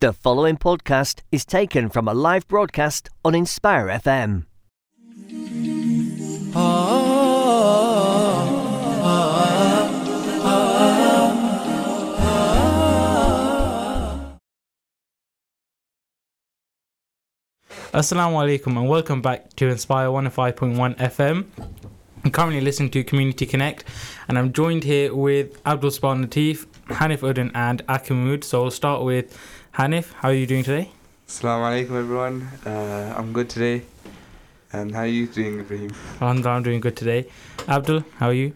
The 0.00 0.12
following 0.12 0.56
podcast 0.56 1.22
is 1.32 1.44
taken 1.44 1.88
from 1.88 2.06
a 2.06 2.14
live 2.14 2.46
broadcast 2.46 3.10
on 3.24 3.34
Inspire 3.34 3.88
FM. 3.88 4.44
Assalamu 17.92 18.38
alaikum 18.38 18.78
and 18.78 18.88
welcome 18.88 19.20
back 19.20 19.52
to 19.56 19.66
Inspire 19.66 20.06
105.1 20.06 20.96
FM. 20.98 21.46
I'm 22.24 22.30
currently 22.30 22.60
listening 22.60 22.90
to 22.90 23.02
Community 23.02 23.46
Connect 23.46 23.82
and 24.28 24.38
I'm 24.38 24.52
joined 24.52 24.84
here 24.84 25.12
with 25.12 25.60
Abdul 25.66 25.90
Span 25.90 26.24
Latif, 26.24 26.66
Hanif 26.86 27.18
Udin, 27.20 27.50
and 27.52 27.84
Akimud. 27.88 28.44
So 28.44 28.62
we'll 28.62 28.70
start 28.70 29.02
with 29.02 29.36
Hanif. 29.78 30.12
How 30.14 30.28
are 30.28 30.34
you 30.34 30.46
doing 30.46 30.64
today? 30.64 30.90
Assalamu 31.28 31.64
alaikum 31.70 31.98
everyone. 31.98 32.48
Uh, 32.66 33.14
I'm 33.16 33.32
good 33.32 33.48
today. 33.48 33.82
And 34.72 34.92
how 34.94 35.00
are 35.02 35.06
you 35.06 35.26
doing, 35.26 35.60
Ibrahim? 35.60 35.92
Alhamdulillah, 36.20 36.56
I'm 36.56 36.62
doing 36.62 36.80
good 36.80 36.96
today. 36.96 37.26
Abdul, 37.68 38.02
how 38.18 38.26
are 38.28 38.32
you? 38.34 38.54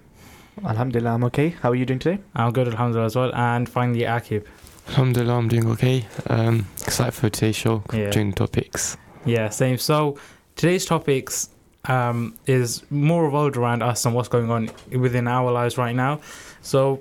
Alhamdulillah, 0.65 1.11
I'm 1.15 1.25
okay. 1.25 1.51
How 1.51 1.71
are 1.71 1.75
you 1.75 1.87
doing 1.87 2.01
today? 2.01 2.21
I'm 2.35 2.53
good, 2.53 2.69
Alhamdulillah, 2.69 3.07
as 3.07 3.17
well. 3.17 3.35
And 3.35 3.69
finally, 3.69 4.01
Akib. 4.01 4.45
Alhamdulillah, 4.89 5.35
I'm 5.35 5.48
doing 5.48 5.69
okay. 5.71 6.07
Um, 6.29 6.67
excited 6.83 7.12
for 7.15 7.31
today's 7.31 7.57
show, 7.57 7.83
Yeah. 7.93 8.11
during 8.11 8.33
topics. 8.33 8.97
Yeah, 9.25 9.48
same. 9.48 9.79
So 9.79 10.19
today's 10.57 10.84
topics 10.84 11.48
um, 11.89 12.34
is 12.47 12.83
more 12.91 13.25
revolved 13.25 13.57
around 13.57 13.83
us 13.83 14.05
and 14.05 14.15
what's 14.15 14.29
going 14.29 14.51
on 14.51 14.70
within 14.91 15.29
our 15.29 15.51
lives 15.53 15.79
right 15.79 15.95
now. 15.95 16.20
So, 16.62 17.01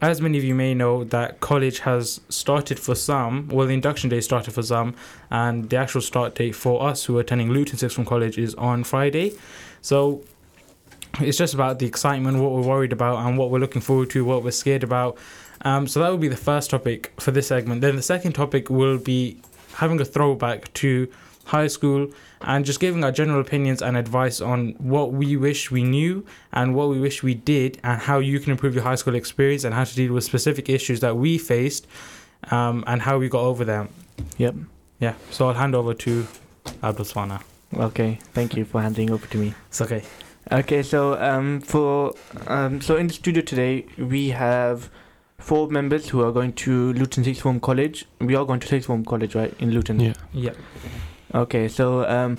as 0.00 0.20
many 0.20 0.38
of 0.38 0.44
you 0.44 0.54
may 0.54 0.74
know, 0.74 1.04
that 1.04 1.40
college 1.40 1.80
has 1.80 2.20
started 2.28 2.78
for 2.78 2.94
some. 2.94 3.48
Well, 3.48 3.66
the 3.66 3.74
induction 3.74 4.10
day 4.10 4.20
started 4.20 4.52
for 4.54 4.62
some, 4.62 4.94
and 5.30 5.68
the 5.68 5.76
actual 5.76 6.00
start 6.00 6.34
date 6.34 6.54
for 6.54 6.82
us 6.82 7.04
who 7.04 7.18
are 7.18 7.20
attending 7.20 7.50
Luton 7.50 7.78
Sixth 7.78 7.96
Form 7.96 8.06
College 8.06 8.38
is 8.38 8.54
on 8.54 8.84
Friday. 8.84 9.32
So. 9.82 10.24
It's 11.18 11.36
just 11.36 11.54
about 11.54 11.80
the 11.80 11.86
excitement, 11.86 12.38
what 12.38 12.52
we're 12.52 12.62
worried 12.62 12.92
about, 12.92 13.26
and 13.26 13.36
what 13.36 13.50
we're 13.50 13.58
looking 13.58 13.82
forward 13.82 14.10
to, 14.10 14.24
what 14.24 14.44
we're 14.44 14.52
scared 14.52 14.84
about. 14.84 15.18
Um, 15.62 15.88
so 15.88 15.98
that 15.98 16.08
will 16.08 16.18
be 16.18 16.28
the 16.28 16.36
first 16.36 16.70
topic 16.70 17.12
for 17.18 17.32
this 17.32 17.48
segment. 17.48 17.80
Then 17.80 17.96
the 17.96 18.02
second 18.02 18.34
topic 18.34 18.70
will 18.70 18.96
be 18.96 19.36
having 19.74 20.00
a 20.00 20.04
throwback 20.04 20.72
to 20.74 21.08
high 21.50 21.66
school 21.66 22.08
and 22.42 22.64
just 22.64 22.80
giving 22.80 23.02
our 23.04 23.12
general 23.12 23.40
opinions 23.40 23.82
and 23.82 23.96
advice 23.96 24.40
on 24.40 24.74
what 24.78 25.12
we 25.12 25.36
wish 25.36 25.70
we 25.70 25.82
knew 25.82 26.24
and 26.52 26.74
what 26.74 26.88
we 26.88 26.98
wish 27.00 27.22
we 27.22 27.34
did 27.34 27.78
and 27.82 28.00
how 28.02 28.18
you 28.18 28.38
can 28.40 28.52
improve 28.52 28.74
your 28.74 28.84
high 28.84 28.94
school 28.94 29.14
experience 29.14 29.64
and 29.64 29.74
how 29.74 29.84
to 29.84 29.94
deal 29.94 30.12
with 30.12 30.24
specific 30.24 30.68
issues 30.68 31.00
that 31.00 31.16
we 31.16 31.38
faced 31.38 31.86
um, 32.50 32.84
and 32.86 33.02
how 33.02 33.18
we 33.18 33.28
got 33.28 33.42
over 33.42 33.64
them. 33.64 33.88
Yep. 34.38 34.54
Yeah, 35.00 35.14
so 35.30 35.48
I'll 35.48 35.54
hand 35.54 35.74
over 35.74 35.94
to 35.94 36.26
Abdul 36.82 37.04
Swana. 37.04 37.42
Okay. 37.74 38.18
Thank 38.32 38.56
you 38.56 38.64
for 38.64 38.80
handing 38.80 39.10
over 39.10 39.26
to 39.26 39.38
me. 39.38 39.54
It's 39.68 39.80
okay. 39.80 40.02
Okay, 40.52 40.82
so 40.82 41.20
um, 41.20 41.60
for 41.60 42.14
um, 42.46 42.80
so 42.80 42.96
in 42.96 43.06
the 43.06 43.14
studio 43.14 43.42
today 43.42 43.86
we 43.98 44.30
have 44.30 44.90
four 45.38 45.68
members 45.68 46.08
who 46.08 46.22
are 46.22 46.32
going 46.32 46.52
to 46.52 46.92
Luton 46.94 47.24
Sixth 47.24 47.42
Form 47.42 47.60
College. 47.60 48.06
We 48.20 48.34
are 48.34 48.44
going 48.44 48.60
to 48.60 48.68
Sixth 48.68 48.86
Form 48.86 49.04
College, 49.04 49.34
right, 49.34 49.54
in 49.58 49.70
Luton. 49.70 50.00
Yeah. 50.00 50.14
Yeah. 50.32 50.52
Okay, 51.34 51.68
so 51.68 52.04
um, 52.08 52.38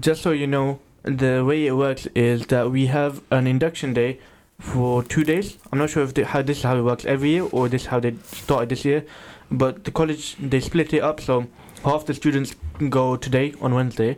just 0.00 0.22
so 0.22 0.32
you 0.32 0.46
know, 0.46 0.80
the 1.02 1.44
way 1.44 1.66
it 1.66 1.72
works 1.76 2.06
is 2.14 2.46
that 2.48 2.70
we 2.70 2.86
have 2.86 3.22
an 3.30 3.46
induction 3.46 3.94
day 3.94 4.18
for 4.58 5.02
two 5.02 5.22
days. 5.22 5.58
I'm 5.72 5.78
not 5.78 5.90
sure 5.90 6.02
if 6.02 6.14
they, 6.14 6.24
how 6.24 6.42
this 6.42 6.58
is 6.58 6.62
how 6.64 6.76
it 6.76 6.82
works 6.82 7.04
every 7.04 7.30
year 7.30 7.48
or 7.52 7.68
this 7.68 7.82
is 7.82 7.86
how 7.88 8.00
they 8.00 8.14
started 8.24 8.70
this 8.70 8.84
year, 8.84 9.04
but 9.50 9.84
the 9.84 9.90
college 9.92 10.36
they 10.40 10.60
split 10.60 10.92
it 10.92 11.00
up 11.02 11.20
so 11.20 11.46
half 11.84 12.06
the 12.06 12.14
students 12.14 12.56
go 12.88 13.16
today 13.16 13.54
on 13.60 13.74
Wednesday, 13.74 14.16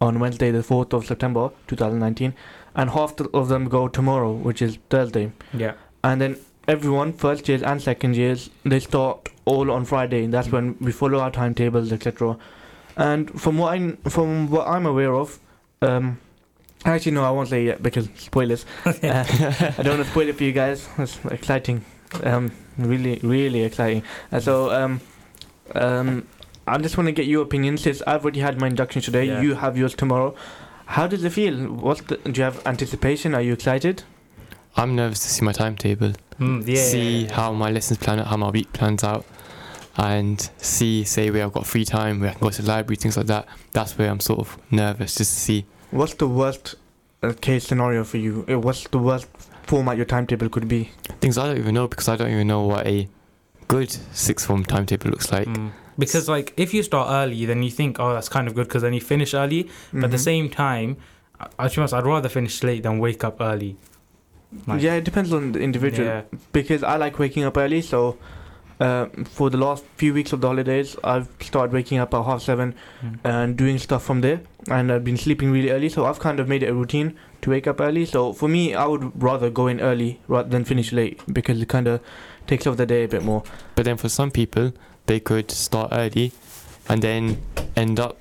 on 0.00 0.18
Wednesday 0.20 0.50
the 0.50 0.62
fourth 0.62 0.92
of 0.92 1.06
September 1.06 1.50
2019, 1.68 2.34
and 2.74 2.90
half 2.90 3.18
of 3.32 3.48
them 3.48 3.68
go 3.68 3.88
tomorrow, 3.88 4.32
which 4.32 4.60
is 4.60 4.78
Thursday, 4.90 5.32
Yeah. 5.54 5.74
and 6.04 6.20
then 6.20 6.36
everyone 6.68 7.12
first 7.14 7.48
years 7.48 7.62
and 7.62 7.80
second 7.80 8.16
years 8.16 8.50
they 8.64 8.80
start 8.80 9.30
all 9.46 9.70
on 9.70 9.84
Friday. 9.86 10.24
And 10.24 10.34
that's 10.34 10.50
when 10.50 10.76
we 10.80 10.90
follow 10.92 11.20
our 11.20 11.30
timetables, 11.30 11.92
etc. 11.92 12.36
And 12.96 13.40
from 13.40 13.58
what 13.58 13.74
I 13.78 13.92
from 14.08 14.50
what 14.50 14.66
I'm 14.66 14.86
aware 14.86 15.14
of, 15.14 15.38
um, 15.82 16.18
actually 16.84 17.12
no, 17.12 17.24
I 17.24 17.30
won't 17.30 17.48
say 17.48 17.64
yet 17.64 17.82
because 17.82 18.08
spoilers. 18.16 18.64
Uh, 18.86 19.24
I 19.78 19.82
don't 19.82 19.96
want 19.96 20.04
to 20.04 20.10
spoil 20.10 20.28
it 20.28 20.36
for 20.36 20.44
you 20.44 20.52
guys. 20.52 20.88
It's 20.98 21.18
exciting, 21.26 21.84
um, 22.24 22.52
really, 22.78 23.20
really 23.22 23.62
exciting. 23.64 24.02
And 24.32 24.42
so, 24.42 24.70
um, 24.70 25.00
um, 25.74 26.26
I 26.66 26.78
just 26.78 26.96
want 26.96 27.06
to 27.08 27.12
get 27.12 27.26
your 27.26 27.42
opinion 27.42 27.76
since 27.76 28.02
I've 28.06 28.22
already 28.24 28.40
had 28.40 28.60
my 28.60 28.66
induction 28.66 29.02
today. 29.02 29.24
Yeah. 29.26 29.40
You 29.42 29.54
have 29.54 29.76
yours 29.76 29.94
tomorrow. 29.94 30.34
How 30.86 31.06
does 31.06 31.22
it 31.24 31.30
feel? 31.30 31.54
What's 31.72 32.00
the, 32.02 32.16
do 32.16 32.32
you 32.32 32.44
have 32.44 32.64
anticipation? 32.66 33.34
Are 33.34 33.42
you 33.42 33.52
excited? 33.52 34.02
I'm 34.76 34.94
nervous 34.94 35.20
to 35.20 35.28
see 35.28 35.44
my 35.44 35.52
timetable, 35.52 36.12
Mm, 36.38 36.66
yeah. 36.68 36.82
see 36.82 37.20
yeah, 37.20 37.26
yeah. 37.28 37.34
how 37.34 37.52
my 37.52 37.70
lessons 37.70 37.98
plan 37.98 38.20
out, 38.20 38.26
how 38.26 38.36
my 38.36 38.50
week 38.50 38.70
plans 38.74 39.02
out, 39.02 39.24
and 39.98 40.50
see, 40.58 41.04
say, 41.04 41.30
where 41.30 41.44
I've 41.44 41.52
got 41.52 41.66
free 41.66 41.84
time, 41.84 42.20
where 42.20 42.30
I 42.30 42.32
can 42.34 42.42
go 42.42 42.50
to 42.50 42.62
the 42.62 42.68
library, 42.68 42.96
things 42.96 43.16
like 43.16 43.26
that. 43.26 43.46
That's 43.72 43.96
where 43.96 44.10
I'm 44.10 44.20
sort 44.20 44.40
of 44.40 44.58
nervous 44.70 45.14
just 45.14 45.32
to 45.34 45.40
see. 45.40 45.66
What's 45.90 46.14
the 46.14 46.28
worst 46.28 46.74
uh, 47.22 47.32
case 47.40 47.66
scenario 47.66 48.04
for 48.04 48.18
you? 48.18 48.44
Uh, 48.48 48.58
What's 48.58 48.86
the 48.88 48.98
worst 48.98 49.26
format 49.64 49.96
your 49.96 50.06
timetable 50.06 50.48
could 50.48 50.68
be? 50.68 50.90
Things 51.20 51.38
I 51.38 51.46
don't 51.46 51.58
even 51.58 51.74
know 51.74 51.88
because 51.88 52.08
I 52.08 52.16
don't 52.16 52.30
even 52.30 52.46
know 52.46 52.62
what 52.62 52.86
a 52.86 53.08
good 53.68 53.90
sixth 53.90 54.46
form 54.46 54.64
timetable 54.64 55.10
looks 55.10 55.32
like. 55.32 55.48
Mm. 55.48 55.72
Because 55.98 56.28
like 56.28 56.52
if 56.56 56.74
you 56.74 56.82
start 56.82 57.08
early, 57.10 57.46
then 57.46 57.62
you 57.62 57.70
think, 57.70 57.98
oh, 57.98 58.12
that's 58.12 58.28
kind 58.28 58.46
of 58.48 58.54
good 58.54 58.68
because 58.68 58.82
then 58.82 58.92
you 58.92 59.00
finish 59.00 59.32
early. 59.34 59.70
But 59.92 60.04
at 60.04 60.10
the 60.10 60.16
Mhm. 60.18 60.20
same 60.20 60.50
time, 60.50 60.96
I, 61.40 61.46
I 61.58 61.68
to 61.68 61.74
be 61.74 61.80
honest, 61.80 61.94
I'd 61.94 62.04
rather 62.04 62.28
finish 62.28 62.62
late 62.62 62.82
than 62.82 62.98
wake 62.98 63.24
up 63.24 63.40
early. 63.40 63.76
Like, 64.66 64.82
yeah, 64.82 64.94
it 64.94 65.04
depends 65.04 65.32
on 65.32 65.52
the 65.52 65.60
individual. 65.60 66.06
Yeah. 66.06 66.22
Because 66.52 66.82
I 66.82 66.96
like 66.96 67.18
waking 67.18 67.44
up 67.44 67.56
early, 67.56 67.82
so 67.82 68.18
uh, 68.80 69.06
for 69.24 69.48
the 69.50 69.56
last 69.56 69.84
few 69.96 70.12
weeks 70.14 70.32
of 70.32 70.40
the 70.40 70.46
holidays, 70.48 70.96
I've 71.02 71.28
started 71.40 71.72
waking 71.72 71.98
up 71.98 72.12
at 72.14 72.24
half 72.24 72.42
seven 72.42 72.74
Mm. 73.02 73.18
and 73.24 73.56
doing 73.56 73.78
stuff 73.78 74.02
from 74.04 74.20
there. 74.20 74.40
And 74.70 74.90
I've 74.92 75.04
been 75.04 75.16
sleeping 75.16 75.50
really 75.52 75.70
early, 75.70 75.88
so 75.88 76.04
I've 76.06 76.18
kind 76.18 76.40
of 76.40 76.48
made 76.48 76.62
it 76.62 76.68
a 76.68 76.74
routine 76.74 77.14
to 77.42 77.50
wake 77.50 77.66
up 77.66 77.80
early. 77.80 78.04
So 78.04 78.32
for 78.32 78.48
me, 78.48 78.74
I 78.74 78.86
would 78.86 79.12
rather 79.22 79.48
go 79.50 79.66
in 79.68 79.80
early 79.80 80.20
rather 80.28 80.48
than 80.48 80.64
finish 80.64 80.92
late 80.92 81.20
because 81.32 81.60
it 81.60 81.68
kind 81.68 81.86
of 81.86 82.00
takes 82.46 82.66
off 82.66 82.76
the 82.76 82.86
day 82.86 83.04
a 83.04 83.08
bit 83.08 83.22
more. 83.24 83.42
But 83.74 83.84
then 83.84 83.96
for 83.96 84.08
some 84.08 84.30
people, 84.30 84.72
they 85.06 85.20
could 85.20 85.50
start 85.50 85.90
early 85.92 86.32
and 86.88 87.00
then 87.02 87.40
end 87.76 87.98
up 88.00 88.18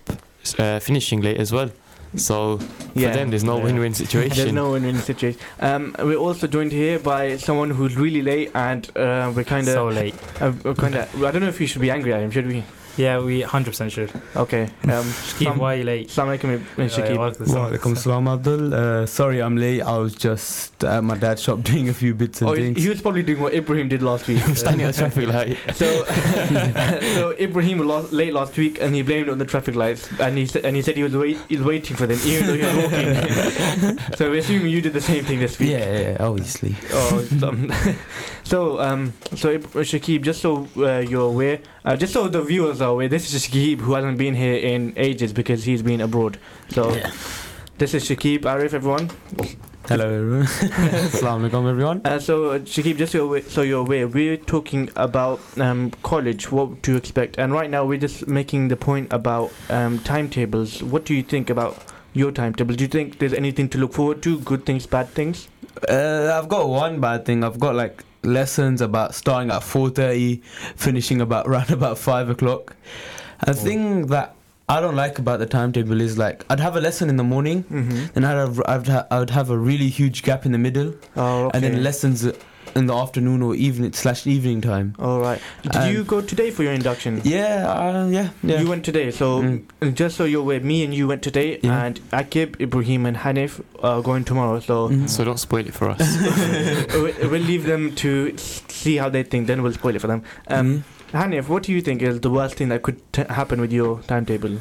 uh, 0.60 0.80
finishing 0.80 1.22
late 1.22 1.38
as 1.38 1.52
well. 1.52 1.72
So 2.18 2.58
for 2.58 3.00
them, 3.00 3.30
there's 3.30 3.44
no 3.44 3.58
Yeah. 3.58 3.64
win-win 3.66 3.94
situation. 4.04 4.38
There's 4.38 4.54
no 4.54 4.72
win-win 4.72 4.98
situation. 4.98 5.40
Um, 5.60 5.96
we're 6.00 6.16
also 6.18 6.48
joined 6.48 6.72
here 6.72 7.00
by 7.00 7.38
someone 7.38 7.70
who's 7.70 7.96
really 7.96 8.22
late, 8.22 8.52
and 8.56 8.86
uh, 8.98 9.32
we're 9.36 9.44
kind 9.44 9.68
of, 9.68 9.74
so 9.74 9.88
late. 9.88 10.16
uh, 10.42 10.54
we're 10.64 10.76
kind 10.76 10.96
of. 10.96 11.24
I 11.24 11.32
don't 11.32 11.42
know 11.42 11.50
if 11.50 11.60
we 11.60 11.66
should 11.68 11.82
be 11.82 11.92
angry 11.92 12.14
at 12.14 12.22
him, 12.22 12.32
should 12.32 12.48
we? 12.48 12.64
Yeah, 12.98 13.20
we 13.20 13.44
100% 13.44 13.92
should. 13.92 14.12
Okay. 14.36 14.70
Um, 14.88 15.04
Keep 15.38 15.48
Some- 15.50 15.58
why 15.58 15.74
are 15.74 15.78
you 15.78 15.84
late? 15.84 16.08
Assalamu 16.08 16.38
alaikum, 16.40 16.54
Ibn 16.54 16.88
Shakib. 16.90 17.18
Walaikum 17.18 17.98
salam 17.98 18.28
Abdul. 18.28 18.74
Uh, 18.74 19.06
sorry 19.06 19.42
I'm 19.42 19.58
late. 19.58 19.82
I 19.82 19.98
was 19.98 20.16
just 20.16 20.84
at 20.84 21.04
my 21.04 21.18
dad's 21.18 21.42
shop 21.42 21.62
doing 21.64 21.90
a 21.90 21.94
few 21.94 22.14
bits 22.16 22.42
and 22.42 22.50
Oh, 22.50 22.56
things. 22.56 22.82
he 22.82 22.88
was 22.90 23.02
probably 23.02 23.24
doing 23.24 23.42
what 23.42 23.54
Ibrahim 23.54 23.90
did 23.90 24.02
last 24.02 24.28
week. 24.28 24.40
Standing 24.56 24.86
at 24.88 24.94
the 24.96 25.00
traffic 25.00 25.28
light. 25.28 25.58
so, 25.76 26.06
so 27.16 27.32
Ibrahim 27.40 27.80
was 27.80 27.88
lost, 27.88 28.14
late 28.14 28.34
last 28.34 28.56
week, 28.58 28.78
and 28.82 28.96
he 28.96 29.02
blamed 29.02 29.28
it 29.28 29.32
on 29.32 29.38
the 29.40 29.46
traffic 29.46 29.76
lights, 29.76 30.08
and 30.20 30.38
he 30.38 30.46
said, 30.46 30.64
and 30.66 30.76
he 30.76 30.82
said 30.82 30.96
he 30.96 31.04
was 31.04 31.16
wait, 31.16 31.38
he 31.50 31.58
was 31.58 31.66
waiting 31.66 31.96
for 31.98 32.08
them, 32.08 32.20
even 32.26 32.48
though 32.48 32.56
he 32.56 32.64
was 32.64 32.76
walking. 32.76 34.16
so 34.16 34.30
we're 34.30 34.40
assuming 34.40 34.70
you 34.72 34.82
did 34.82 34.94
the 34.94 35.02
same 35.02 35.24
thing 35.26 35.40
this 35.40 35.60
week. 35.60 35.72
yeah, 35.72 36.00
yeah, 36.00 36.18
obviously. 36.20 36.76
Oh, 36.92 37.28
um, 37.44 37.72
so 38.46 38.80
um, 38.80 39.14
so 39.36 39.58
Shakib, 39.58 40.22
just 40.24 40.42
so 40.42 40.68
uh, 40.78 41.00
you're 41.00 41.28
aware, 41.28 41.60
uh, 41.84 41.96
just 41.98 42.14
so 42.14 42.28
the 42.28 42.42
viewers 42.42 42.80
are 42.80 42.92
aware, 42.92 43.10
this 43.10 43.34
is 43.34 43.46
Shakib 43.46 43.80
who 43.80 43.94
hasn't 43.96 44.18
been 44.18 44.36
here 44.36 44.56
in 44.56 44.94
ages 44.96 45.34
because 45.34 45.66
he's 45.66 45.82
been 45.82 46.00
abroad. 46.00 46.38
So 46.70 46.96
this 47.78 47.94
is 47.94 48.08
Shakib 48.08 48.42
Arif, 48.42 48.74
everyone. 48.74 49.10
Hello 49.88 50.06
everyone. 50.06 50.44
Assalamu 50.48 51.50
alaikum 51.50 51.70
everyone. 51.70 52.02
Uh, 52.06 52.20
so 52.20 52.52
uh, 52.52 52.60
Shakib, 52.60 52.98
just 52.98 53.12
so 53.12 53.18
you're, 53.18 53.28
aware, 53.28 53.42
so 53.42 53.62
you're 53.62 53.82
aware, 53.82 54.08
we're 54.08 54.38
talking 54.38 54.90
about 54.96 55.42
um, 55.60 55.92
college, 56.02 56.52
what 56.52 56.82
to 56.84 56.96
expect, 56.96 57.38
and 57.38 57.52
right 57.52 57.70
now 57.70 57.84
we're 57.84 58.00
just 58.00 58.28
making 58.28 58.70
the 58.70 58.78
point 58.78 59.12
about 59.12 59.52
um, 59.70 60.00
timetables. 60.00 60.82
What 60.82 61.06
do 61.06 61.14
you 61.14 61.22
think 61.22 61.50
about 61.50 61.84
your 62.14 62.32
timetable? 62.32 62.76
Do 62.76 62.84
you 62.84 62.88
think 62.88 63.20
there's 63.20 63.34
anything 63.34 63.70
to 63.70 63.78
look 63.78 63.94
forward 63.94 64.24
to? 64.24 64.40
Good 64.40 64.66
things, 64.66 64.88
bad 64.88 65.10
things? 65.10 65.50
Uh, 65.90 66.32
I've 66.34 66.48
got 66.48 66.68
one 66.70 67.00
bad 67.00 67.26
thing. 67.26 67.44
I've 67.44 67.60
got 67.60 67.76
like 67.76 68.04
lessons 68.26 68.82
about 68.82 69.16
starting 69.16 69.52
at 69.52 69.62
4.30, 69.62 70.44
finishing 70.76 71.22
about 71.22 71.48
around 71.50 71.72
about 71.72 71.98
5 71.98 72.30
o'clock. 72.30 72.76
A 73.42 73.54
thing 73.54 74.08
that 74.08 74.36
I 74.68 74.80
don't 74.82 74.96
like 74.96 75.20
about 75.20 75.40
the 75.40 75.46
timetable 75.46 76.02
is 76.02 76.18
like 76.18 76.44
I'd 76.50 76.60
have 76.60 76.76
a 76.76 76.82
lesson 76.82 77.10
in 77.10 77.18
the 77.18 77.24
morning, 77.24 77.64
Mm-hmm. 77.66 78.06
then 78.14 78.24
I'd 78.26 78.38
have, 78.38 78.62
I'd, 78.68 78.88
ha- 78.88 79.08
I 79.12 79.20
would 79.20 79.30
have 79.30 79.50
a 79.52 79.58
really 79.58 79.90
huge 79.90 80.24
gap 80.24 80.46
in 80.46 80.52
the 80.52 80.58
middle, 80.58 80.94
Oh, 81.16 81.46
okay. 81.46 81.52
and 81.58 81.64
then 81.64 81.84
lessons 81.84 82.26
in 82.76 82.88
the 82.88 82.94
afternoon 82.94 83.42
or 83.42 83.56
evening 83.56 83.94
slash 83.94 84.28
evening 84.28 84.60
time. 84.62 84.94
All 85.00 85.20
right. 85.22 85.42
Did 85.64 85.76
And- 85.76 85.94
you 85.94 86.04
go 86.04 86.20
today 86.22 86.52
for 86.52 86.64
your 86.64 86.74
induction? 86.74 87.22
Yeah, 87.24 87.66
uh, 87.70 88.08
yeah, 88.08 88.30
yeah. 88.44 88.60
You 88.62 88.68
went 88.68 88.84
today, 88.84 89.12
so 89.12 89.42
Mm. 89.42 89.94
just 89.94 90.18
so 90.18 90.26
you're 90.26 90.42
aware, 90.42 90.60
me 90.60 90.84
and 90.84 90.94
you 90.94 91.08
went 91.08 91.22
today, 91.22 91.60
Yeah. 91.62 91.84
and 91.86 92.00
Akib, 92.12 92.60
Ibrahim, 92.60 93.06
and 93.06 93.18
Hanif 93.18 93.62
are 93.82 94.02
going 94.02 94.26
tomorrow. 94.26 94.60
So 94.60 94.90
Mhm. 94.90 95.08
So 95.10 95.24
don't 95.24 95.40
spoil 95.40 95.66
it 95.66 95.74
for 95.74 95.90
us. 95.90 96.02
we- 96.94 97.28
we'll 97.28 97.42
leave 97.54 97.66
them 97.66 97.94
to 98.04 98.34
see 98.38 98.98
how 98.98 99.08
they 99.10 99.24
think. 99.24 99.48
Then 99.48 99.64
we'll 99.64 99.74
spoil 99.74 99.96
it 99.96 100.02
for 100.02 100.08
them. 100.08 100.24
Um, 100.48 100.68
Mhm. 100.68 100.84
Hanif, 101.22 101.48
what 101.48 101.64
do 101.64 101.72
you 101.72 101.82
think 101.82 102.02
is 102.02 102.20
the 102.20 102.30
worst 102.30 102.56
thing 102.56 102.68
that 102.70 102.82
could 102.84 102.98
t- 103.14 103.24
happen 103.30 103.62
with 103.62 103.72
your 103.72 104.00
timetable? 104.08 104.58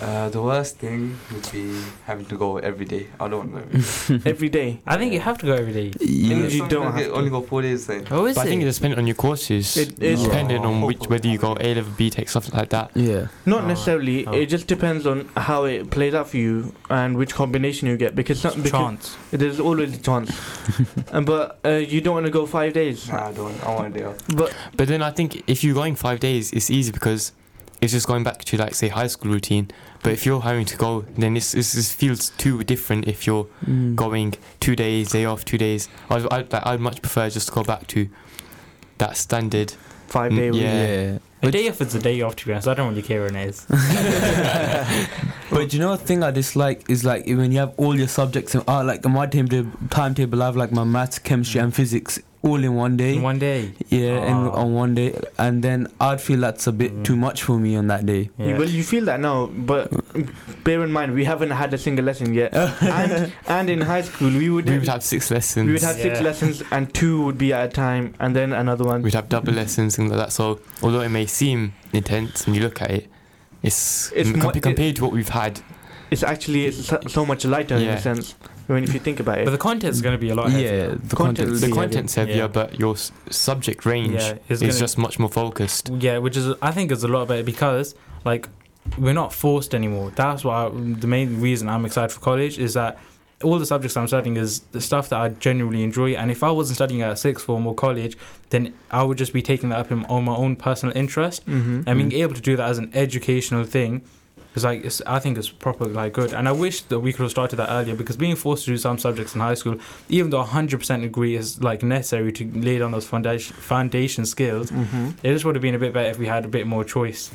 Uh, 0.00 0.28
the 0.30 0.40
worst 0.42 0.78
thing 0.78 1.18
would 1.32 1.52
be 1.52 1.78
having 2.06 2.24
to 2.26 2.36
go 2.36 2.56
every 2.58 2.84
day. 2.86 3.06
I 3.20 3.28
don't 3.28 3.52
know. 3.52 3.60
every 3.60 4.18
day. 4.18 4.30
Every 4.30 4.48
day. 4.48 4.80
I 4.86 4.96
think 4.96 5.12
you 5.12 5.20
have 5.20 5.38
to 5.38 5.46
go 5.46 5.52
every 5.54 5.72
day. 5.72 5.92
Yeah. 6.00 6.36
you 6.46 6.66
don't 6.68 6.92
have 6.92 7.04
to. 7.04 7.12
only 7.12 7.30
go 7.30 7.42
four 7.42 7.62
days. 7.62 7.86
Then. 7.86 8.06
Oh, 8.10 8.24
is 8.26 8.34
But 8.36 8.46
I 8.46 8.48
think 8.48 8.62
it 8.62 8.72
depends 8.72 8.96
on 8.98 9.06
your 9.06 9.14
courses. 9.16 9.76
It 9.76 10.02
is 10.02 10.22
depending 10.22 10.64
on 10.64 10.80
which 10.82 11.06
whether 11.08 11.28
you 11.28 11.38
go 11.38 11.56
A 11.60 11.74
level, 11.74 11.92
BTEC, 11.92 12.28
stuff 12.28 12.52
like 12.54 12.70
that. 12.70 12.90
Yeah. 12.94 13.26
not 13.46 13.64
Oh, 13.64 13.66
necessarily. 13.68 14.26
oh. 14.26 14.32
It 14.32 14.46
just 14.46 14.66
depends 14.66 15.06
on 15.06 15.28
how 15.36 15.64
it 15.64 15.90
plays 15.90 16.14
out 16.14 16.28
for 16.28 16.38
you 16.38 16.74
and 16.90 17.16
which 17.16 17.34
combination 17.34 17.86
you 17.88 17.96
get. 17.96 18.14
Because, 18.14 18.40
some, 18.40 18.62
because 18.62 18.70
chance. 18.72 19.16
there's 19.30 19.60
always 19.60 19.94
a 19.96 20.00
chance. 20.00 20.30
Um, 21.12 21.24
but 21.26 21.58
uh, 21.64 21.70
you 21.72 22.00
don't 22.00 22.14
want 22.14 22.26
to 22.26 22.32
go 22.32 22.46
five 22.46 22.72
days. 22.72 23.08
Nah, 23.08 23.28
I 23.28 23.32
don't. 23.32 23.62
I 23.64 23.74
want 23.74 23.94
a 23.94 23.98
day 23.98 24.04
off. 24.04 24.16
But 24.34 24.54
But 24.76 24.88
then 24.88 25.02
I 25.02 25.10
think 25.10 25.42
if 25.46 25.62
you're 25.62 25.74
going 25.74 25.94
five 25.96 26.20
days, 26.20 26.52
it's 26.52 26.70
easy 26.70 26.90
because 26.92 27.32
it's 27.82 27.92
just 27.92 28.06
going 28.06 28.22
back 28.24 28.44
to 28.44 28.56
like 28.56 28.74
say 28.74 28.88
high 28.88 29.08
school 29.08 29.30
routine. 29.32 29.70
But 30.02 30.12
if 30.14 30.24
you're 30.24 30.40
having 30.40 30.64
to 30.66 30.76
go, 30.76 31.02
then 31.18 31.36
it's, 31.36 31.52
it's, 31.54 31.74
it 31.74 31.84
feels 31.84 32.30
too 32.30 32.62
different. 32.64 33.06
If 33.08 33.26
you're 33.26 33.46
Mm. 33.68 33.94
going 33.96 34.34
two 34.60 34.74
days, 34.74 35.10
day 35.10 35.24
off, 35.26 35.44
two 35.44 35.58
days, 35.58 35.88
I'd, 36.08 36.26
I'd, 36.32 36.54
I'd 36.54 36.80
much 36.80 37.02
prefer 37.02 37.28
just 37.28 37.48
to 37.48 37.52
go 37.54 37.62
back 37.62 37.86
to 37.88 38.08
that 38.98 39.16
standard. 39.16 39.74
five 40.08 40.32
Mm, 40.32 40.36
day 40.36 40.50
week. 40.50 40.62
yeah. 40.62 40.86
Yeah. 41.12 41.18
A 41.44 41.50
day 41.50 41.68
off 41.68 41.80
is 41.80 41.94
a 41.96 41.98
day 41.98 42.20
off, 42.22 42.36
to 42.36 42.46
be 42.46 42.52
honest. 42.52 42.68
I 42.68 42.74
don't 42.74 42.88
really 42.90 43.02
care 43.02 43.22
when 43.24 43.34
it 43.34 43.48
is. 43.48 43.66
But 45.50 45.72
you 45.74 45.80
know, 45.80 45.90
one 45.90 45.98
thing 45.98 46.22
I 46.22 46.30
dislike 46.30 46.88
is 46.88 47.04
like 47.04 47.26
when 47.26 47.52
you 47.52 47.58
have 47.58 47.74
all 47.76 47.94
your 47.98 48.08
subjects 48.08 48.54
in, 48.54 48.62
uh, 48.66 48.82
like 48.84 49.04
in 49.04 49.10
my 49.12 49.26
timetable, 49.26 49.70
timetable, 49.90 50.42
I 50.42 50.46
have 50.46 50.56
like 50.56 50.72
my 50.72 50.84
maths, 50.84 51.18
chemistry, 51.18 51.60
and 51.60 51.74
physics 51.74 52.18
all 52.42 52.62
in 52.64 52.74
one 52.74 52.96
day. 52.96 53.14
In 53.14 53.22
one 53.22 53.38
day. 53.38 53.72
yeah, 53.88 54.18
and 54.28 54.48
Ah. 54.48 54.62
on 54.62 54.74
one 54.74 54.94
day, 54.94 55.14
and 55.38 55.62
then 55.62 55.86
I'd 56.00 56.20
feel 56.20 56.40
that's 56.40 56.66
a 56.66 56.72
bit 56.72 56.92
Mm. 56.92 57.04
too 57.04 57.16
much 57.16 57.42
for 57.44 57.58
me 57.58 57.76
on 57.76 57.86
that 57.86 58.04
day. 58.04 58.30
Yeah. 58.38 58.58
Well, 58.58 58.68
you 58.68 58.82
feel 58.82 59.04
that 59.06 59.20
now, 59.20 59.46
but 59.46 59.90
bear 60.64 60.82
in 60.82 60.90
mind 60.92 61.14
we 61.14 61.24
haven't 61.24 61.50
had 61.50 61.72
a 61.72 61.78
single 61.78 62.04
lesson 62.04 62.34
yet. 62.34 62.52
and, 62.82 63.32
and 63.46 63.70
in 63.70 63.80
high 63.80 64.02
school 64.02 64.30
we 64.30 64.50
would 64.50 64.68
We 64.68 64.78
would 64.78 64.88
have 64.88 65.02
six 65.04 65.30
lessons. 65.30 65.66
we 65.66 65.72
would 65.72 65.82
have 65.82 65.96
six 65.96 66.20
lessons 66.20 66.62
and 66.72 66.92
two 66.92 67.22
would 67.24 67.38
be 67.38 67.52
at 67.52 67.64
a 67.66 67.68
time, 67.72 68.14
and 68.18 68.34
then 68.34 68.52
another 68.52 68.84
one. 68.84 69.02
We'd 69.02 69.14
have 69.14 69.28
double 69.28 69.52
lessons, 69.52 69.96
things 69.96 70.10
like 70.10 70.18
that. 70.18 70.32
So 70.32 70.58
although 70.82 71.00
it 71.02 71.10
may 71.10 71.26
seem 71.26 71.72
intense 71.92 72.46
when 72.46 72.54
you 72.56 72.62
look 72.62 72.82
at 72.82 72.90
it, 72.90 73.08
it's, 73.62 74.10
It's 74.16 74.28
m- 74.28 74.38
mo- 74.40 74.50
compa- 74.50 74.62
compared 74.62 74.96
to 74.96 75.02
what 75.04 75.12
we've 75.12 75.28
had. 75.28 75.60
It's 76.12 76.22
actually 76.22 76.70
so, 76.72 77.00
so 77.08 77.24
much 77.26 77.44
lighter 77.44 77.76
in 77.76 77.82
Yeah. 77.82 77.94
a 77.94 78.00
sense. 78.00 78.34
I 78.68 78.74
mean, 78.74 78.84
if 78.84 78.94
you 78.94 79.00
think 79.00 79.18
about 79.20 79.38
it, 79.38 79.44
But 79.44 79.50
the 79.50 79.58
content's 79.58 80.00
going 80.00 80.14
to 80.18 80.18
be 80.26 80.30
a 80.30 80.34
lot 80.34 80.50
heavier. 80.50 80.72
Yeah, 80.72 80.86
the 81.12 81.16
Content 81.16 81.48
content. 81.48 81.60
The 81.60 81.68
Yeah, 81.68 81.74
content's 81.74 82.14
heavier, 82.14 82.36
yeah. 82.36 82.46
but 82.46 82.78
your 82.78 82.94
s- 82.94 83.10
subject 83.30 83.84
range 83.84 84.14
Yeah, 84.14 84.34
it's 84.48 84.60
is 84.62 84.68
gonna- 84.68 84.78
just 84.84 84.96
much 84.98 85.18
more 85.18 85.28
focused. 85.28 85.90
Yeah, 85.98 86.18
which 86.18 86.36
is 86.36 86.54
I 86.62 86.70
think 86.70 86.92
is 86.92 87.02
a 87.04 87.08
lot 87.08 87.28
better 87.28 87.42
because 87.42 87.94
like 88.24 88.48
we're 88.98 89.14
not 89.24 89.32
forced 89.32 89.74
anymore. 89.74 90.12
That's 90.14 90.44
why 90.44 90.66
I, 90.66 90.70
the 91.04 91.06
main 91.06 91.40
reason 91.40 91.68
I'm 91.68 91.84
excited 91.84 92.12
for 92.12 92.20
college 92.20 92.58
is 92.58 92.74
that 92.74 92.98
all 93.42 93.58
the 93.58 93.66
subjects 93.66 93.96
I'm 93.96 94.06
studying 94.06 94.36
is 94.36 94.60
the 94.70 94.80
stuff 94.80 95.08
that 95.10 95.20
I 95.20 95.28
genuinely 95.30 95.82
enjoy. 95.82 96.10
And 96.14 96.30
if 96.30 96.42
I 96.44 96.50
wasn't 96.52 96.76
studying 96.76 97.02
at 97.02 97.18
sixth 97.18 97.44
form 97.46 97.66
or 97.66 97.74
college, 97.74 98.16
then 98.50 98.72
I 98.90 99.02
would 99.02 99.18
just 99.18 99.32
be 99.32 99.42
taking 99.42 99.70
that 99.70 99.78
up 99.80 99.90
in, 99.90 100.04
on 100.06 100.24
my 100.24 100.36
own 100.36 100.54
personal 100.56 100.96
interest. 100.96 101.44
mm-hmm. 101.46 101.82
And 101.86 101.98
being 101.98 102.12
able 102.22 102.34
to 102.34 102.40
do 102.40 102.54
that 102.56 102.68
as 102.68 102.78
an 102.78 102.90
educational 102.94 103.64
thing 103.64 104.02
is 104.54 104.64
like 104.64 104.84
it's, 104.84 105.00
I 105.06 105.18
think 105.18 105.38
it's 105.38 105.48
proper 105.48 105.84
like 105.86 106.12
good. 106.12 106.32
And 106.34 106.48
I 106.48 106.52
wish 106.52 106.82
that 106.82 107.00
we 107.00 107.12
could 107.12 107.22
have 107.22 107.30
started 107.30 107.56
that 107.56 107.70
earlier 107.70 107.94
because 107.94 108.16
being 108.16 108.36
forced 108.36 108.64
to 108.66 108.70
do 108.72 108.76
some 108.76 108.98
subjects 108.98 109.34
in 109.34 109.40
high 109.40 109.54
school, 109.54 109.76
even 110.08 110.30
though 110.30 110.42
100% 110.44 111.04
agree 111.04 111.36
is 111.36 111.62
like 111.62 111.82
necessary 111.82 112.32
to 112.32 112.44
lay 112.52 112.78
down 112.78 112.90
those 112.92 113.06
foundation 113.06 113.54
foundation 113.56 114.26
skills, 114.26 114.70
Mm-hmm. 114.70 115.10
it 115.22 115.32
just 115.32 115.44
would 115.44 115.54
have 115.54 115.62
been 115.62 115.74
a 115.74 115.78
bit 115.78 115.92
better 115.92 116.10
if 116.10 116.18
we 116.18 116.26
had 116.26 116.44
a 116.44 116.48
bit 116.48 116.66
more 116.66 116.84
choice. 116.84 117.30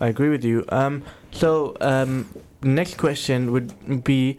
I 0.00 0.08
agree 0.08 0.30
with 0.30 0.44
you. 0.44 0.64
Um, 0.70 1.02
so 1.30 1.76
um, 1.80 2.28
next 2.62 2.96
question 2.96 3.52
would 3.52 4.04
be, 4.04 4.38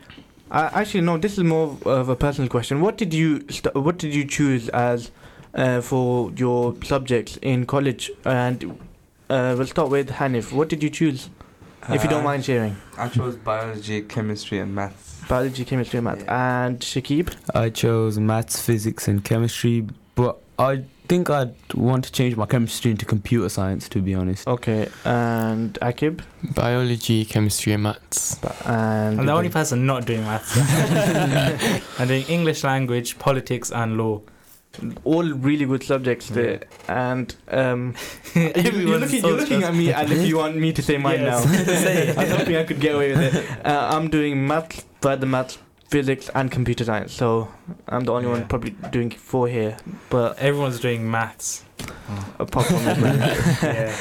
uh, 0.52 0.70
actually 0.74 1.02
no, 1.02 1.18
this 1.18 1.38
is 1.38 1.44
more 1.44 1.78
of 1.86 2.10
a 2.10 2.16
personal 2.16 2.50
question. 2.50 2.82
What 2.82 2.98
did 2.98 3.14
you 3.14 3.46
st- 3.50 3.76
What 3.76 3.98
did 3.98 4.14
you 4.14 4.26
choose 4.26 4.68
as 4.70 5.12
uh, 5.54 5.82
for 5.82 6.32
your 6.36 6.76
subjects 6.84 7.38
in 7.42 7.66
college? 7.66 8.10
And 8.26 8.64
uh, 9.30 9.54
we'll 9.58 9.68
start 9.68 9.90
with 9.90 10.10
Hanif. 10.10 10.52
What 10.52 10.70
did 10.70 10.82
you 10.82 10.90
choose, 10.90 11.30
if 11.90 12.04
you 12.04 12.10
don't 12.10 12.24
mind 12.24 12.46
sharing? 12.46 12.76
I 12.98 13.08
chose 13.10 13.36
biology, 13.38 14.02
chemistry, 14.02 14.60
and 14.60 14.74
maths. 14.76 15.22
Biology, 15.28 15.64
chemistry, 15.66 15.98
and 15.98 16.06
math. 16.06 16.24
Yeah. 16.24 16.66
And 16.66 16.80
Shakib. 16.80 17.34
I 17.54 17.70
chose 17.70 18.18
maths, 18.20 18.60
physics, 18.62 19.08
and 19.08 19.24
chemistry, 19.24 19.86
but 20.16 20.40
I 20.58 20.84
think 21.08 21.30
I'd 21.30 21.54
want 21.74 22.04
to 22.06 22.12
change 22.12 22.36
my 22.36 22.46
chemistry 22.46 22.92
into 22.92 23.06
computer 23.06 23.50
science. 23.50 23.88
To 23.90 24.02
be 24.02 24.14
honest. 24.16 24.48
Okay. 24.48 24.90
And 25.06 25.74
Akib. 25.82 26.22
Biology, 26.54 27.26
chemistry, 27.26 27.74
and 27.74 27.84
maths. 27.84 28.36
Ba- 28.36 28.56
And 28.66 29.20
I'm 29.22 29.26
the 29.26 29.32
only 29.34 29.50
person 29.50 29.86
not 29.86 30.06
doing 30.06 30.22
maths. 30.22 30.56
I'm 32.00 32.08
doing 32.08 32.24
English 32.28 32.64
language, 32.64 33.18
politics, 33.20 33.72
and 33.72 33.98
law. 33.98 34.22
All 35.04 35.24
really 35.24 35.66
good 35.66 35.84
subjects 35.84 36.28
there. 36.30 36.62
And 36.88 37.34
um, 37.50 37.96
you, 38.36 38.52
you're 38.56 38.98
looking, 39.00 39.22
so 39.22 39.30
you're 39.30 39.38
looking 39.38 39.64
at 39.64 39.74
me 39.74 39.92
as 39.94 40.10
if 40.12 40.28
you 40.28 40.38
want 40.38 40.56
me 40.58 40.74
to 40.74 40.82
say 40.82 40.98
mine 40.98 41.22
Yes. 41.22 41.46
now. 41.46 41.52
Say. 41.76 42.10
I 42.16 42.26
don't 42.26 42.46
think 42.46 42.58
I 42.58 42.64
could 42.64 42.80
get 42.80 42.96
away 42.96 43.16
with 43.16 43.36
it. 43.36 43.66
Uh, 43.66 43.90
I'm 43.92 44.10
doing 44.10 44.46
math, 44.48 44.86
further 45.02 45.26
math, 45.26 45.58
physics, 45.90 46.30
and 46.36 46.52
computer 46.52 46.84
science. 46.84 47.14
So 47.14 47.50
I'm 47.88 48.04
the 48.06 48.14
only 48.14 48.28
one 48.30 48.48
probably 48.48 48.72
doing 48.92 49.10
four 49.12 49.48
here. 49.48 49.78
But 50.10 50.38
Everyone's 50.40 50.80
doing 50.80 51.10
maths. 51.10 51.64
apart 52.40 52.66
from 52.68 52.84
that, 52.84 52.98
yeah. 53.64 53.96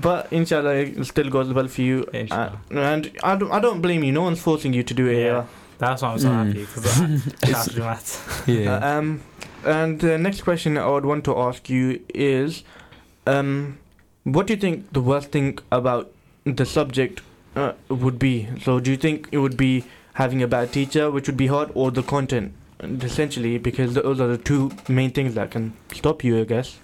but 0.00 0.32
inshallah, 0.32 0.74
it 0.74 1.04
still 1.04 1.28
goes 1.30 1.52
well 1.52 1.66
for 1.66 1.82
you. 1.82 2.06
Uh, 2.30 2.50
and 2.70 3.10
I 3.24 3.34
don't, 3.36 3.50
I 3.50 3.58
don't 3.58 3.80
blame 3.80 4.04
you. 4.04 4.12
No 4.12 4.22
one's 4.22 4.40
forcing 4.40 4.72
you 4.72 4.82
to 4.84 4.94
do 4.94 5.06
it. 5.08 5.24
Yeah. 5.24 5.46
That's 5.78 6.02
why 6.02 6.10
I'm 6.12 6.18
so 6.18 6.28
Mm. 6.28 6.46
happy 6.46 6.60
because 6.60 7.00
I 7.42 7.46
have 7.56 7.64
to 7.68 7.74
do 7.74 7.80
maths. 7.80 8.48
Yeah. 8.48 8.74
Uh, 8.76 8.98
um, 8.98 9.20
and 9.64 10.00
the 10.00 10.18
next 10.18 10.42
question 10.42 10.76
I 10.76 10.88
would 10.88 11.04
want 11.04 11.24
to 11.24 11.36
ask 11.36 11.68
you 11.68 12.00
is, 12.14 12.64
um, 13.26 13.78
what 14.24 14.46
do 14.46 14.54
you 14.54 14.60
think 14.60 14.92
the 14.92 15.00
worst 15.00 15.30
thing 15.30 15.58
about 15.70 16.10
the 16.44 16.64
subject 16.64 17.22
uh, 17.56 17.72
would 17.88 18.18
be? 18.18 18.48
So, 18.62 18.80
do 18.80 18.90
you 18.90 18.96
think 18.96 19.28
it 19.32 19.38
would 19.38 19.56
be 19.56 19.84
having 20.14 20.42
a 20.42 20.48
bad 20.48 20.72
teacher, 20.72 21.10
which 21.10 21.26
would 21.26 21.36
be 21.36 21.46
hard, 21.46 21.70
or 21.74 21.90
the 21.90 22.02
content? 22.02 22.52
Essentially, 22.80 23.58
because 23.58 23.94
those 23.94 24.20
are 24.20 24.28
the 24.28 24.38
two 24.38 24.70
main 24.88 25.10
things 25.10 25.34
that 25.34 25.50
can 25.50 25.74
stop 25.92 26.22
you, 26.22 26.40
I 26.40 26.44
guess. 26.44 26.78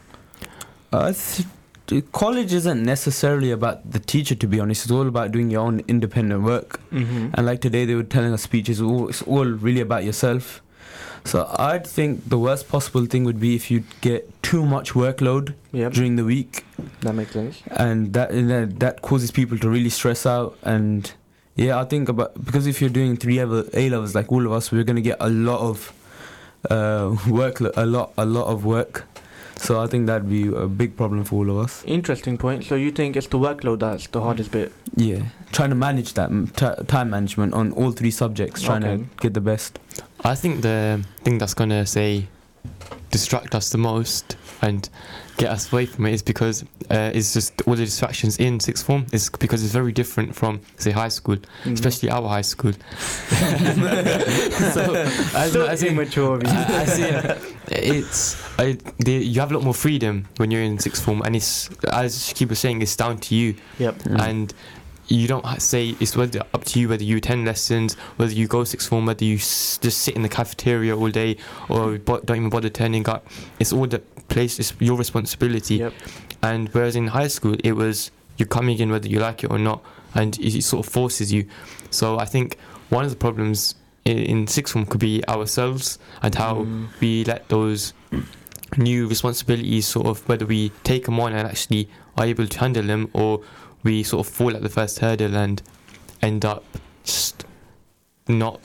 Uh, 0.92 1.12
college 2.12 2.52
isn't 2.52 2.82
necessarily 2.82 3.50
about 3.50 3.90
the 3.90 4.00
teacher, 4.00 4.34
to 4.34 4.46
be 4.46 4.58
honest. 4.58 4.84
It's 4.84 4.92
all 4.92 5.06
about 5.06 5.32
doing 5.32 5.50
your 5.50 5.60
own 5.60 5.82
independent 5.86 6.42
work. 6.42 6.80
Mm-hmm. 6.90 7.28
And 7.34 7.46
like 7.46 7.60
today, 7.60 7.84
they 7.84 7.94
were 7.94 8.02
telling 8.02 8.32
us 8.32 8.42
speeches. 8.42 8.80
All, 8.80 9.08
it's 9.08 9.22
all 9.22 9.44
really 9.44 9.80
about 9.80 10.04
yourself. 10.04 10.62
So 11.24 11.48
I'd 11.58 11.86
think 11.86 12.28
the 12.28 12.38
worst 12.38 12.68
possible 12.68 13.06
thing 13.06 13.24
would 13.24 13.40
be 13.40 13.54
if 13.56 13.70
you 13.70 13.84
get 14.02 14.30
too 14.42 14.64
much 14.66 14.92
workload 14.92 15.54
yeah, 15.72 15.88
during 15.88 16.16
the 16.16 16.24
week, 16.24 16.64
that 17.00 17.14
makes 17.14 17.32
sense. 17.32 17.62
and 17.68 18.12
that 18.12 18.30
and 18.30 18.50
that, 18.50 18.80
that 18.80 19.02
causes 19.02 19.30
people 19.30 19.58
to 19.58 19.68
really 19.68 19.88
stress 19.88 20.26
out. 20.26 20.58
And 20.62 21.10
yeah, 21.56 21.80
I 21.80 21.84
think 21.84 22.08
about 22.08 22.34
because 22.44 22.66
if 22.66 22.80
you're 22.80 22.90
doing 22.90 23.16
three 23.16 23.38
level 23.38 23.64
A 23.72 23.88
levels 23.88 24.14
like 24.14 24.30
all 24.30 24.44
of 24.44 24.52
us, 24.52 24.70
we're 24.70 24.84
gonna 24.84 25.00
get 25.00 25.16
a 25.18 25.30
lot 25.30 25.60
of 25.60 25.92
uh, 26.70 27.16
work, 27.28 27.60
a 27.60 27.86
lot, 27.86 28.12
a 28.18 28.26
lot 28.26 28.46
of 28.46 28.64
work. 28.64 29.06
So 29.64 29.80
I 29.80 29.86
think 29.86 30.06
that'd 30.06 30.28
be 30.28 30.48
a 30.48 30.66
big 30.66 30.94
problem 30.94 31.24
for 31.24 31.36
all 31.36 31.50
of 31.50 31.56
us. 31.64 31.82
Interesting 31.86 32.36
point. 32.36 32.64
So, 32.64 32.74
you 32.74 32.90
think 32.90 33.16
it's 33.16 33.28
the 33.28 33.38
workload 33.38 33.78
that's 33.80 34.06
the 34.08 34.20
hardest 34.20 34.50
bit? 34.50 34.72
Yeah, 34.94 35.22
trying 35.52 35.70
to 35.70 35.74
manage 35.74 36.12
that 36.14 36.28
ti 36.56 36.84
time 36.86 37.08
management 37.08 37.54
on 37.54 37.72
all 37.72 37.90
three 37.92 38.10
subjects, 38.10 38.60
trying 38.60 38.84
Okay. 38.84 38.96
to 39.02 39.08
get 39.22 39.32
the 39.32 39.40
best. 39.40 39.78
I 40.22 40.34
think 40.34 40.60
the 40.60 41.02
thing 41.24 41.38
that's 41.38 41.54
gonna 41.54 41.86
say 41.86 42.26
distract 43.10 43.54
us 43.54 43.70
the 43.70 43.78
most 43.78 44.36
and 44.60 44.88
get 45.36 45.50
us 45.50 45.72
away 45.72 45.86
from 45.86 46.06
it 46.06 46.12
is 46.14 46.22
because 46.22 46.62
uh, 46.90 47.10
it's 47.14 47.32
just 47.34 47.60
all 47.66 47.74
the 47.74 47.84
distractions 47.84 48.36
in 48.38 48.60
sixth 48.60 48.86
form 48.86 49.04
is 49.12 49.30
because 49.30 49.64
it's 49.64 49.72
very 49.72 49.90
different 49.92 50.34
from 50.34 50.60
say 50.76 50.90
high 50.92 51.08
school, 51.08 51.36
Mhm. 51.64 51.72
especially 51.74 52.10
our 52.10 52.28
high 52.28 52.42
school. 52.42 52.72
so 54.74 54.94
as, 54.94 55.52
so 55.52 55.66
as 55.66 55.82
in, 55.82 55.92
immature. 55.94 56.36
of 56.36 56.42
you. 56.42 56.48
as 56.50 56.98
in, 56.98 57.36
it's 57.68 58.58
I, 58.58 58.78
the, 58.98 59.12
you 59.12 59.40
have 59.40 59.50
a 59.50 59.54
lot 59.54 59.64
more 59.64 59.74
freedom 59.74 60.26
when 60.36 60.50
you're 60.50 60.62
in 60.62 60.78
sixth 60.78 61.04
form, 61.04 61.22
and 61.22 61.34
it's 61.36 61.68
as 61.92 62.16
Shakib 62.16 62.48
was 62.50 62.58
saying, 62.58 62.82
it's 62.82 62.96
down 62.96 63.18
to 63.18 63.34
you. 63.34 63.54
yep. 63.78 63.96
Mm. 64.04 64.20
and 64.20 64.54
you 65.06 65.28
don't 65.28 65.44
say 65.60 65.94
it's 66.00 66.16
whether 66.16 66.40
up 66.54 66.64
to 66.64 66.80
you 66.80 66.88
whether 66.88 67.04
you 67.04 67.18
attend 67.18 67.44
lessons, 67.44 67.92
whether 68.16 68.32
you 68.32 68.46
go 68.46 68.64
sixth 68.64 68.88
form, 68.88 69.04
whether 69.04 69.22
you 69.24 69.36
s- 69.36 69.78
just 69.82 69.98
sit 69.98 70.16
in 70.16 70.22
the 70.22 70.30
cafeteria 70.30 70.96
all 70.96 71.10
day 71.10 71.36
or 71.68 71.98
bo- 71.98 72.20
don't 72.20 72.38
even 72.38 72.48
bother 72.48 72.70
turning 72.70 73.06
up. 73.06 73.26
It's 73.58 73.70
all 73.70 73.86
the 73.86 74.00
place. 74.34 74.58
It's 74.58 74.72
your 74.80 74.96
responsibility. 74.98 75.76
Yep. 75.76 75.92
And 76.42 76.68
whereas 76.74 76.94
in 76.96 77.06
high 77.08 77.28
school, 77.28 77.56
it 77.64 77.72
was 77.72 78.10
you're 78.38 78.48
coming 78.58 78.78
in 78.78 78.90
whether 78.90 79.08
you 79.08 79.20
like 79.20 79.44
it 79.44 79.50
or 79.50 79.58
not, 79.58 79.80
and 80.14 80.36
it, 80.38 80.54
it 80.58 80.64
sort 80.64 80.86
of 80.86 80.92
forces 80.92 81.32
you. 81.32 81.46
So 81.90 82.18
I 82.18 82.26
think 82.26 82.58
one 82.90 83.04
of 83.04 83.10
the 83.10 83.16
problems 83.16 83.76
in, 84.04 84.18
in 84.18 84.46
sixth 84.46 84.72
form 84.74 84.84
could 84.86 85.00
be 85.00 85.22
ourselves 85.28 85.98
and 86.22 86.34
how 86.34 86.54
Mm. 86.64 86.88
we 87.00 87.24
let 87.24 87.48
those 87.48 87.94
new 88.76 89.06
responsibilities 89.08 89.86
sort 89.86 90.06
of 90.06 90.28
whether 90.28 90.46
we 90.46 90.70
take 90.82 91.04
them 91.04 91.18
on 91.20 91.32
and 91.32 91.46
actually 91.48 91.88
are 92.18 92.26
able 92.26 92.46
to 92.46 92.58
handle 92.58 92.82
them 92.92 93.08
or 93.12 93.40
we 93.84 94.02
sort 94.02 94.26
of 94.26 94.32
fall 94.32 94.54
at 94.56 94.62
the 94.62 94.68
first 94.68 94.98
hurdle 94.98 95.34
and 95.36 95.62
end 96.22 96.44
up 96.44 96.64
just 97.04 97.44
not 98.28 98.60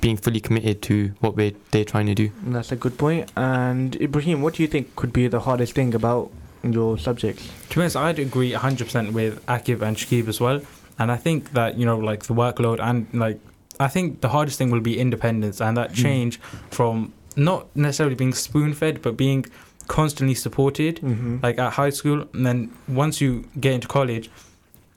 being 0.00 0.16
fully 0.16 0.40
committed 0.40 0.80
to 0.82 1.12
what 1.20 1.36
we're 1.36 1.52
they're 1.70 1.84
trying 1.84 2.06
to 2.06 2.14
do. 2.14 2.30
That's 2.46 2.72
a 2.72 2.76
good 2.76 2.96
point. 2.98 3.30
And 3.36 3.96
Ibrahim, 4.00 4.42
what 4.42 4.54
do 4.54 4.62
you 4.62 4.68
think 4.68 4.94
could 4.96 5.12
be 5.12 5.26
the 5.28 5.40
hardest 5.40 5.74
thing 5.74 5.94
about 5.94 6.30
your 6.62 6.98
subjects? 6.98 7.48
To 7.70 7.74
be 7.76 7.80
honest, 7.82 7.96
I'd 7.96 8.18
agree 8.18 8.52
100% 8.52 9.12
with 9.12 9.44
Akib 9.46 9.82
and 9.82 9.96
Shakib 9.96 10.28
as 10.28 10.40
well. 10.40 10.60
And 10.98 11.10
I 11.10 11.16
think 11.16 11.52
that, 11.52 11.76
you 11.78 11.84
know, 11.86 11.98
like 11.98 12.24
the 12.24 12.34
workload 12.34 12.78
and 12.80 13.06
like, 13.12 13.40
I 13.80 13.88
think 13.88 14.20
the 14.20 14.28
hardest 14.28 14.58
thing 14.58 14.70
will 14.70 14.80
be 14.80 14.98
independence 14.98 15.60
and 15.60 15.76
that 15.76 15.92
Mm. 15.92 15.96
change 15.96 16.40
from 16.70 17.12
not 17.34 17.66
necessarily 17.74 18.14
being 18.14 18.34
spoon 18.34 18.74
fed, 18.74 19.02
but 19.02 19.16
being 19.16 19.46
constantly 19.88 20.34
supported, 20.36 20.96
Mm-hmm. 21.00 21.38
like 21.42 21.58
at 21.58 21.72
high 21.72 21.90
school. 21.90 22.24
And 22.34 22.46
then 22.46 22.70
once 22.86 23.20
you 23.20 23.44
get 23.58 23.72
into 23.72 23.88
college, 23.88 24.30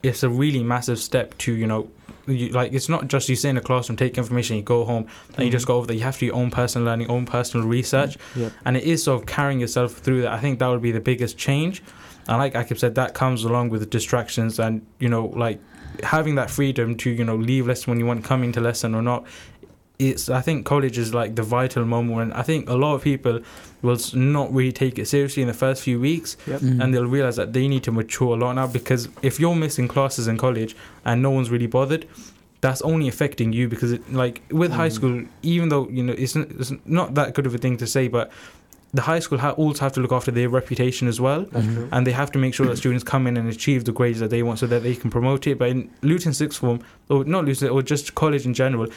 it's 0.03 0.21
a 0.21 0.29
really 0.29 0.61
massive 0.61 0.99
step 0.99 1.35
to, 1.39 1.51
you 1.53 1.65
know, 1.65 1.89
you, 2.27 2.49
like 2.49 2.73
it's 2.73 2.89
not 2.89 3.07
just 3.07 3.29
you 3.29 3.35
sit 3.35 3.49
in 3.49 3.57
a 3.57 3.61
classroom, 3.61 3.97
take 3.97 4.17
information, 4.17 4.57
you 4.57 4.63
go 4.63 4.85
home, 4.85 5.07
and 5.35 5.45
you 5.45 5.51
just 5.51 5.63
mm-hmm. 5.63 5.73
go 5.73 5.77
over 5.77 5.87
there. 5.87 5.95
You 5.95 6.03
have 6.03 6.15
to 6.15 6.19
do 6.21 6.25
your 6.27 6.35
own 6.35 6.51
personal 6.51 6.85
learning, 6.85 7.09
own 7.09 7.25
personal 7.25 7.67
research 7.67 8.17
Yep. 8.35 8.51
and 8.65 8.77
it 8.77 8.83
is 8.83 9.03
sort 9.03 9.21
of 9.21 9.27
carrying 9.27 9.59
yourself 9.59 9.93
through 9.93 10.23
that. 10.23 10.31
I 10.33 10.39
think 10.39 10.59
that 10.59 10.67
would 10.67 10.81
be 10.81 10.91
the 10.91 10.99
biggest 10.99 11.37
change. 11.37 11.83
And 12.27 12.37
like 12.39 12.53
Akib 12.53 12.79
said, 12.79 12.95
that 12.95 13.13
comes 13.13 13.43
along 13.43 13.69
with 13.69 13.81
the 13.81 13.87
distractions 13.87 14.59
and 14.59 14.85
you 14.99 15.09
know, 15.09 15.27
like 15.27 15.61
having 16.03 16.35
that 16.35 16.49
freedom 16.49 16.97
to 16.97 17.09
you 17.09 17.23
know 17.23 17.35
leave 17.35 17.67
lesson 17.67 17.91
when 17.91 17.99
you 17.99 18.05
want, 18.05 18.23
come 18.23 18.43
into 18.43 18.59
lesson 18.59 18.95
or 18.95 19.01
not. 19.01 19.25
It's 19.97 20.29
I 20.29 20.41
think 20.41 20.65
college 20.65 20.97
is 20.97 21.13
like 21.13 21.35
the 21.35 21.43
vital 21.43 21.85
moment 21.85 22.15
when 22.17 22.33
I 22.33 22.41
think 22.41 22.69
a 22.69 22.75
lot 22.75 22.95
of 22.95 23.01
people 23.03 23.39
will 23.81 23.97
not 24.13 24.53
really 24.53 24.71
take 24.71 24.99
it 24.99 25.07
seriously 25.07 25.41
in 25.41 25.47
the 25.47 25.53
first 25.53 25.81
few 25.83 25.99
weeks, 25.99 26.35
Yep. 26.47 26.61
Mm. 26.61 26.83
and 26.83 26.93
they'll 26.93 27.05
realize 27.05 27.35
that 27.37 27.53
they 27.53 27.67
need 27.67 27.83
to 27.83 27.91
mature 27.91 28.35
a 28.35 28.39
lot 28.39 28.53
now 28.55 28.67
because 28.67 29.07
if 29.21 29.39
you're 29.39 29.55
missing 29.55 29.87
classes 29.87 30.27
in 30.27 30.37
college 30.37 30.75
and 31.05 31.21
no 31.21 31.31
one's 31.31 31.49
really 31.49 31.67
bothered. 31.67 32.05
That's 32.61 32.81
only 32.81 33.07
affecting 33.07 33.53
you 33.53 33.67
because, 33.69 33.91
it, 33.91 34.01
like, 34.11 34.41
with 34.49 34.71
high 34.71 34.89
Mm. 34.89 34.91
school, 34.93 35.23
even 35.43 35.69
though 35.69 35.87
you 35.89 36.01
know 36.01 36.13
it's, 36.17 36.35
it's 36.35 36.71
not 36.85 37.13
that 37.13 37.35
good 37.35 37.45
of 37.45 37.53
a 37.53 37.59
thing 37.59 37.77
to 37.77 37.85
say, 37.85 38.07
but 38.07 38.31
the 38.95 39.01
high 39.11 39.19
school 39.25 39.39
ha- 39.45 39.55
also 39.63 39.81
have 39.85 39.93
to 39.97 40.01
look 40.03 40.11
after 40.19 40.31
their 40.31 40.49
reputation 40.59 41.05
as 41.13 41.19
well 41.25 41.41
That's 41.51 41.65
Mhm. 41.65 41.89
and 41.93 42.01
they 42.07 42.15
have 42.21 42.31
to 42.35 42.39
make 42.39 42.53
sure 42.57 42.65
that 42.69 42.77
students 42.77 43.03
come 43.13 43.23
in 43.29 43.35
and 43.39 43.47
achieve 43.57 43.81
the 43.89 43.91
grades 43.99 44.19
that 44.23 44.29
they 44.35 44.41
want 44.47 44.57
so 44.59 44.67
that 44.73 44.81
they 44.83 44.95
can 45.01 45.09
promote 45.17 45.41
it 45.51 45.55
but 45.61 45.67
in 45.73 45.79
luton 46.09 46.33
sixth 46.33 46.59
form 46.59 46.79
or 47.09 47.19
not 47.25 47.41
luton 47.47 47.69
or 47.75 47.81
just 47.93 48.05
college 48.15 48.43
in 48.49 48.53
general 48.53 48.87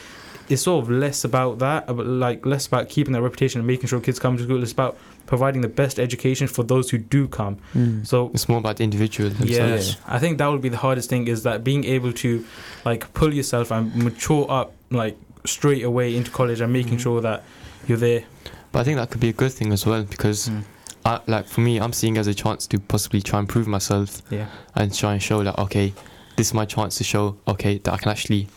it's 0.51 0.63
sort 0.63 0.79
of 0.83 0.89
less 0.89 1.19
about 1.23 1.53
that 1.65 1.81
about 1.91 2.07
like 2.07 2.39
less 2.53 2.65
about 2.71 2.83
keeping 2.95 3.13
their 3.13 3.21
reputation 3.29 3.59
and 3.61 3.67
making 3.67 3.87
sure 3.89 3.99
kids 3.99 4.19
come 4.25 4.35
to 4.37 4.43
school 4.43 4.61
it's 4.63 4.71
about 4.79 4.93
providing 5.33 5.61
the 5.67 5.73
best 5.81 5.99
education 5.99 6.47
for 6.47 6.63
those 6.63 6.89
who 6.91 6.97
do 6.97 7.21
come 7.27 7.55
Mm. 7.75 8.05
so 8.11 8.17
It's 8.33 8.47
more 8.53 8.57
about 8.65 8.77
the 8.77 8.83
individual 8.89 9.29
themselves. 9.29 9.85
Yes, 9.89 9.97
I 10.07 10.17
think 10.23 10.33
that 10.39 10.47
would 10.51 10.61
be 10.61 10.69
the 10.77 10.83
hardest 10.87 11.07
thing 11.09 11.27
is 11.27 11.43
that 11.43 11.63
being 11.63 11.83
able 11.97 12.13
to 12.23 12.29
like 12.89 13.01
pull 13.19 13.31
yourself 13.39 13.69
and 13.71 13.83
mature 14.07 14.45
up 14.59 14.67
like 15.01 15.15
straight 15.45 15.83
away 15.91 16.07
into 16.17 16.31
college 16.31 16.59
and 16.63 16.71
making 16.73 16.97
Mhm. 16.97 17.01
sure 17.05 17.21
that 17.21 17.39
you're 17.87 18.03
there. 18.09 18.23
But 18.71 18.79
I 18.79 18.83
think 18.83 18.97
that 18.97 19.09
could 19.09 19.21
be 19.21 19.29
a 19.29 19.33
good 19.33 19.51
thing 19.51 19.71
as 19.73 19.85
well 19.85 20.03
because, 20.03 20.49
I, 21.05 21.19
like 21.27 21.47
for 21.47 21.61
me, 21.61 21.79
I'm 21.79 21.93
seeing 21.93 22.15
it 22.15 22.19
as 22.19 22.27
a 22.27 22.33
chance 22.33 22.67
to 22.67 22.79
possibly 22.79 23.21
try 23.21 23.39
and 23.39 23.47
prove 23.49 23.67
myself 23.67 24.21
Yeah. 24.29 24.47
and 24.75 24.93
try 24.93 25.13
and 25.13 25.21
show 25.23 25.43
that 25.43 25.57
okay, 25.59 25.93
this 26.35 26.47
is 26.47 26.53
my 26.53 26.65
chance 26.65 26.97
to 26.97 27.03
show 27.03 27.37
okay 27.47 27.79
that 27.79 27.93
I 27.93 27.97
can 27.97 28.11
actually 28.11 28.47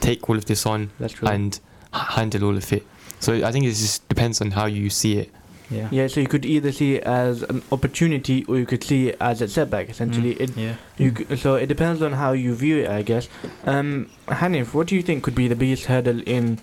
take 0.00 0.28
all 0.28 0.36
of 0.36 0.44
this 0.46 0.66
on 0.66 0.90
and 1.22 1.58
handle 1.92 2.44
all 2.44 2.56
of 2.56 2.72
it. 2.72 2.84
So 3.20 3.34
I 3.46 3.52
think 3.52 3.64
it 3.64 3.70
just 3.70 4.06
depends 4.08 4.40
on 4.40 4.50
how 4.50 4.66
you 4.66 4.90
see 4.90 5.18
it. 5.18 5.30
Yeah. 5.70 5.88
yeah, 5.90 6.06
so 6.06 6.20
you 6.20 6.26
could 6.26 6.44
either 6.44 6.70
see 6.70 6.96
it 6.96 7.04
as 7.04 7.42
an 7.44 7.62
opportunity 7.72 8.44
or 8.44 8.58
you 8.58 8.66
could 8.66 8.84
see 8.84 9.08
it 9.08 9.16
as 9.22 9.40
a 9.40 9.48
setback. 9.48 9.88
Essentially, 9.88 10.32
it 10.32 10.54
Yeah. 10.54 10.74
you 10.98 11.14
c- 11.16 11.36
so 11.36 11.54
it 11.54 11.66
depends 11.66 12.02
on 12.02 12.12
how 12.12 12.32
you 12.32 12.54
view 12.54 12.78
it, 12.82 12.90
I 12.90 13.00
guess. 13.00 13.26
Um, 13.64 14.10
Hanif, 14.28 14.74
what 14.74 14.86
do 14.88 14.94
you 14.96 15.02
think 15.02 15.22
could 15.24 15.34
be 15.34 15.48
the 15.48 15.56
biggest 15.56 15.86
hurdle 15.86 16.20
in 16.26 16.58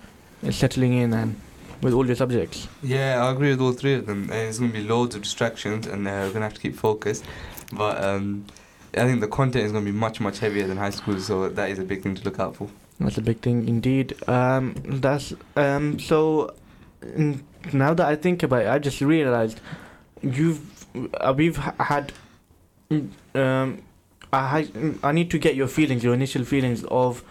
settling 0.51 0.93
in 0.93 1.11
and 1.13 1.39
with 1.81 1.93
all 1.93 2.05
your 2.05 2.15
subjects? 2.15 2.67
Yeah, 2.83 3.23
I 3.23 3.31
agree 3.31 3.51
with 3.51 3.61
all 3.61 3.71
three 3.71 3.93
of 3.95 4.05
them. 4.05 4.23
And 4.23 4.31
there's 4.31 4.59
going 4.59 4.71
to 4.71 4.77
be 4.77 4.87
loads 4.87 5.15
of 5.15 5.21
distractions, 5.21 5.87
and 5.87 6.07
uh, 6.07 6.11
we're 6.11 6.21
going 6.29 6.33
to 6.35 6.41
have 6.41 6.53
to 6.53 6.61
keep 6.61 6.75
focused. 6.75 7.23
But 7.71 8.03
um, 8.03 8.45
I 8.93 9.05
think 9.05 9.21
the 9.21 9.27
content 9.27 9.65
is 9.65 9.71
going 9.71 9.85
to 9.85 9.91
be 9.91 9.97
much, 9.97 10.19
much 10.19 10.39
heavier 10.39 10.67
than 10.67 10.77
high 10.77 10.89
school, 10.89 11.19
so 11.19 11.49
that 11.49 11.69
is 11.69 11.79
a 11.79 11.83
big 11.83 12.01
thing 12.01 12.15
to 12.15 12.23
look 12.23 12.39
out 12.39 12.55
for. 12.55 12.69
That's 12.99 13.17
a 13.17 13.21
big 13.21 13.39
thing 13.39 13.67
indeed. 13.67 14.15
Um, 14.27 14.75
that's 14.83 15.33
um. 15.55 15.99
So 15.99 16.53
now 17.71 17.93
that 17.93 18.05
I 18.05 18.15
think 18.15 18.43
about 18.43 18.63
it, 18.63 18.67
I 18.67 18.79
just 18.79 18.99
realized 18.99 19.61
you've 20.21 20.85
uh, 21.13 21.33
we've 21.35 21.55
had 21.55 22.11
mm, 22.91 23.09
um. 23.35 23.81
I 24.31 24.67
I 25.01 25.11
need 25.11 25.31
to 25.31 25.39
get 25.39 25.55
your 25.55 25.67
feelings, 25.67 26.03
your 26.03 26.13
initial 26.13 26.43
feelings 26.43 26.83
of 26.85 27.23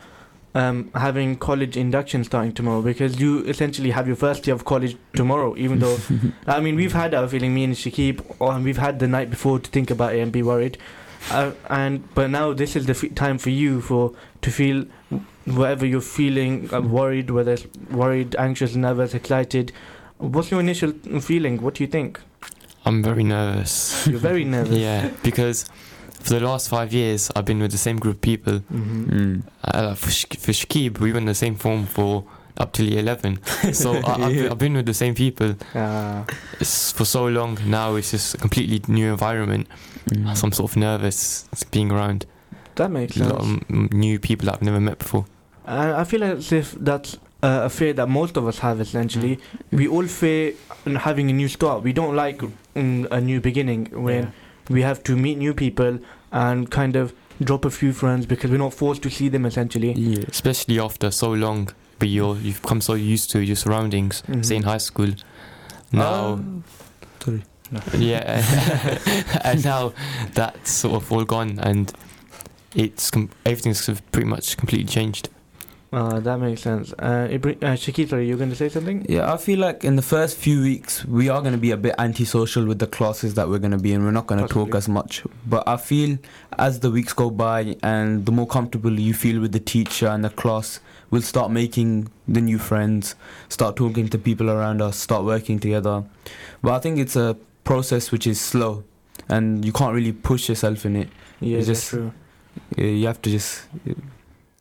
um 0.55 0.91
having 0.95 1.37
college 1.37 1.77
induction 1.77 2.25
starting 2.25 2.53
tomorrow 2.53 2.81
because 2.83 3.21
you 3.21 3.41
essentially 3.45 3.91
have 3.91 4.07
your 4.07 4.17
first 4.17 4.47
year 4.47 4.55
of 4.55 4.65
college 4.65 4.97
tomorrow. 5.15 5.57
Even 5.57 5.79
though 5.79 5.99
I 6.47 6.61
mean 6.61 6.77
we've 6.77 6.93
had 6.93 7.15
our 7.15 7.29
feeling, 7.29 7.55
me 7.55 7.65
and 7.65 7.75
Shakib, 7.75 8.25
or 8.39 8.53
and 8.53 8.65
we've 8.65 8.79
had 8.79 8.99
the 8.99 9.09
night 9.09 9.31
before 9.31 9.59
to 9.59 9.71
think 9.71 9.91
about 9.91 10.15
it 10.15 10.21
and 10.21 10.33
be 10.33 10.43
worried. 10.43 10.79
Uh, 11.31 11.51
and 11.69 12.13
but 12.15 12.31
now 12.31 12.53
this 12.53 12.77
is 12.77 12.87
the 12.87 12.93
f- 12.93 13.15
time 13.15 13.39
for 13.39 13.51
you 13.51 13.81
for 13.81 14.13
to 14.41 14.51
feel 14.51 14.85
whatever 15.47 15.85
you're 15.85 16.01
feeling 16.01 16.73
uh, 16.73 16.81
worried 16.81 17.31
whether 17.31 17.53
it's 17.53 17.67
worried 17.91 18.37
anxious 18.37 18.77
nervous 18.77 19.15
excited 19.15 19.73
what's 20.19 20.51
your 20.51 20.61
initial 20.61 20.93
feeling 21.21 21.61
what 21.61 21.75
do 21.75 21.83
you 21.83 21.89
think 21.89 22.21
I'm 22.85 23.03
very 23.03 23.25
nervous. 23.25 24.07
you're 24.07 24.21
very 24.21 24.45
nervous 24.57 24.77
yeah, 24.79 25.11
because 25.23 25.69
for 26.21 26.35
the 26.35 26.41
last 26.41 26.69
five 26.69 26.93
years 26.93 27.31
I've 27.37 27.45
been 27.45 27.61
with 27.61 27.73
the 27.73 27.79
same 27.79 27.99
group 27.99 28.17
of 28.17 28.21
people. 28.21 28.55
mm-hmm. 28.61 29.05
Mm. 29.11 29.43
Uh, 29.65 29.95
for, 29.95 30.11
Sh- 30.11 30.27
for 30.39 30.53
Shakib, 30.53 30.99
we 30.99 31.13
were 31.13 31.19
in 31.19 31.27
the 31.27 31.35
same 31.35 31.55
form 31.57 31.87
for 31.87 32.25
up 32.57 32.73
till 32.73 32.87
year 32.87 33.01
11. 33.01 33.39
So 33.73 33.95
I, 33.95 34.25
I've, 34.25 34.53
I've 34.53 34.59
been 34.59 34.75
with 34.75 34.87
the 34.87 34.95
same 34.95 35.15
people 35.15 35.55
uh, 35.75 36.25
for 36.61 37.05
so 37.05 37.27
long. 37.29 37.59
Now 37.67 37.95
it's 37.97 38.11
just 38.11 38.35
a 38.35 38.39
completely 38.39 38.83
new 38.93 39.11
environment. 39.13 39.69
Mm. 40.11 40.37
So 40.37 40.47
I'm 40.47 40.53
sort 40.53 40.71
of 40.73 40.77
nervous 40.77 41.47
being 41.71 41.93
around 41.93 42.27
that 42.77 42.91
makes 42.91 43.17
a 43.17 43.19
sense 43.21 43.33
lot 43.33 43.41
of 43.41 43.47
m- 43.71 43.89
new 43.93 44.19
people 44.21 44.47
that 44.47 44.55
I've 44.55 44.63
never 44.63 44.81
met 44.81 44.99
before. 44.99 45.25
and 45.67 45.93
i 45.93 46.05
feel 46.05 46.23
as 46.25 46.53
if 46.53 46.73
that's 46.81 47.17
uh, 47.43 47.63
a 47.65 47.69
fear 47.69 47.93
that 47.93 48.09
most 48.09 48.37
of 48.37 48.47
us 48.47 48.59
have 48.61 48.81
essentially 48.81 49.39
we 49.73 49.87
all 49.89 50.07
fear 50.07 50.53
having 51.07 51.29
a 51.29 51.33
new 51.33 51.49
start 51.49 51.83
we 51.83 51.93
don't 51.93 52.15
like 52.17 52.39
mm, 52.75 53.07
a 53.11 53.21
new 53.21 53.41
beginning 53.41 53.87
when 53.93 54.23
Yeah. 54.25 54.31
We 54.69 54.83
have 54.83 55.03
to 55.05 55.17
meet 55.17 55.39
new 55.39 55.55
people 55.55 55.99
and 56.33 56.71
kind 56.71 56.97
of 56.97 57.13
drop 57.43 57.65
a 57.65 57.71
few 57.71 57.93
friends 57.93 58.27
because 58.27 58.51
we're 58.51 58.59
not 58.59 58.75
forced 58.75 59.03
to 59.03 59.11
see 59.11 59.29
them 59.29 59.47
essentially 59.47 59.93
Yeah. 59.93 60.25
Especially 60.29 60.79
after 60.81 61.11
so 61.11 61.33
long, 61.33 61.69
but 61.99 62.09
you're, 62.09 62.37
you've 62.37 62.61
become 62.63 62.81
so 62.81 62.95
used 62.95 63.31
to 63.31 63.41
your 63.41 63.57
surroundings, 63.57 64.23
Mhm. 64.29 64.45
say 64.45 64.57
in 64.57 64.63
high 64.65 64.79
school. 64.79 65.13
Now, 65.93 66.41
sorry. 67.21 67.43
yeah, 67.99 68.43
and 69.45 69.65
now 69.65 69.93
that's 70.35 70.71
sort 70.71 70.95
of 71.03 71.13
all 71.13 71.25
gone, 71.25 71.59
and 71.61 71.93
it's 72.75 73.11
com- 73.11 73.31
everything's 73.47 73.89
pretty 74.13 74.27
much 74.29 74.57
completely 74.57 74.87
changed. 74.87 75.29
Uh, 75.93 76.21
that 76.21 76.39
makes 76.39 76.61
sense 76.63 76.93
uh, 76.99 77.27
Ibra- 77.31 77.57
uh 77.63 77.75
Shakib, 77.75 78.09
sorry 78.11 78.29
you're 78.29 78.37
going 78.37 78.51
to 78.51 78.57
say 78.57 78.69
something 78.69 79.07
Yeah, 79.09 79.33
I 79.33 79.37
feel 79.39 79.59
like 79.59 79.85
in 79.85 79.97
the 79.97 80.03
first 80.03 80.37
few 80.37 80.61
weeks 80.61 81.05
we 81.07 81.29
are 81.31 81.41
going 81.41 81.53
to 81.55 81.59
be 81.59 81.71
a 81.71 81.77
bit 81.77 81.95
antisocial 81.99 82.67
with 82.67 82.79
the 82.79 82.87
classes 82.87 83.35
that 83.35 83.49
we're 83.49 83.59
going 83.59 83.71
to 83.73 83.79
be 83.79 83.93
in. 83.93 84.05
We're 84.05 84.11
not 84.11 84.27
going 84.27 84.47
to 84.47 84.53
talk 84.53 84.75
as 84.75 84.89
much. 84.89 85.23
But 85.47 85.67
I 85.67 85.77
feel 85.79 86.19
as 86.59 86.81
the 86.81 86.91
weeks 86.91 87.13
go 87.15 87.31
by 87.31 87.77
and 87.83 88.27
the 88.27 88.33
more 88.33 88.47
comfortable 88.47 88.93
you 89.01 89.15
feel 89.15 89.41
with 89.41 89.53
the 89.53 89.61
teacher 89.61 90.09
and 90.09 90.23
the 90.25 90.31
class, 90.31 90.81
we'll 91.11 91.23
start 91.23 91.51
making 91.51 92.09
the 92.27 92.41
new 92.43 92.59
friends, 92.59 93.15
start 93.49 93.77
talking 93.77 94.09
to 94.09 94.19
people 94.19 94.51
around 94.51 94.83
us, 94.83 94.97
start 94.99 95.25
working 95.25 95.59
together. 95.59 96.05
But 96.63 96.73
I 96.75 96.79
think 96.81 96.99
it's 96.99 97.17
a 97.17 97.37
process 97.65 98.13
which 98.13 98.27
is 98.27 98.39
slow 98.41 98.85
and 99.29 99.65
you 99.65 99.73
can't 99.73 99.95
really 99.95 100.13
push 100.13 100.49
yourself 100.51 100.85
in 100.85 100.97
it. 100.97 101.09
yeah 101.41 101.59
It's 101.59 101.67
that's 101.69 101.81
just- 101.81 101.91
true 101.91 102.13
You 102.77 103.07
have 103.07 103.23
to 103.23 103.31
just, 103.31 103.63
it 103.87 103.97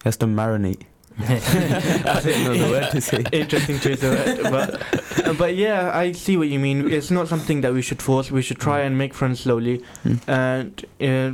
has 0.06 0.16
to 0.18 0.26
marinate. 0.28 0.84
I 1.20 2.20
didn't 2.24 2.44
know 2.46 2.54
the 2.54 2.70
word 2.72 2.92
to 2.92 3.02
say. 3.02 3.24
interesting 3.32 3.80
choice 3.80 4.04
of 4.04 4.12
word, 4.14 4.44
but 4.52 5.28
Uh, 5.28 5.34
but 5.34 5.56
yeah, 5.56 5.92
I 5.94 6.12
see 6.14 6.38
what 6.38 6.48
you 6.48 6.60
mean. 6.60 6.92
It's 6.92 7.10
not 7.12 7.28
something 7.28 7.62
that 7.62 7.74
we 7.74 7.82
should 7.82 8.02
force. 8.02 8.32
We 8.32 8.42
should 8.42 8.60
try 8.60 8.82
and 8.82 8.98
make 8.98 9.14
friends 9.14 9.40
slowly, 9.42 9.82
Mm. 10.06 10.20
and 10.28 10.86
uh, 11.02 11.32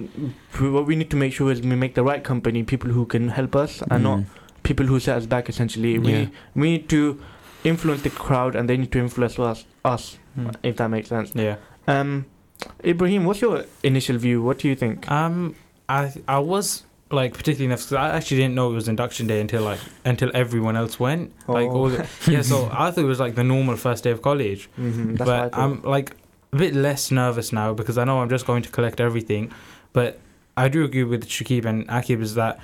what 0.71 0.85
we 0.87 0.95
need 0.95 1.09
to 1.09 1.17
make 1.17 1.33
sure 1.33 1.51
is 1.51 1.61
we 1.61 1.75
make 1.75 1.95
the 1.95 2.03
right 2.03 2.23
company, 2.23 2.63
people 2.63 2.89
who 2.91 3.05
can 3.05 3.29
help 3.29 3.55
us, 3.55 3.81
and 3.91 4.03
not 4.03 4.19
Mm. 4.19 4.25
people 4.63 4.85
who 4.85 4.99
set 4.99 5.17
us 5.17 5.25
back. 5.25 5.49
Essentially, 5.49 5.93
Yeah. 5.93 5.99
we 5.99 6.29
we 6.55 6.71
need 6.71 6.87
to 6.89 7.19
influence 7.63 8.01
the 8.03 8.09
crowd, 8.09 8.55
and 8.55 8.69
they 8.69 8.77
need 8.77 8.91
to 8.91 8.99
influence 8.99 9.37
us. 9.39 9.65
Us, 9.83 10.17
Mm. 10.39 10.55
if 10.63 10.75
that 10.77 10.89
makes 10.89 11.09
sense. 11.09 11.31
Yeah. 11.35 11.55
Um, 11.87 12.25
Ibrahim, 12.85 13.25
what's 13.25 13.41
your 13.41 13.65
initial 13.83 14.17
view? 14.17 14.41
What 14.41 14.59
do 14.59 14.67
you 14.69 14.75
think? 14.75 15.11
Um, 15.11 15.55
I 15.89 16.13
I 16.27 16.39
was 16.39 16.83
like 17.13 17.33
particularly 17.33 17.67
nervous 17.67 17.85
because 17.85 17.97
I 17.97 18.15
actually 18.17 18.37
didn't 18.37 18.55
know 18.55 18.71
it 18.71 18.73
was 18.75 18.87
induction 18.87 19.27
day 19.27 19.39
until 19.41 19.61
like 19.63 19.79
until 20.05 20.31
everyone 20.33 20.75
else 20.75 20.99
went. 20.99 21.31
Like 21.47 21.67
Oh. 21.69 21.75
all 21.75 21.89
the, 21.89 22.07
yeah, 22.29 22.41
so 22.41 22.69
I 22.71 22.91
thought 22.91 23.03
it 23.03 23.07
was 23.07 23.19
like 23.19 23.35
the 23.35 23.43
normal 23.43 23.75
first 23.77 24.03
day 24.03 24.11
of 24.11 24.21
college. 24.21 24.69
Mhm, 24.79 25.17
that's 25.17 25.27
but. 25.29 25.57
I'm 25.57 25.81
like 25.83 26.15
a 26.51 26.57
bit 26.57 26.73
less 26.75 27.11
nervous 27.11 27.51
now 27.51 27.73
because 27.73 27.97
I 27.97 28.03
know 28.03 28.19
I'm 28.21 28.29
just 28.29 28.45
going 28.45 28.63
to 28.63 28.69
collect 28.69 28.99
everything. 28.99 29.51
But 29.93 30.19
I 30.57 30.67
do 30.69 30.83
agree 30.83 31.03
with 31.03 31.27
Shakib 31.27 31.65
and 31.65 31.87
Akib 31.87 32.21
is 32.21 32.35
that 32.35 32.59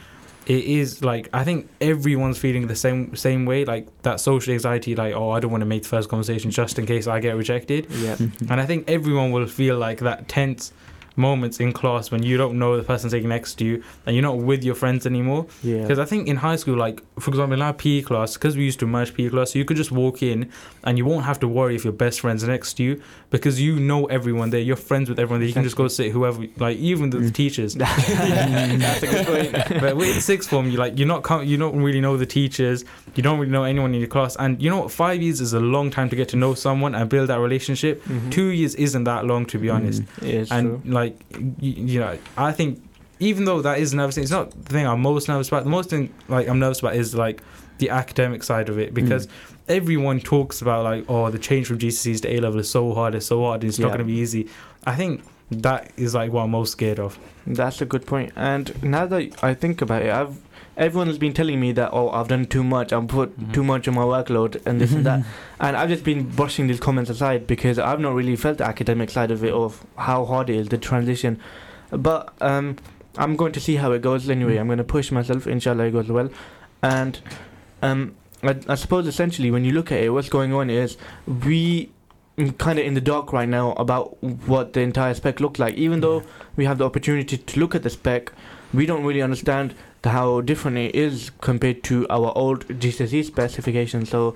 it 0.45 0.63
is 0.63 1.03
like 1.03 1.29
I 1.33 1.43
think 1.43 1.67
everyone's 1.81 2.37
feeling 2.39 2.67
the 2.67 2.75
same 2.75 3.15
same 3.15 3.45
way, 3.45 3.65
like 3.65 3.87
that 4.03 4.19
social 4.19 4.53
anxiety, 4.53 4.95
like 4.95 5.13
oh 5.13 5.29
I 5.31 5.39
don't 5.39 5.51
want 5.51 5.61
to 5.61 5.65
make 5.67 5.83
the 5.83 5.89
first 5.89 6.09
conversation 6.09 6.49
just 6.49 6.79
in 6.79 6.85
case 6.85 7.05
I 7.07 7.19
get 7.19 7.35
rejected. 7.35 7.87
yeah. 7.91 8.15
Mm-hmm. 8.15 8.51
And 8.51 8.59
I 8.61 8.65
think 8.65 8.89
everyone 8.89 9.31
will 9.31 9.47
feel 9.47 9.77
like 9.77 9.99
that 9.99 10.27
tense 10.27 10.71
moments 11.19 11.59
in 11.59 11.71
class 11.73 12.09
when 12.11 12.23
you 12.23 12.35
don't 12.37 12.57
know 12.57 12.75
the 12.77 12.83
person 12.83 13.09
sitting 13.09 13.29
next 13.29 13.55
to 13.59 13.65
you 13.65 13.83
and 14.05 14.15
you're 14.15 14.23
not 14.23 14.37
with 14.37 14.63
your 14.63 14.73
friends 14.75 15.05
anymore. 15.05 15.45
Yeah. 15.61 15.81
Because 15.81 15.99
I 15.99 16.05
think 16.05 16.27
in 16.27 16.37
high 16.37 16.55
school, 16.55 16.77
like 16.77 17.03
for 17.19 17.29
example, 17.29 17.53
in 17.53 17.61
our 17.61 17.73
PE 17.73 18.01
class, 18.01 18.33
because 18.35 18.57
we 18.57 18.63
used 18.63 18.79
to 18.79 18.87
merge 18.87 19.13
PE 19.13 19.29
class, 19.29 19.51
so 19.51 19.59
you 19.59 19.65
could 19.65 19.77
just 19.77 19.91
walk 19.91 20.23
in 20.23 20.49
and 20.85 20.97
you 20.97 21.05
won't 21.05 21.25
have 21.25 21.39
to 21.41 21.47
worry 21.47 21.75
if 21.75 21.83
your 21.83 21.93
best 21.93 22.21
friend's 22.21 22.43
next 22.43 22.73
to 22.75 22.83
you 22.83 23.01
because 23.29 23.61
you 23.61 23.79
know 23.79 24.05
everyone 24.07 24.49
there. 24.49 24.61
You're 24.61 24.75
friends 24.77 25.09
with 25.09 25.19
everyone 25.19 25.41
there. 25.41 25.47
You 25.47 25.53
can 25.53 25.63
just 25.63 25.75
go 25.75 25.87
sit 25.87 26.11
whoever, 26.11 26.45
like 26.57 26.77
even 26.77 27.09
the 27.11 27.19
Mm. 27.19 27.33
teachers. 27.33 27.75
That's 27.75 29.03
a 29.03 29.07
good 29.07 29.27
point. 29.27 29.81
but 29.81 29.95
with 29.97 30.21
sixth 30.23 30.49
form, 30.49 30.69
you 30.69 30.77
like 30.77 30.97
you're 30.97 31.07
not 31.07 31.23
com- 31.23 31.43
you 31.45 31.57
don't 31.57 31.81
really 31.81 32.01
know 32.01 32.17
the 32.17 32.25
teachers. 32.25 32.85
You 33.15 33.23
don't 33.23 33.39
really 33.39 33.51
know 33.51 33.63
anyone 33.63 33.93
in 33.93 33.99
your 33.99 34.09
class, 34.09 34.35
and 34.37 34.61
you 34.61 34.69
know 34.69 34.79
what? 34.81 34.91
Five 34.91 35.21
years 35.21 35.41
is 35.41 35.53
a 35.53 35.59
long 35.59 35.89
time 35.91 36.09
to 36.09 36.15
get 36.15 36.29
to 36.29 36.37
know 36.37 36.53
someone 36.53 36.95
and 36.95 37.09
build 37.09 37.29
that 37.29 37.39
relationship. 37.39 38.03
Mhm. 38.05 38.31
Two 38.31 38.47
years 38.47 38.75
isn't 38.75 39.03
that 39.05 39.25
long, 39.25 39.45
to 39.47 39.57
be 39.57 39.69
honest 39.69 40.03
Mm. 40.03 40.07
Yeah, 40.49 40.57
and 40.57 40.83
true. 40.83 40.93
like 40.93 41.08
you, 41.59 41.71
you 41.93 41.99
know 41.99 42.17
i 42.37 42.51
think 42.51 42.81
even 43.19 43.45
though 43.45 43.61
that 43.61 43.79
is 43.79 43.93
nervous 43.93 44.17
it's 44.17 44.31
not 44.31 44.51
the 44.51 44.71
thing 44.73 44.85
i'm 44.87 45.01
most 45.01 45.27
nervous 45.27 45.47
about. 45.49 45.63
The 45.63 45.69
most 45.69 45.89
thing 45.89 46.13
like 46.27 46.47
i'm 46.47 46.59
nervous 46.59 46.79
about 46.79 46.95
is 46.95 47.13
like 47.15 47.41
the 47.79 47.89
academic 47.89 48.43
side 48.43 48.69
of 48.69 48.77
it 48.79 48.93
because 48.93 49.27
Mm. 49.27 49.31
everyone 49.69 50.19
talks 50.19 50.61
about 50.61 50.83
like 50.83 51.05
oh 51.07 51.29
the 51.29 51.39
change 51.39 51.67
from 51.67 51.77
gcse's 51.79 52.21
to 52.21 52.27
a 52.33 52.39
level 52.39 52.59
is 52.59 52.69
so 52.69 52.93
hard 52.93 53.13
it's 53.15 53.25
so 53.27 53.41
hard 53.43 53.63
it's 53.63 53.77
not 53.79 53.87
going 53.89 53.99
to 53.99 54.03
be 54.05 54.13
easy. 54.13 54.47
I 54.85 54.95
think 54.95 55.21
that 55.51 55.91
is 55.97 56.13
like 56.13 56.31
what 56.31 56.43
i'm 56.43 56.51
most 56.51 56.71
scared 56.73 56.99
of 56.99 57.17
That's 57.47 57.81
a 57.81 57.85
good 57.85 58.05
point. 58.05 58.31
And 58.35 58.71
now 58.83 59.07
that 59.07 59.43
I 59.43 59.55
think 59.55 59.81
about 59.81 60.03
it, 60.03 60.11
I've 60.11 60.37
everyone 60.77 61.07
has 61.07 61.17
been 61.17 61.33
telling 61.33 61.59
me 61.59 61.71
that 61.73 61.89
oh 61.91 62.09
I've 62.11 62.27
done 62.27 62.45
too 62.45 62.63
much, 62.63 62.93
I've 62.93 63.07
put 63.07 63.29
Mhm. 63.39 63.53
too 63.53 63.63
much 63.63 63.87
on 63.87 63.95
my 63.95 64.03
workload 64.03 64.61
and 64.67 64.79
this 64.79 64.93
and 64.93 65.05
that, 65.05 65.23
and 65.59 65.75
I've 65.75 65.89
just 65.89 66.03
been 66.03 66.29
brushing 66.29 66.67
these 66.67 66.79
comments 66.79 67.09
aside 67.09 67.47
because 67.47 67.79
I've 67.79 67.99
not 67.99 68.13
really 68.13 68.35
felt 68.35 68.59
the 68.59 68.65
academic 68.67 69.09
side 69.09 69.31
of 69.31 69.43
it 69.43 69.51
of 69.53 69.83
how 69.97 70.25
hard 70.25 70.49
it 70.51 70.57
is 70.57 70.67
the 70.69 70.77
transition. 70.77 71.39
But 71.89 72.31
um, 72.39 72.75
I'm 73.17 73.35
going 73.35 73.51
to 73.53 73.59
see 73.59 73.75
how 73.77 73.91
it 73.93 74.01
goes 74.03 74.29
anyway. 74.29 74.55
Mm. 74.57 74.59
I'm 74.61 74.67
going 74.67 74.77
to 74.77 74.83
push 74.83 75.11
myself. 75.11 75.47
Inshallah, 75.47 75.85
it 75.85 75.91
goes 75.91 76.07
well. 76.09 76.29
And 76.83 77.19
um, 77.81 78.15
I, 78.43 78.55
I 78.67 78.75
suppose 78.75 79.07
essentially 79.07 79.49
when 79.49 79.65
you 79.65 79.71
look 79.71 79.91
at 79.91 79.99
it, 80.03 80.09
what's 80.13 80.29
going 80.29 80.53
on 80.53 80.69
is 80.69 80.97
we 81.27 81.89
kind 82.57 82.79
of 82.79 82.85
in 82.85 82.93
the 82.93 83.01
dark 83.01 83.33
right 83.33 83.47
now 83.49 83.73
about 83.73 84.21
what 84.47 84.73
the 84.73 84.81
entire 84.81 85.13
spec 85.13 85.39
looks 85.39 85.59
like. 85.59 85.75
Even 85.75 86.01
though 86.01 86.23
we 86.55 86.65
have 86.65 86.77
the 86.77 86.85
opportunity 86.85 87.37
to 87.37 87.59
look 87.59 87.75
at 87.75 87.83
the 87.83 87.89
spec, 87.89 88.31
we 88.73 88.85
don't 88.85 89.03
really 89.03 89.21
understand 89.21 89.73
how 90.03 90.41
different 90.41 90.77
it 90.77 90.95
is 90.95 91.31
compared 91.41 91.83
to 91.83 92.07
our 92.09 92.31
old 92.37 92.67
GCSE 92.67 93.23
specification. 93.25 94.05
So 94.05 94.35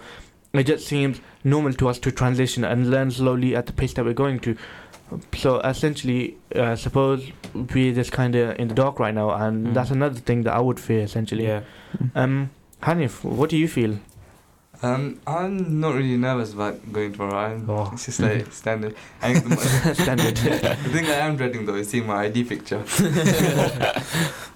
it 0.53 0.65
just 0.65 0.85
seems 0.87 1.21
normal 1.43 1.73
to 1.73 1.87
us 1.89 1.99
to 1.99 2.11
transition 2.11 2.63
and 2.63 2.89
learn 2.91 3.11
slowly 3.11 3.55
at 3.55 3.65
the 3.67 3.73
pace 3.73 3.93
that 3.93 4.05
we're 4.05 4.13
going 4.13 4.39
to. 4.41 4.57
So 5.35 5.59
essentially, 5.59 6.37
uh, 6.55 6.75
suppose 6.75 7.31
we're 7.53 7.93
just 7.93 8.11
kind 8.11 8.35
of 8.35 8.57
in 8.59 8.67
the 8.67 8.73
dark 8.73 8.99
right 8.99 9.13
now, 9.13 9.29
and 9.31 9.67
Mm. 9.67 9.73
that's 9.73 9.91
another 9.91 10.19
thing 10.19 10.43
that 10.43 10.53
I 10.53 10.59
would 10.59 10.79
fear 10.79 11.01
essentially. 11.03 11.45
yeah 11.45 11.61
Um, 12.15 12.49
Hanif, 12.81 13.23
what 13.23 13.49
do 13.49 13.57
you 13.57 13.67
feel? 13.67 13.99
Um, 14.83 15.19
I'm 15.25 15.79
not 15.79 15.95
really 15.95 16.17
nervous 16.17 16.53
about 16.53 16.91
going 16.91 17.13
to 17.13 17.23
Orion. 17.23 17.65
Oh. 17.69 17.89
It's 17.93 18.05
just 18.05 18.19
like 18.19 18.51
standard. 18.61 18.95
I 19.21 19.33
think 19.33 19.49
the, 19.49 19.95
Standard. 20.03 20.35
the 20.37 20.89
thing 20.89 21.05
I 21.05 21.13
am 21.27 21.37
dreading 21.37 21.65
though 21.65 21.75
is 21.75 21.89
seeing 21.89 22.05
my 22.05 22.23
ID 22.25 22.43
picture. 22.43 22.83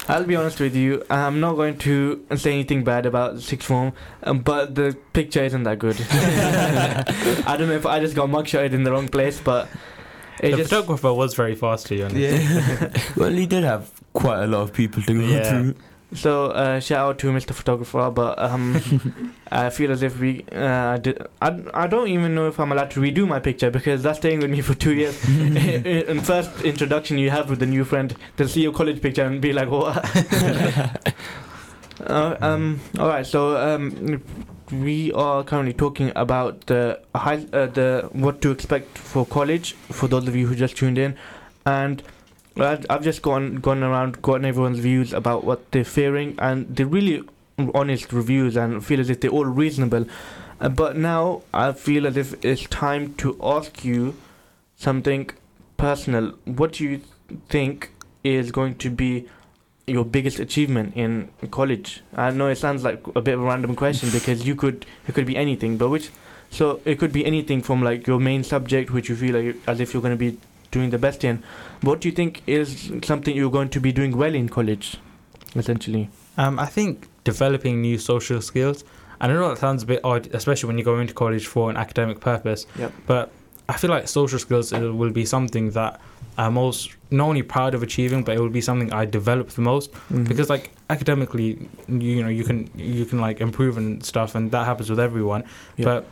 I'll 0.10 0.24
be 0.26 0.36
honest 0.36 0.60
with 0.60 0.76
you. 0.76 1.04
I'm 1.10 1.40
not 1.40 1.56
going 1.56 1.78
to 1.80 2.26
say 2.36 2.52
anything 2.54 2.84
bad 2.84 3.06
about 3.06 3.40
sixth 3.42 3.68
form, 3.68 3.94
um, 4.24 4.40
but 4.40 4.76
the 4.76 4.98
picture 5.14 5.44
isn't 5.44 5.64
that 5.64 5.80
good. 5.80 5.98
I 6.12 7.56
don't 7.58 7.68
know 7.70 7.76
if 7.76 7.86
I 7.86 8.00
just 8.00 8.16
got 8.16 8.30
mugshotted 8.30 8.74
in 8.74 8.84
the 8.84 8.92
wrong 8.92 9.08
place, 9.08 9.40
but 9.40 9.68
it 10.42 10.52
the 10.52 10.58
just 10.58 10.70
photographer 10.70 11.14
was 11.14 11.34
very 11.36 11.56
fast 11.56 11.88
to 11.88 11.96
be 11.96 12.04
honest 12.04 12.18
Yeah. 12.18 12.92
well, 13.16 13.32
he 13.32 13.46
did 13.48 13.64
have 13.64 13.90
quite 14.14 14.44
a 14.44 14.48
lot 14.48 14.62
of 14.62 14.74
people 14.74 15.02
to 15.04 15.14
go 15.14 15.20
Yeah. 15.26 15.50
through. 15.50 15.76
So 16.14 16.48
uh, 16.48 16.80
shout 16.80 17.10
out 17.10 17.20
to 17.20 17.32
Mr. 17.32 17.54
Photographer. 17.54 18.10
But 18.12 18.40
um, 18.40 19.34
I 19.52 19.70
feel 19.70 19.92
as 19.92 20.04
if 20.04 20.20
we, 20.20 20.46
uh, 20.52 20.98
did, 20.98 21.22
I, 21.42 21.60
I 21.74 21.88
don't 21.88 22.08
even 22.08 22.34
know 22.34 22.48
if 22.48 22.60
I'm 22.60 22.72
allowed 22.72 22.92
to 22.92 23.02
redo 23.02 23.28
my 23.28 23.40
picture 23.40 23.70
because 23.70 24.04
that's 24.04 24.20
staying 24.20 24.40
with 24.40 24.50
me 24.50 24.62
for 24.62 24.74
two 24.74 24.94
years. 24.94 25.18
in 25.28 26.22
first 26.22 26.62
introduction 26.62 27.18
you 27.18 27.30
have 27.30 27.50
with 27.50 27.62
a 27.62 27.66
new 27.66 27.84
friend, 27.84 28.16
they'll 28.38 28.48
see 28.48 28.62
your 28.62 28.74
college 28.74 29.02
picture 29.02 29.26
and 29.26 29.42
be 29.42 29.52
like, 29.52 29.70
what? 29.70 29.98
uh, 32.06 32.38
um, 32.40 32.80
all 33.00 33.10
right, 33.10 33.26
so 33.26 33.58
um, 33.58 34.24
we 34.72 35.12
are 35.14 35.44
currently 35.44 35.74
talking 35.74 36.12
about 36.16 36.68
the 36.68 37.02
high, 37.16 37.46
uh, 37.54 37.68
the 37.68 38.10
what 38.14 38.42
to 38.42 38.52
expect 38.52 38.98
for 38.98 39.26
college 39.26 39.74
for 39.74 40.08
those 40.08 40.28
of 40.28 40.36
you 40.36 40.48
who 40.48 40.56
just 40.56 40.78
tuned 40.78 40.98
in, 40.98 41.18
and 41.66 42.02
I've 42.60 42.86
I've 42.90 43.04
just 43.04 43.22
gone 43.22 43.56
gone 43.56 43.84
around, 43.84 44.22
gotten 44.22 44.46
everyone's 44.46 44.80
views 44.80 45.14
about 45.14 45.44
what 45.44 45.72
they're 45.72 45.84
fearing, 45.84 46.36
and 46.40 46.68
they're 46.76 46.86
really 46.86 47.24
honest 47.74 48.14
reviews 48.14 48.56
and 48.56 48.86
feel 48.86 49.00
as 49.00 49.10
if 49.10 49.22
they're 49.22 49.32
all 49.32 49.46
reasonable. 49.46 50.06
Uh, 50.60 50.70
but 50.70 50.98
now 50.98 51.42
I 51.54 51.72
feel 51.72 52.08
as 52.08 52.18
if 52.18 52.44
it's 52.44 52.64
time 52.64 53.14
to 53.16 53.38
ask 53.42 53.84
you 53.86 54.16
something 54.76 55.30
personal. 55.78 56.34
What 56.46 56.74
do 56.74 56.84
you 56.84 57.02
think 57.50 57.92
is 58.24 58.52
going 58.52 58.76
to 58.76 58.90
be 58.90 59.28
your 59.86 60.04
biggest 60.04 60.40
achievement 60.40 60.96
in 60.96 61.30
college? 61.52 62.02
I 62.16 62.32
know 62.32 62.48
it 62.48 62.58
sounds 62.58 62.84
like 62.84 63.06
a 63.16 63.22
bit 63.22 63.36
of 63.36 63.42
a 63.42 63.46
random 63.46 63.76
question 63.76 64.10
because 64.14 64.48
you 64.48 64.56
could 64.56 64.86
it 65.08 65.14
could 65.16 65.26
be 65.26 65.38
anything, 65.38 65.78
but 65.78 65.90
which 65.90 66.10
so 66.50 66.80
it 66.86 66.98
could 66.98 67.12
be 67.12 67.26
anything 67.26 67.62
from 67.62 67.84
like 67.84 68.08
your 68.08 68.20
main 68.20 68.44
subject, 68.44 68.92
which 68.92 69.10
you 69.10 69.16
feel 69.16 69.36
like 69.36 69.58
as 69.68 69.80
if 69.80 69.94
you're 69.94 70.02
going 70.02 70.18
to 70.18 70.32
be 70.32 70.38
doing 70.72 70.90
the 70.90 70.98
best 70.98 71.24
in. 71.24 71.44
What 71.82 72.02
do 72.02 72.08
you 72.08 72.14
think 72.14 72.42
is 72.48 72.92
something 73.04 73.36
you're 73.36 73.52
going 73.52 73.70
to 73.70 73.80
be 73.80 73.92
doing 73.92 74.16
well 74.18 74.34
in 74.36 74.50
college, 74.50 74.98
essentially? 75.56 76.10
Um, 76.38 76.60
I 76.60 76.66
think 76.66 77.08
developing 77.24 77.82
new 77.82 77.98
social 77.98 78.42
skills. 78.42 78.84
And 79.20 79.32
I 79.32 79.36
know 79.36 79.50
that 79.50 79.58
sounds 79.58 79.84
a 79.84 79.86
bit 79.86 80.02
odd, 80.04 80.28
especially 80.34 80.68
when 80.68 80.78
you 80.78 80.84
go 80.84 81.00
into 81.00 81.14
college 81.14 81.48
for 81.48 81.70
an 81.70 81.78
academic 81.78 82.20
purpose. 82.20 82.68
Yep. 82.78 82.94
But 83.08 83.32
I 83.68 83.74
feel 83.78 83.90
like 83.90 84.08
social 84.08 84.38
skills 84.40 84.72
will 84.72 85.10
be 85.12 85.26
something 85.26 85.72
that 85.72 86.00
I'm 86.38 86.54
most 86.54 86.96
not 87.10 87.26
only 87.30 87.42
proud 87.42 87.74
of 87.74 87.82
achieving, 87.82 88.24
but 88.24 88.36
it 88.36 88.40
will 88.40 88.50
be 88.50 88.62
something 88.62 88.94
I 88.94 89.06
develop 89.06 89.50
the 89.50 89.62
most 89.62 89.92
Mhm. 90.14 90.28
because 90.28 90.52
like 90.52 90.70
academically, 90.92 91.68
you 91.90 92.22
know, 92.22 92.30
you 92.30 92.44
can 92.44 92.70
you 92.76 93.06
can 93.06 93.20
like 93.20 93.42
improve 93.42 93.76
and 93.78 94.06
stuff, 94.06 94.36
and 94.36 94.52
that 94.52 94.66
happens 94.66 94.88
with 94.90 95.00
everyone. 95.00 95.44
Yeah. 95.78 95.86
But 95.86 96.06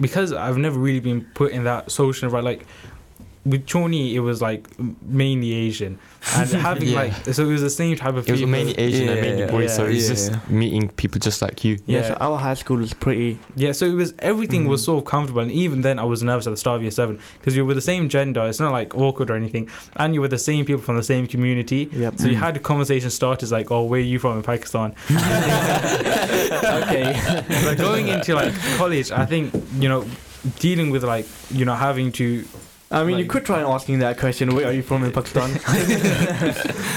because 0.00 0.32
I've 0.34 0.58
never 0.58 0.78
really 0.78 1.00
been 1.00 1.22
put 1.34 1.52
in 1.52 1.64
that 1.64 1.90
social 1.90 2.28
right, 2.28 2.44
like 2.44 2.66
with 3.44 3.66
Challney, 3.66 4.14
it 4.14 4.20
was 4.20 4.40
like 4.40 4.68
mainly 5.02 5.52
Asian, 5.52 5.98
and 6.36 6.48
having 6.68 6.88
Yeah. 6.90 6.94
like 7.02 7.12
so 7.34 7.42
it 7.42 7.52
was 7.52 7.60
the 7.62 7.70
same 7.70 7.96
type 7.96 8.14
of 8.14 8.28
It 8.28 8.32
was 8.32 8.42
mainly 8.46 8.72
Asian 8.78 9.08
and 9.08 9.20
mainly 9.20 9.40
Yeah, 9.40 9.50
boys, 9.50 9.70
yeah, 9.70 9.76
so 9.76 9.86
it's 9.86 10.04
yeah, 10.04 10.14
just 10.14 10.48
meeting 10.48 10.88
people 10.90 11.18
just 11.18 11.42
like 11.42 11.64
you. 11.64 11.78
yeah, 11.86 12.00
yeah. 12.00 12.08
so 12.08 12.14
our 12.20 12.38
high 12.38 12.54
school 12.54 12.76
was 12.76 12.94
pretty. 12.94 13.38
Yeah, 13.56 13.72
so 13.72 13.86
it 13.86 13.94
was 13.94 14.14
everything 14.20 14.68
was 14.68 14.82
Mhm. 14.82 14.84
so 14.86 15.00
comfortable, 15.00 15.42
and 15.42 15.50
even 15.50 15.80
then 15.82 15.98
I 15.98 16.04
was 16.04 16.22
nervous 16.22 16.46
at 16.46 16.50
the 16.50 16.56
start 16.56 16.76
of 16.76 16.82
year 16.82 16.92
seven 16.92 17.18
because 17.38 17.56
you 17.56 17.62
were 17.64 17.68
with 17.68 17.76
the 17.76 17.82
same 17.82 18.08
gender. 18.08 18.46
It's 18.46 18.60
not 18.60 18.70
like 18.72 18.94
awkward 18.96 19.28
or 19.30 19.34
anything, 19.34 19.68
and 19.96 20.14
you 20.14 20.20
were 20.20 20.28
the 20.28 20.38
same 20.38 20.64
people 20.64 20.82
from 20.82 20.96
the 20.96 21.02
same 21.02 21.26
community. 21.26 21.88
Yep. 21.92 22.18
So 22.18 22.28
you 22.28 22.36
had 22.36 22.56
a 22.56 22.60
conversation 22.60 23.10
starters 23.10 23.50
like, 23.50 23.72
"Oh, 23.72 23.82
where 23.82 23.98
are 23.98 24.02
you 24.12 24.18
from 24.20 24.36
in 24.36 24.42
Pakistan?" 24.44 24.94
okay. 26.82 27.42
but 27.64 27.78
going 27.78 28.08
into 28.08 28.34
like 28.34 28.52
college, 28.76 29.10
I 29.10 29.26
think 29.26 29.52
you 29.78 29.88
know, 29.88 30.04
dealing 30.60 30.90
with 30.90 31.04
like 31.04 31.26
you 31.50 31.64
know 31.64 31.74
having 31.74 32.12
to. 32.12 32.44
I 32.92 33.04
mean, 33.04 33.18
you 33.18 33.24
could 33.26 33.44
try 33.44 33.60
asking 33.60 34.00
that 34.00 34.18
question. 34.18 34.54
Where 34.54 34.66
are 34.68 34.72
you 34.72 34.82
from 34.82 35.02
in 35.04 35.12
Pakistan? 35.18 35.50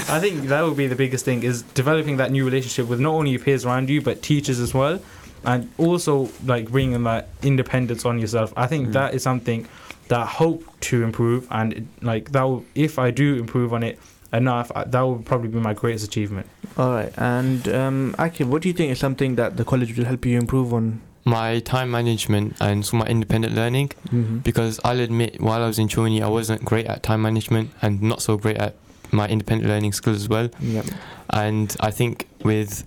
I 0.08 0.18
think 0.20 0.44
that 0.48 0.62
would 0.64 0.76
be 0.76 0.86
the 0.86 0.96
biggest 0.96 1.24
thing 1.24 1.42
is 1.42 1.62
developing 1.62 2.16
that 2.18 2.30
new 2.30 2.44
relationship 2.44 2.86
with 2.88 3.00
not 3.00 3.14
only 3.14 3.30
your 3.32 3.40
peers 3.40 3.64
around 3.64 3.88
you 3.88 4.00
but 4.02 4.22
teachers 4.22 4.60
as 4.60 4.72
well. 4.74 5.00
and 5.44 5.70
also 5.78 6.28
like 6.44 6.68
bringing 6.70 7.04
that 7.04 7.28
independence 7.42 8.04
on 8.04 8.18
yourself. 8.18 8.52
I 8.56 8.66
think 8.66 8.88
Mm. 8.88 8.92
that 8.94 9.14
is 9.14 9.22
something 9.22 9.60
that 10.08 10.18
I 10.18 10.26
hope 10.26 10.64
to 10.88 11.04
improve, 11.04 11.46
and 11.52 11.86
like 12.02 12.32
that. 12.32 12.42
Will, 12.48 12.64
if 12.74 12.98
I 12.98 13.08
do 13.12 13.36
improve 13.36 13.72
on 13.72 13.82
it 13.84 13.96
enough, 14.32 14.72
I- 14.74 14.84
that 14.94 15.00
will 15.02 15.20
probably 15.30 15.48
be 15.48 15.60
my 15.60 15.72
greatest 15.82 16.04
achievement. 16.10 16.46
All 16.76 16.90
right. 16.90 17.12
And 17.16 17.68
um, 17.68 18.14
Akib, 18.18 18.46
what 18.46 18.62
do 18.62 18.68
you 18.68 18.74
think 18.74 18.90
is 18.90 18.98
something 18.98 19.36
that 19.36 19.56
the 19.56 19.64
college 19.64 19.96
will 19.96 20.04
help 20.12 20.26
you 20.26 20.36
improve 20.36 20.74
on? 20.74 21.00
My 21.26 21.58
time 21.60 21.90
management 21.90 22.56
and 22.60 22.86
so 22.86 22.96
my 22.96 23.06
independent 23.06 23.54
learning 23.54 23.90
Mm-hmm. 24.12 24.38
because 24.38 24.78
I'll 24.84 25.00
admit 25.00 25.40
while 25.40 25.62
I 25.62 25.66
was 25.66 25.78
in 25.78 25.88
Challney 25.88 26.22
I 26.22 26.28
wasn't 26.28 26.64
great 26.64 26.86
at 26.86 27.02
time 27.02 27.20
management 27.22 27.70
and 27.82 28.00
not 28.00 28.22
so 28.22 28.36
great 28.38 28.56
at 28.58 28.74
my 29.10 29.26
independent 29.28 29.68
learning 29.68 29.92
skills 29.92 30.16
as 30.22 30.28
well. 30.28 30.48
Yep. 30.60 30.86
And 31.30 31.76
I 31.80 31.90
think 31.90 32.26
with 32.44 32.84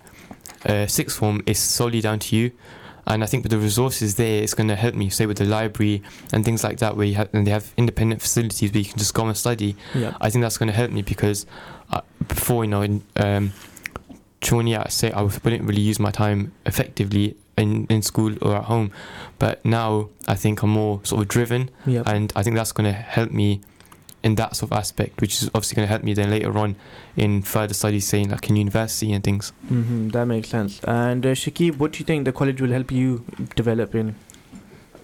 uh, 0.64 0.86
sixth 0.86 1.16
form, 1.18 1.42
it's 1.46 1.60
solely 1.60 2.00
down 2.00 2.18
to 2.20 2.36
you. 2.36 2.50
And 3.06 3.22
I 3.24 3.26
think 3.26 3.42
with 3.44 3.50
the 3.52 3.58
resources 3.58 4.14
there, 4.16 4.42
it's 4.42 4.54
going 4.54 4.68
to 4.68 4.76
help 4.76 4.94
me. 4.94 5.08
Say 5.10 5.26
with 5.26 5.38
the 5.38 5.44
library 5.46 6.02
and 6.32 6.44
things 6.44 6.62
like 6.62 6.78
that, 6.78 6.96
where 6.96 7.06
you 7.06 7.14
have 7.16 7.28
and 7.34 7.46
they 7.46 7.50
have 7.50 7.72
independent 7.76 8.20
facilities 8.22 8.70
where 8.72 8.80
you 8.82 8.88
can 8.90 8.98
just 8.98 9.14
go 9.14 9.26
and 9.26 9.36
study. 9.36 9.76
I 10.20 10.30
think 10.30 10.42
that's 10.42 10.58
going 10.58 10.68
to 10.68 10.76
help 10.76 10.90
me 10.90 11.02
because 11.02 11.46
uh, 11.90 12.02
before 12.28 12.64
you 12.64 12.70
know 12.70 12.82
in 12.82 13.02
um, 13.16 13.52
Challney, 14.40 14.74
I 14.76 14.88
say 14.88 15.10
I 15.12 15.22
wouldn't 15.22 15.62
really 15.64 15.82
use 15.82 15.98
my 16.00 16.10
time 16.10 16.52
effectively 16.66 17.36
in 17.58 17.86
in 17.90 18.02
school 18.02 18.32
or 18.42 18.56
at 18.56 18.64
home, 18.64 18.90
but 19.38 19.62
now 19.64 20.08
I 20.26 20.34
think 20.34 20.62
I'm 20.62 20.70
more 20.70 21.00
sort 21.04 21.22
of 21.22 21.28
driven 21.28 21.70
Yep. 21.86 22.06
and 22.08 22.32
I 22.34 22.42
think 22.42 22.56
that's 22.56 22.72
going 22.72 22.90
to 22.90 22.98
help 22.98 23.30
me 23.32 23.60
in 24.22 24.34
that 24.36 24.54
sort 24.56 24.70
of 24.72 24.78
aspect, 24.78 25.20
which 25.22 25.42
is 25.42 25.48
obviously 25.54 25.76
going 25.76 25.86
to 25.86 25.90
help 25.90 26.02
me 26.02 26.12
then 26.14 26.30
later 26.30 26.56
on 26.58 26.76
in 27.16 27.42
further 27.42 27.72
studies, 27.74 28.06
saying 28.06 28.30
like 28.30 28.48
in 28.50 28.56
university 28.56 29.12
and 29.12 29.22
things. 29.24 29.52
hmm 29.68 30.08
That 30.08 30.26
makes 30.26 30.48
sense. 30.48 30.80
And 30.84 31.24
uh, 31.24 31.30
Shakib, 31.34 31.78
what 31.78 31.92
do 31.92 31.98
you 32.00 32.04
think 32.04 32.24
the 32.26 32.32
college 32.32 32.60
will 32.60 32.70
help 32.72 32.90
you 32.92 33.24
develop 33.56 33.94
in? 33.94 34.14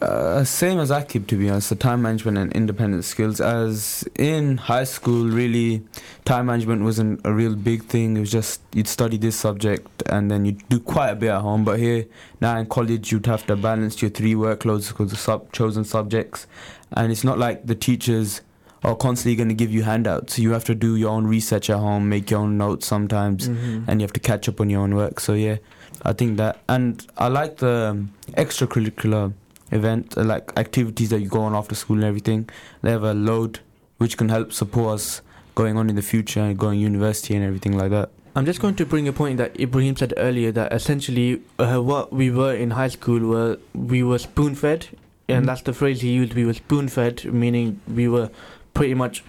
Uh, 0.03 0.45
same 0.45 0.79
as 0.79 0.91
Akib, 0.91 1.27
to 1.29 1.37
be 1.39 1.49
honest, 1.49 1.71
the 1.71 1.77
time 1.77 2.03
management 2.03 2.37
and 2.39 2.53
independent 2.53 3.05
skills. 3.05 3.41
As 3.41 4.05
in 4.17 4.59
high 4.59 4.85
school, 4.85 5.27
really, 5.29 5.83
time 6.25 6.47
management 6.47 6.83
wasn't 6.83 7.21
a 7.25 7.33
real 7.33 7.55
big 7.55 7.85
thing. 7.85 8.17
It 8.17 8.21
was 8.21 8.31
just 8.31 8.61
you'd 8.75 8.89
study 8.89 9.17
this 9.17 9.37
subject 9.37 10.03
and 10.07 10.31
then 10.31 10.45
you'd 10.45 10.69
do 10.69 10.81
quite 10.81 11.11
a 11.11 11.17
bit 11.17 11.31
at 11.31 11.41
home. 11.41 11.65
But 11.65 11.79
here, 11.79 12.05
now 12.41 12.59
in 12.59 12.67
college, 12.67 13.11
you'd 13.11 13.27
have 13.27 13.47
to 13.47 13.57
balance 13.57 14.03
your 14.03 14.11
three 14.11 14.35
workloads 14.35 14.89
because 14.89 15.13
of 15.13 15.19
sub- 15.19 15.51
chosen 15.53 15.85
subjects. 15.85 16.47
And 16.93 17.11
it's 17.11 17.25
not 17.25 17.39
like 17.39 17.67
the 17.67 17.75
teachers 17.75 18.43
are 18.85 18.95
constantly 18.95 19.35
going 19.35 19.49
to 19.49 19.55
give 19.55 19.73
you 19.73 19.83
handouts. 19.83 20.39
You 20.39 20.51
have 20.53 20.65
to 20.65 20.75
do 20.75 20.97
your 20.97 21.11
own 21.11 21.27
research 21.27 21.71
at 21.71 21.79
home, 21.79 22.09
make 22.09 22.31
your 22.31 22.41
own 22.41 22.59
notes 22.59 22.87
sometimes 22.87 23.49
Mhm. 23.49 23.85
and 23.89 24.01
you 24.01 24.05
have 24.05 24.13
to 24.13 24.21
catch 24.21 24.49
up 24.49 24.61
on 24.61 24.69
your 24.71 24.83
own 24.83 24.95
work. 24.95 25.19
So 25.21 25.33
yeah, 25.33 25.57
I 26.03 26.13
think 26.13 26.37
that, 26.37 26.59
and 26.69 27.05
I 27.17 27.29
like 27.29 27.57
the 27.57 27.89
um, 27.93 28.13
extracurricular 28.35 29.33
event, 29.73 30.17
uh, 30.17 30.25
like 30.25 30.53
activities 30.59 31.11
that 31.11 31.21
you 31.21 31.29
go 31.29 31.41
on 31.43 31.55
after 31.55 31.75
school 31.75 31.97
and 31.97 32.05
everything. 32.05 32.49
They 32.83 32.91
have 32.91 33.03
a 33.05 33.15
load 33.15 33.61
which 33.99 34.17
can 34.17 34.29
help 34.29 34.53
support 34.53 34.95
us 34.97 35.23
going 35.55 35.77
on 35.77 35.89
in 35.89 35.97
the 35.97 36.03
future 36.03 36.41
and 36.41 36.59
going 36.59 36.79
university 36.81 37.35
and 37.35 37.45
everything 37.45 37.77
like 37.77 37.91
that. 37.91 38.11
I'm 38.35 38.45
just 38.45 38.61
going 38.61 38.75
to 38.77 38.85
bring 38.85 39.09
a 39.09 39.13
point 39.15 39.39
that 39.39 39.59
Ibrahim 39.59 39.97
said 39.97 40.13
earlier 40.19 40.53
that 40.53 40.71
essentially 40.73 41.41
uh, 41.59 41.79
what 41.81 42.13
we 42.13 42.31
were 42.31 42.55
in 42.55 42.73
high 42.73 42.89
school 42.89 43.21
were 43.21 43.59
we 43.75 44.03
were 44.03 44.19
spoon 44.19 44.55
fed, 44.55 44.89
and 45.29 45.45
Mhm. 45.45 45.47
that's 45.47 45.63
the 45.63 45.73
phrase 45.73 46.03
he 46.03 46.11
used. 46.11 46.35
We 46.35 46.45
were 46.45 46.53
spoon 46.53 46.89
fed, 46.89 47.25
meaning 47.25 47.81
we 47.89 48.09
were 48.09 48.29
pretty 48.75 48.93
much 48.95 49.25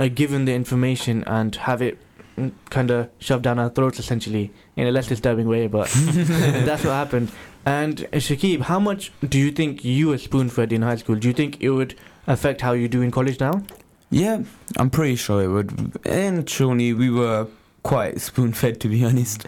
uh, 0.00 0.08
given 0.08 0.46
the 0.46 0.54
information 0.54 1.22
and 1.28 1.54
have 1.54 1.80
it 1.80 1.98
kind 2.70 2.90
of 2.90 3.08
shoved 3.20 3.42
down 3.44 3.58
our 3.58 3.68
throats 3.68 3.98
essentially 4.00 4.50
in 4.74 4.86
a 4.86 4.90
less 4.90 5.06
disturbing 5.06 5.46
way, 5.46 5.66
but 5.68 5.88
that's 6.66 6.82
what 6.84 6.92
happened. 6.94 7.30
And 7.64 8.04
uh, 8.04 8.16
Shakib, 8.16 8.62
how 8.62 8.80
much 8.80 9.12
do 9.26 9.38
you 9.38 9.50
think 9.50 9.84
you 9.84 10.08
were 10.08 10.18
spoon 10.18 10.48
fed 10.48 10.72
in 10.72 10.82
high 10.82 10.96
school? 10.96 11.16
Do 11.16 11.28
you 11.28 11.34
think 11.34 11.60
it 11.60 11.70
would 11.70 11.94
affect 12.26 12.60
how 12.60 12.72
you 12.72 12.88
do 12.88 13.02
in 13.02 13.10
college 13.10 13.40
now? 13.40 13.62
Yeah, 14.10 14.42
I'm 14.76 14.90
pretty 14.90 15.16
sure 15.16 15.42
it 15.42 15.48
would. 15.48 15.96
In 16.06 16.44
Challney, 16.44 16.92
we 16.92 17.10
were 17.10 17.46
quite 17.82 18.20
spoon 18.20 18.52
fed, 18.52 18.80
to 18.80 18.88
be 18.88 19.04
honest. 19.04 19.46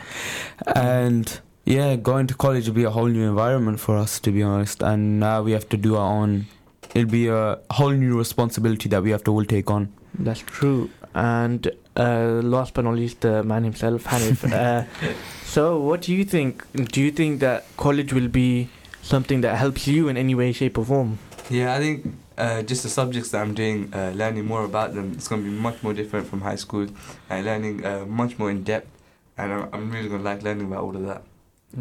And 0.77 1.41
yeah, 1.65 1.97
going 1.97 2.27
to 2.29 2.35
college 2.35 2.69
will 2.69 2.75
be 2.75 2.85
a 2.85 2.91
whole 2.91 3.09
new 3.09 3.29
environment 3.29 3.81
for 3.81 3.97
us, 3.97 4.21
to 4.21 4.31
be 4.31 4.43
honest. 4.43 4.83
And 4.83 5.19
now 5.19 5.43
we 5.43 5.53
have 5.53 5.69
to 5.71 5.77
do 5.77 5.97
our 5.97 6.23
own. 6.23 6.47
It'll 6.95 7.11
be 7.11 7.29
a 7.29 7.59
whole 7.71 7.91
new 7.91 8.19
responsibility 8.19 8.89
that 8.91 9.03
we 9.03 9.11
have 9.11 9.25
to 9.25 9.33
all 9.33 9.45
take 9.45 9.71
on. 9.71 9.93
That's 10.19 10.41
true. 10.41 10.91
And 11.15 11.71
uh, 11.97 12.41
last 12.43 12.75
but 12.75 12.85
not 12.85 12.95
least, 12.95 13.21
the 13.21 13.43
man 13.43 13.65
himself, 13.65 14.05
Hanif. 14.05 14.51
uh, 14.53 14.85
so, 15.45 15.81
what 15.81 16.03
do 16.03 16.15
you 16.15 16.25
think? 16.25 16.65
Do 16.73 17.01
you 17.03 17.11
think 17.11 17.41
that 17.41 17.65
college 17.77 18.13
will 18.13 18.29
be 18.29 18.69
something 19.03 19.41
that 19.43 19.57
helps 19.57 19.87
you 19.87 20.09
in 20.09 20.17
any 20.17 20.35
way, 20.35 20.53
shape, 20.53 20.79
or 20.79 20.85
form? 20.85 21.19
Yeah, 21.51 21.75
I 21.75 21.79
think 21.79 22.15
uh, 22.39 22.63
just 22.63 22.83
the 22.83 22.89
subjects 22.89 23.31
that 23.31 23.43
I'm 23.43 23.55
doing, 23.55 23.93
uh, 23.93 24.13
learning 24.15 24.47
more 24.47 24.65
about 24.65 24.95
them, 24.95 25.13
it's 25.13 25.29
going 25.29 25.45
to 25.45 25.51
be 25.51 25.57
much 25.57 25.83
more 25.83 25.93
different 25.93 26.27
from 26.27 26.41
high 26.41 26.57
school 26.57 26.87
and 27.29 27.45
learning 27.45 27.85
uh, 27.85 28.07
much 28.07 28.39
more 28.39 28.51
in 28.51 28.63
depth. 28.63 28.89
And 29.37 29.53
I'm, 29.53 29.69
I'm 29.73 29.91
really 29.91 30.09
going 30.09 30.23
to 30.23 30.25
like 30.25 30.43
learning 30.43 30.67
about 30.67 30.83
all 30.83 30.97
of 30.97 31.07
that. 31.07 31.23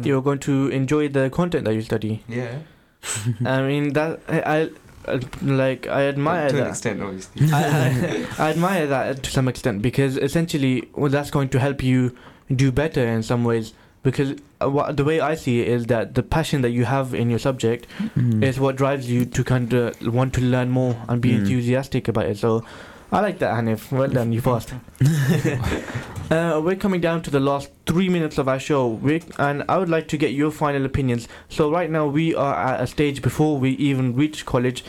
You're 0.02 0.22
going 0.22 0.38
to 0.40 0.68
enjoy 0.68 1.08
the 1.08 1.30
content 1.30 1.64
that 1.64 1.74
you 1.74 1.82
study. 1.82 2.24
Yeah, 2.26 2.60
I 3.44 3.62
mean, 3.62 3.92
that 3.92 4.20
I, 4.28 4.40
I 4.40 4.70
uh, 5.06 5.18
like. 5.42 5.86
I 5.86 6.02
admire 6.08 6.48
to 6.50 6.56
an 6.56 6.64
that. 6.64 6.68
extent, 6.70 7.00
obviously. 7.02 7.46
I, 7.52 7.62
I, 7.62 8.26
I 8.46 8.50
admire 8.50 8.86
that 8.86 9.22
to 9.22 9.30
some 9.30 9.48
extent 9.48 9.82
because 9.82 10.16
essentially, 10.16 10.88
well, 10.94 11.10
that's 11.10 11.30
going 11.30 11.48
to 11.50 11.58
help 11.58 11.82
you 11.82 12.16
do 12.54 12.70
better 12.72 13.06
in 13.06 13.22
some 13.22 13.44
ways. 13.44 13.72
Because 14.02 14.34
uh, 14.60 14.68
what, 14.68 14.96
the 14.96 15.04
way 15.04 15.20
I 15.20 15.36
see 15.36 15.60
it 15.60 15.68
is 15.68 15.86
that 15.86 16.16
the 16.16 16.24
passion 16.24 16.62
that 16.62 16.70
you 16.70 16.84
have 16.84 17.14
in 17.14 17.30
your 17.30 17.38
subject 17.38 17.86
Mm. 18.16 18.42
is 18.42 18.58
what 18.58 18.74
drives 18.74 19.08
you 19.08 19.24
to 19.26 19.44
kind 19.44 19.72
of 19.72 20.00
want 20.04 20.34
to 20.34 20.40
learn 20.40 20.70
more 20.70 20.96
and 21.08 21.22
be 21.22 21.30
Mm. 21.30 21.38
enthusiastic 21.42 22.08
about 22.08 22.26
it. 22.26 22.36
So 22.38 22.64
I 23.12 23.20
like 23.20 23.40
that, 23.40 23.52
Hanif. 23.54 23.92
Well 23.92 24.08
done, 24.08 24.32
you 24.32 24.40
passed. 24.40 24.72
uh, 26.30 26.62
we're 26.64 26.76
coming 26.76 27.02
down 27.02 27.20
to 27.22 27.30
the 27.30 27.40
last 27.40 27.70
three 27.84 28.08
minutes 28.08 28.38
of 28.38 28.48
our 28.48 28.58
show, 28.58 28.88
we, 28.88 29.22
and 29.38 29.64
I 29.68 29.76
would 29.76 29.90
like 29.90 30.08
to 30.08 30.16
get 30.16 30.32
your 30.32 30.50
final 30.50 30.86
opinions. 30.86 31.28
So 31.50 31.70
right 31.70 31.90
now 31.90 32.06
we 32.06 32.34
are 32.34 32.54
at 32.54 32.80
a 32.80 32.86
stage 32.86 33.20
before 33.20 33.58
we 33.58 33.72
even 33.72 34.16
reach 34.16 34.46
college. 34.46 34.82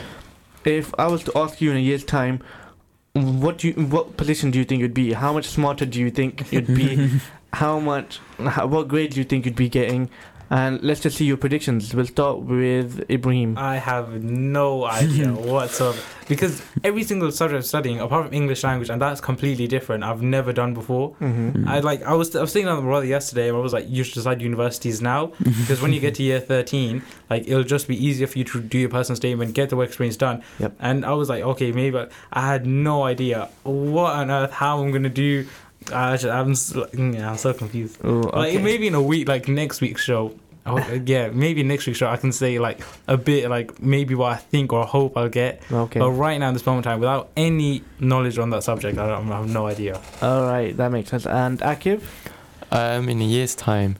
If 0.64 0.94
I 0.98 1.06
was 1.06 1.22
to 1.24 1.32
ask 1.36 1.60
you 1.60 1.70
in 1.70 1.76
a 1.76 1.80
year's 1.80 2.02
time, 2.02 2.42
what 3.12 3.58
do 3.58 3.68
you, 3.68 3.74
what 3.74 4.16
position 4.16 4.50
do 4.50 4.58
you 4.58 4.64
think 4.64 4.80
you'd 4.80 4.94
be? 4.94 5.12
How 5.12 5.34
much 5.34 5.46
smarter 5.46 5.84
do 5.84 6.00
you 6.00 6.10
think 6.10 6.50
you'd 6.50 6.66
be? 6.66 7.20
how 7.52 7.78
much, 7.78 8.20
how, 8.38 8.66
what 8.66 8.88
grade 8.88 9.10
do 9.10 9.20
you 9.20 9.24
think 9.24 9.44
you'd 9.44 9.54
be 9.54 9.68
getting? 9.68 10.08
And 10.50 10.82
let's 10.82 11.00
just 11.00 11.16
see 11.16 11.24
your 11.24 11.36
predictions. 11.36 11.94
We'll 11.94 12.06
start 12.06 12.40
with 12.40 13.08
Ibrahim. 13.10 13.56
I 13.58 13.76
have 13.76 14.22
no 14.22 14.84
idea 14.84 15.28
whatsoever 15.32 15.98
because 16.28 16.62
every 16.82 17.02
single 17.02 17.30
subject 17.30 17.56
I'm 17.56 17.62
studying, 17.62 18.00
apart 18.00 18.26
from 18.26 18.34
English 18.34 18.64
language, 18.64 18.90
and 18.90 19.00
that's 19.00 19.20
completely 19.20 19.66
different. 19.66 20.04
I've 20.04 20.22
never 20.22 20.52
done 20.52 20.74
before. 20.74 21.14
Mm-hmm. 21.20 21.68
I 21.68 21.80
like 21.80 22.02
I 22.02 22.14
was 22.14 22.34
I 22.34 22.40
was 22.40 22.52
thinking 22.52 22.68
on 22.68 22.76
the 22.76 22.82
brother 22.82 23.06
yesterday, 23.06 23.48
and 23.48 23.56
I 23.56 23.60
was 23.60 23.72
like, 23.72 23.86
you 23.88 24.04
should 24.04 24.14
decide 24.14 24.40
universities 24.40 25.00
now 25.00 25.26
because 25.38 25.80
when 25.80 25.92
you 25.92 26.00
get 26.00 26.14
to 26.16 26.22
year 26.22 26.40
thirteen, 26.40 27.02
like 27.30 27.44
it'll 27.46 27.64
just 27.64 27.88
be 27.88 28.04
easier 28.04 28.26
for 28.26 28.38
you 28.38 28.44
to 28.44 28.60
do 28.60 28.78
your 28.78 28.90
personal 28.90 29.16
statement, 29.16 29.54
get 29.54 29.70
the 29.70 29.76
work 29.76 29.88
experience 29.88 30.16
done. 30.16 30.42
Yep. 30.58 30.76
And 30.80 31.04
I 31.04 31.12
was 31.12 31.28
like, 31.28 31.42
okay, 31.42 31.72
maybe. 31.72 31.92
But 31.92 32.12
I 32.32 32.46
had 32.46 32.66
no 32.66 33.02
idea 33.02 33.48
what 33.62 34.14
on 34.14 34.30
earth 34.30 34.52
how 34.52 34.82
I'm 34.82 34.90
gonna 34.90 35.08
do. 35.08 35.46
I 35.92 36.12
just, 36.16 36.24
I'm 36.26 36.52
s- 36.52 36.74
yeah, 36.96 37.30
I'm 37.30 37.36
so 37.36 37.52
confused. 37.52 37.98
Oh, 38.04 38.20
Like 38.32 38.60
maybe 38.62 38.86
in 38.86 38.94
a 38.94 39.02
week, 39.02 39.28
like 39.28 39.48
next 39.48 39.80
week's 39.80 40.02
show. 40.02 40.34
Oh, 40.66 40.78
yeah, 41.04 41.28
maybe 41.28 41.62
next 41.62 41.86
week's 41.86 41.98
show 41.98 42.08
I 42.08 42.16
can 42.16 42.32
say 42.32 42.58
like 42.58 42.80
a 43.06 43.18
bit 43.18 43.50
like 43.50 43.82
maybe 43.82 44.14
what 44.14 44.32
I 44.32 44.36
think 44.36 44.72
or 44.72 44.86
hope 44.86 45.14
I'll 45.14 45.28
get. 45.28 45.62
Okay. 45.70 46.00
But 46.00 46.10
right 46.12 46.38
now 46.38 46.48
in 46.48 46.54
this 46.54 46.64
moment 46.64 46.86
in 46.86 46.90
time, 46.92 47.00
without 47.00 47.28
any 47.36 47.82
knowledge 48.00 48.38
on 48.38 48.48
that 48.50 48.64
subject, 48.64 48.96
I, 48.98 49.06
don't, 49.08 49.30
I 49.30 49.36
have 49.40 49.48
no 49.52 49.66
idea. 49.66 50.00
All 50.22 50.42
right, 50.46 50.74
that 50.78 50.90
makes 50.90 51.10
sense. 51.10 51.26
And 51.26 51.60
Akib? 51.60 52.02
Um, 52.70 53.08
in 53.10 53.20
a 53.20 53.24
year's 53.24 53.54
time, 53.54 53.96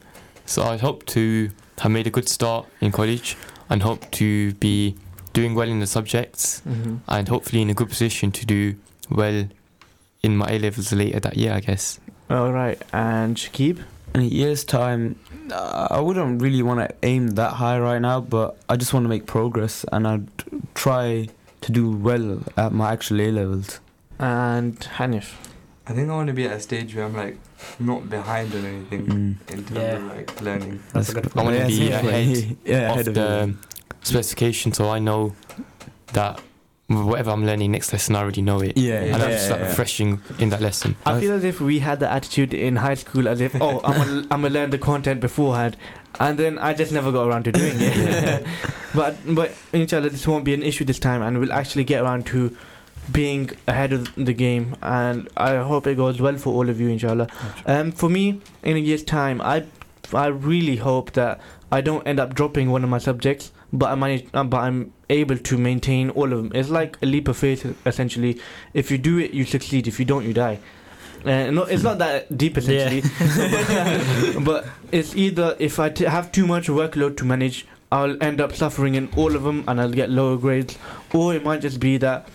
so 0.47 0.63
I 0.63 0.79
hope 0.79 1.05
to 1.07 1.51
have 1.81 1.93
made 1.93 2.07
a 2.07 2.11
good 2.11 2.29
start 2.31 2.67
in 2.81 2.93
college 2.93 3.37
and 3.69 3.83
hope 3.83 4.11
to 4.13 4.55
be 4.55 4.97
doing 5.35 5.55
well 5.55 5.69
in 5.69 5.81
the 5.81 5.87
subjects 5.87 6.63
Mm-hmm. 6.67 6.97
and 7.09 7.29
hopefully 7.29 7.61
in 7.61 7.69
a 7.69 7.75
good 7.75 7.89
position 7.91 8.31
to 8.33 8.47
do 8.47 8.77
well 9.11 9.49
in 10.25 10.37
my 10.37 10.49
A 10.55 10.59
levels 10.59 10.93
later 10.93 11.21
that 11.21 11.37
year, 11.37 11.53
I 11.53 11.61
guess. 11.61 12.01
All 12.31 12.53
right, 12.53 12.81
and 12.93 13.37
Shakib? 13.37 13.77
In 14.15 14.21
a 14.23 14.25
year's 14.25 14.65
time, 14.65 15.17
I 15.53 16.01
wouldn't 16.01 16.41
really 16.41 16.63
want 16.63 16.81
to 16.81 16.89
aim 17.03 17.29
that 17.41 17.55
high 17.55 17.79
right 17.79 18.01
now, 18.01 18.21
but 18.21 18.57
I 18.69 18.77
just 18.77 18.95
want 18.95 19.05
to 19.05 19.09
make 19.09 19.27
progress 19.27 19.85
and 19.93 20.07
I'd 20.09 20.29
try 20.75 21.29
to 21.61 21.73
do 21.73 21.91
well 21.91 22.43
at 22.57 22.73
my 22.73 22.93
actual 22.93 23.21
A 23.21 23.31
levels. 23.33 23.81
And 24.19 24.79
Hanif? 24.99 25.35
I 25.87 25.93
think 25.93 26.09
I 26.09 26.15
want 26.15 26.29
to 26.29 26.33
be 26.33 26.47
at 26.47 26.53
a 26.53 26.61
stage 26.61 26.95
where 26.95 27.05
I'm 27.05 27.17
like 27.17 27.39
not 27.79 28.09
behind 28.09 28.55
on 28.55 28.65
anything 28.65 29.07
Mm. 29.07 29.53
in 29.53 29.65
terms 29.65 29.71
Yeah. 29.73 29.97
of 29.97 30.05
like 30.17 30.41
learning. 30.41 30.81
That's 30.93 31.11
a 31.11 31.15
good 31.15 31.27
I 31.37 31.43
want 31.43 31.57
to 31.59 31.67
be 31.67 31.77
same 31.77 31.93
ahead 31.93 32.57
yeah, 32.65 32.77
ahead 32.93 33.01
of 33.01 33.09
of 33.09 33.15
the 33.15 33.47
you. 33.49 33.59
specification 34.03 34.73
so 34.73 34.89
I 34.91 34.99
know 35.01 35.35
that 36.13 36.41
whatever 36.89 37.31
I'm 37.31 37.47
learning 37.47 37.73
next 37.73 37.93
lesson, 37.93 38.15
I 38.15 38.21
already 38.21 38.43
know 38.43 38.61
it. 38.61 38.77
Yeah, 38.77 39.01
and 39.01 39.09
yeah, 39.09 39.25
I'm 39.25 39.31
just 39.31 39.51
like 39.51 39.61
yeah. 39.61 39.67
refreshing 39.69 40.21
in 40.39 40.51
that 40.51 40.61
lesson. 40.61 40.97
I 41.07 41.21
feel 41.21 41.33
as 41.33 41.45
if 41.45 41.61
we 41.61 41.79
had 41.79 42.01
the 42.01 42.11
attitude 42.11 42.53
in 42.53 42.77
high 42.77 42.95
school 42.95 43.27
as 43.27 43.41
if, 43.41 43.55
oh, 43.61 43.81
I'm 43.85 43.97
gonna, 43.97 44.21
I'm 44.31 44.43
gonna 44.43 44.51
learn 44.51 44.71
the 44.71 44.79
content 44.79 45.21
beforehand, 45.21 45.77
and 46.21 46.39
then 46.39 46.59
I 46.59 46.75
just 46.75 46.93
never 46.93 47.11
got 47.11 47.27
around 47.27 47.45
to 47.45 47.53
doing 47.53 47.77
it. 47.77 48.47
but 48.95 49.17
but 49.27 49.53
inshallah, 49.73 50.11
this 50.11 50.27
won't 50.27 50.45
be 50.45 50.55
an 50.55 50.63
issue 50.63 50.85
this 50.85 50.99
time, 50.99 51.23
and 51.23 51.41
we'll 51.41 51.53
actually 51.53 51.85
get 51.85 52.03
around 52.03 52.27
to 52.27 52.57
being 53.13 53.51
ahead 53.67 53.93
of 53.93 54.15
the 54.15 54.33
game. 54.33 54.77
And 54.83 55.29
I 55.37 55.57
hope 55.57 55.87
it 55.87 55.97
goes 55.97 56.21
well 56.21 56.37
for 56.37 56.53
all 56.53 56.69
of 56.69 56.81
you, 56.81 56.89
inshallah. 56.89 57.29
Um, 57.67 57.93
for 57.93 58.09
me, 58.11 58.41
in 58.63 58.77
a 58.77 58.81
year's 58.81 59.05
time, 59.05 59.41
I 59.41 59.65
I 60.13 60.27
really 60.27 60.77
hope 60.77 61.13
that 61.13 61.41
I 61.73 61.81
don't 61.81 62.07
end 62.07 62.21
up 62.21 62.35
dropping 62.35 62.71
one 62.71 62.85
of 62.85 62.91
my 62.91 62.99
subjects, 62.99 63.53
but 63.75 63.91
I 63.91 63.97
manage, 63.97 64.27
uh, 64.33 64.45
but 64.45 64.59
I'm 64.59 64.93
able 65.11 65.37
to 65.37 65.59
maintain 65.59 66.11
all 66.11 66.33
of 66.33 66.39
them. 66.39 66.53
It's 66.55 66.71
like 66.71 66.97
a 67.03 67.07
leap 67.07 67.27
of 67.27 67.37
faith, 67.37 67.77
essentially. 67.85 68.41
If 68.73 68.91
you 68.91 68.99
do 68.99 69.19
it, 69.19 69.33
you 69.33 69.45
succeed. 69.45 69.89
If 69.89 69.99
you 69.99 70.05
don't, 70.05 70.25
you 70.25 70.33
die. 70.33 70.61
Uh, 71.25 71.51
no, 71.51 71.65
it's 71.65 71.83
not 71.83 71.99
that 71.99 72.37
deep, 72.39 72.57
essentially. 72.57 73.03
but 74.45 74.67
it's 74.93 75.17
either 75.17 75.57
if 75.59 75.81
I 75.81 75.89
t- 75.91 76.05
have 76.05 76.31
too 76.31 76.47
much 76.47 76.69
workload 76.69 77.17
to 77.17 77.25
manage, 77.25 77.67
I'll 77.91 78.23
end 78.23 78.41
up 78.41 78.55
suffering 78.55 78.95
in 78.95 79.09
all 79.17 79.35
of 79.35 79.43
them 79.43 79.65
and 79.67 79.81
I'll 79.81 79.91
get 79.91 80.09
lower 80.09 80.37
grades, 80.37 80.79
or 81.13 81.35
it 81.35 81.43
might 81.43 81.61
just 81.61 81.81
be 81.81 81.97
that 81.99 82.29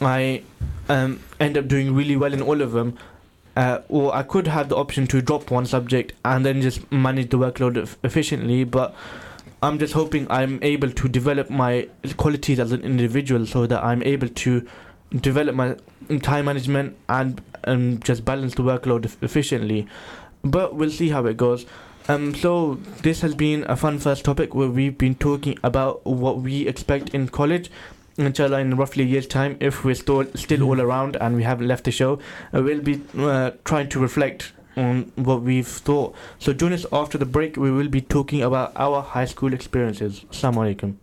I 0.00 0.42
um, 0.88 1.20
end 1.40 1.58
up 1.58 1.66
doing 1.66 1.94
really 1.94 2.16
well 2.16 2.32
in 2.32 2.40
all 2.40 2.62
of 2.62 2.72
them. 2.72 2.96
Uh, 3.56 3.80
or 3.88 4.14
I 4.14 4.24
could 4.24 4.48
have 4.48 4.68
the 4.68 4.76
option 4.76 5.06
to 5.08 5.22
drop 5.22 5.50
one 5.50 5.64
subject 5.64 6.12
and 6.24 6.44
then 6.44 6.60
just 6.60 6.90
manage 6.90 7.30
the 7.30 7.38
workload 7.38 7.80
eff- 7.80 7.96
efficiently, 8.02 8.64
but 8.64 8.94
I'm 9.64 9.78
just 9.78 9.94
hoping 9.94 10.26
I'm 10.30 10.58
able 10.62 10.90
to 10.90 11.08
develop 11.08 11.48
my 11.48 11.88
qualities 12.18 12.60
as 12.60 12.70
an 12.72 12.82
individual 12.82 13.46
so 13.46 13.66
that 13.66 13.82
I'm 13.82 14.02
able 14.02 14.28
to 14.28 14.66
develop 15.14 15.54
my 15.54 15.76
time 16.22 16.44
management 16.44 16.96
and 17.08 17.40
um, 17.64 18.00
just 18.00 18.26
balance 18.26 18.54
the 18.54 18.62
workload 18.62 19.06
efficiently. 19.22 19.86
But 20.42 20.74
we'll 20.74 20.90
see 20.90 21.08
how 21.08 21.24
it 21.24 21.38
goes. 21.38 21.64
Um, 22.08 22.34
so 22.34 22.74
this 23.00 23.22
has 23.22 23.34
been 23.34 23.64
a 23.66 23.74
fun 23.74 23.98
first 23.98 24.22
topic 24.26 24.54
where 24.54 24.68
we've 24.68 24.98
been 24.98 25.14
talking 25.14 25.58
about 25.62 26.04
what 26.04 26.40
we 26.40 26.68
expect 26.68 27.14
in 27.14 27.28
college. 27.28 27.70
Inshallah, 28.18 28.58
in 28.58 28.76
roughly 28.76 29.04
a 29.04 29.06
year's 29.06 29.26
time, 29.26 29.56
if 29.60 29.82
we're 29.82 29.94
still 29.94 30.26
still 30.34 30.62
all 30.62 30.80
around 30.80 31.16
and 31.16 31.34
we 31.36 31.42
haven't 31.42 31.66
left 31.66 31.84
the 31.84 31.90
show, 31.90 32.18
uh, 32.52 32.62
we'll 32.62 32.82
be 32.82 33.00
uh, 33.16 33.52
trying 33.64 33.88
to 33.88 33.98
reflect 33.98 34.52
on 34.76 35.12
what 35.16 35.42
we've 35.42 35.66
thought. 35.66 36.14
So 36.38 36.52
join 36.52 36.72
us 36.72 36.86
after 36.92 37.18
the 37.18 37.26
break. 37.26 37.56
We 37.56 37.70
will 37.70 37.88
be 37.88 38.00
talking 38.00 38.42
about 38.42 38.72
our 38.76 39.02
high 39.02 39.24
school 39.24 39.52
experiences. 39.52 40.24
Assalamu 40.30 40.74
alaikum. 40.74 40.96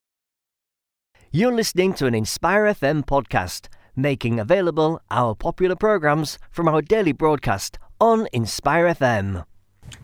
You're 1.32 1.54
listening 1.54 1.94
to 1.94 2.08
an 2.08 2.16
Inspire 2.16 2.66
FM 2.66 3.06
podcast, 3.06 3.68
making 3.96 4.40
available 4.40 5.02
our 5.10 5.34
popular 5.34 5.76
programs 5.76 6.38
from 6.52 6.68
our 6.68 6.82
daily 6.82 7.14
broadcast 7.14 7.80
on 8.02 8.28
Inspire 8.34 8.88
FM. 8.88 9.46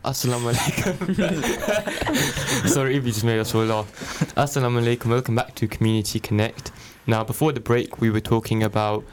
Assalamu 0.04 0.52
alaikum. 0.52 1.14
Sorry, 2.68 2.96
if 2.96 3.04
you 3.04 3.12
just 3.12 3.24
made 3.24 3.38
us 3.38 3.54
all 3.54 3.64
laugh. 3.64 3.90
Assalamu 4.36 4.80
alaikum. 4.82 5.10
Welcome 5.10 5.34
back 5.34 5.54
to 5.56 5.66
Community 5.68 6.20
Connect. 6.20 6.72
Now, 7.06 7.24
before 7.24 7.52
the 7.52 7.60
break, 7.60 8.00
we 8.00 8.10
were 8.10 8.20
talking 8.20 8.62
about 8.62 9.04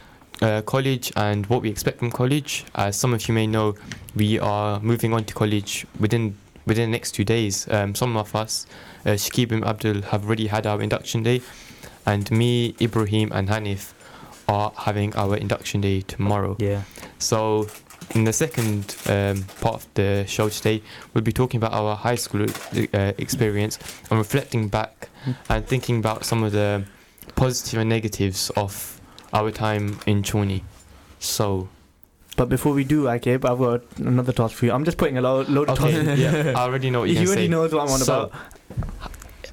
uh, 0.42 0.62
college 0.64 1.12
and 1.16 1.46
what 1.48 1.62
we 1.62 1.70
expect 1.70 2.00
from 2.00 2.12
college. 2.12 2.66
As 2.76 2.96
some 2.96 3.14
of 3.14 3.28
you 3.28 3.34
may 3.34 3.48
know, 3.48 3.76
we 4.16 4.40
are 4.40 4.80
moving 4.80 5.14
on 5.14 5.26
to 5.26 5.34
college 5.34 5.86
within 6.00 6.36
within 6.66 6.90
the 6.90 6.98
next 6.98 7.12
two 7.12 7.24
days. 7.24 7.68
Um, 7.70 7.94
some 7.94 8.18
of 8.18 8.36
us, 8.36 8.66
uh, 9.06 9.12
Shakib 9.12 9.52
and 9.52 9.64
Abdul, 9.64 10.02
have 10.02 10.26
already 10.26 10.48
had 10.48 10.66
our 10.66 10.82
induction 10.82 11.24
day, 11.24 11.42
and 12.06 12.30
me, 12.32 12.76
Ibrahim, 12.82 13.32
and 13.32 13.50
Hanif 13.50 13.94
are 14.48 14.72
having 14.76 15.16
our 15.16 15.36
induction 15.36 15.82
day 15.82 16.02
tomorrow. 16.02 16.56
Yeah. 16.60 16.82
So, 17.20 17.68
in 18.14 18.24
the 18.24 18.34
second 18.34 18.96
um, 19.08 19.44
part 19.62 19.76
of 19.76 19.88
the 19.96 20.26
show 20.28 20.50
today, 20.50 20.82
we'll 21.14 21.24
be 21.24 21.34
talking 21.34 21.58
about 21.58 21.74
our 21.74 21.96
high 21.96 22.16
school 22.16 22.46
uh, 22.94 23.14
experience 23.18 23.80
and 24.10 24.20
reflecting 24.20 24.68
back 24.68 25.10
and 25.50 25.66
thinking 25.66 25.98
about 25.98 26.26
some 26.26 26.44
of 26.44 26.52
the 26.52 26.84
positive 27.36 27.80
and 27.80 27.90
negatives 27.90 28.52
of 28.52 28.95
our 29.36 29.52
time 29.52 30.00
in 30.06 30.24
Challney. 30.24 30.64
So, 31.20 31.68
But 32.38 32.50
before 32.50 32.74
we 32.74 32.84
do, 32.84 33.04
Akib, 33.06 33.46
I've 33.50 33.60
got 33.60 33.82
another 34.00 34.32
task 34.34 34.56
for 34.56 34.66
you. 34.66 34.72
I'm 34.72 34.86
just 34.86 34.98
putting 34.98 35.18
a 35.18 35.22
lo- 35.22 35.46
load 35.48 35.70
of 35.70 35.78
tasks. 35.78 35.96
okay, 35.98 36.16
yeah, 36.16 36.54
I 36.56 36.62
already 36.64 36.90
know 36.90 37.02
what 37.02 37.10
you're 37.10 37.26
already 37.28 37.44
to 37.48 37.50
knows 37.52 37.74
what 37.74 37.84
I'm 37.84 37.92
on 37.94 38.00
So, 38.00 38.24
about. 38.24 38.34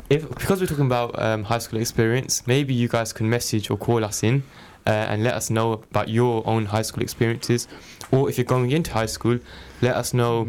If 0.08 0.28
because 0.28 0.60
we're 0.60 0.66
talking 0.66 0.86
about 0.86 1.20
um, 1.20 1.44
high 1.44 1.58
school 1.58 1.80
experience, 1.80 2.46
maybe 2.46 2.74
you 2.74 2.88
guys 2.88 3.12
can 3.12 3.28
message 3.28 3.70
or 3.70 3.76
call 3.76 4.04
us 4.04 4.22
in 4.22 4.42
uh, 4.86 4.90
and 4.90 5.22
let 5.24 5.34
us 5.34 5.48
know 5.50 5.72
about 5.90 6.08
your 6.08 6.46
own 6.46 6.66
high 6.66 6.82
school 6.82 7.02
experiences, 7.02 7.66
or 8.10 8.28
if 8.28 8.36
you're 8.36 8.44
going 8.44 8.70
into 8.72 8.92
high 8.92 9.06
school, 9.06 9.38
let 9.80 9.96
us 9.96 10.12
know 10.12 10.46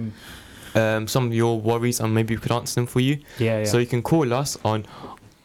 um, 0.75 1.07
some 1.07 1.27
of 1.27 1.33
your 1.33 1.59
worries 1.61 1.99
and 1.99 2.13
maybe 2.13 2.35
we 2.35 2.41
could 2.41 2.51
answer 2.51 2.75
them 2.75 2.87
for 2.87 2.99
you. 2.99 3.19
Yeah, 3.39 3.59
yeah. 3.59 3.65
So 3.65 3.77
you 3.77 3.85
can 3.85 4.01
call 4.01 4.33
us 4.33 4.57
on 4.65 4.85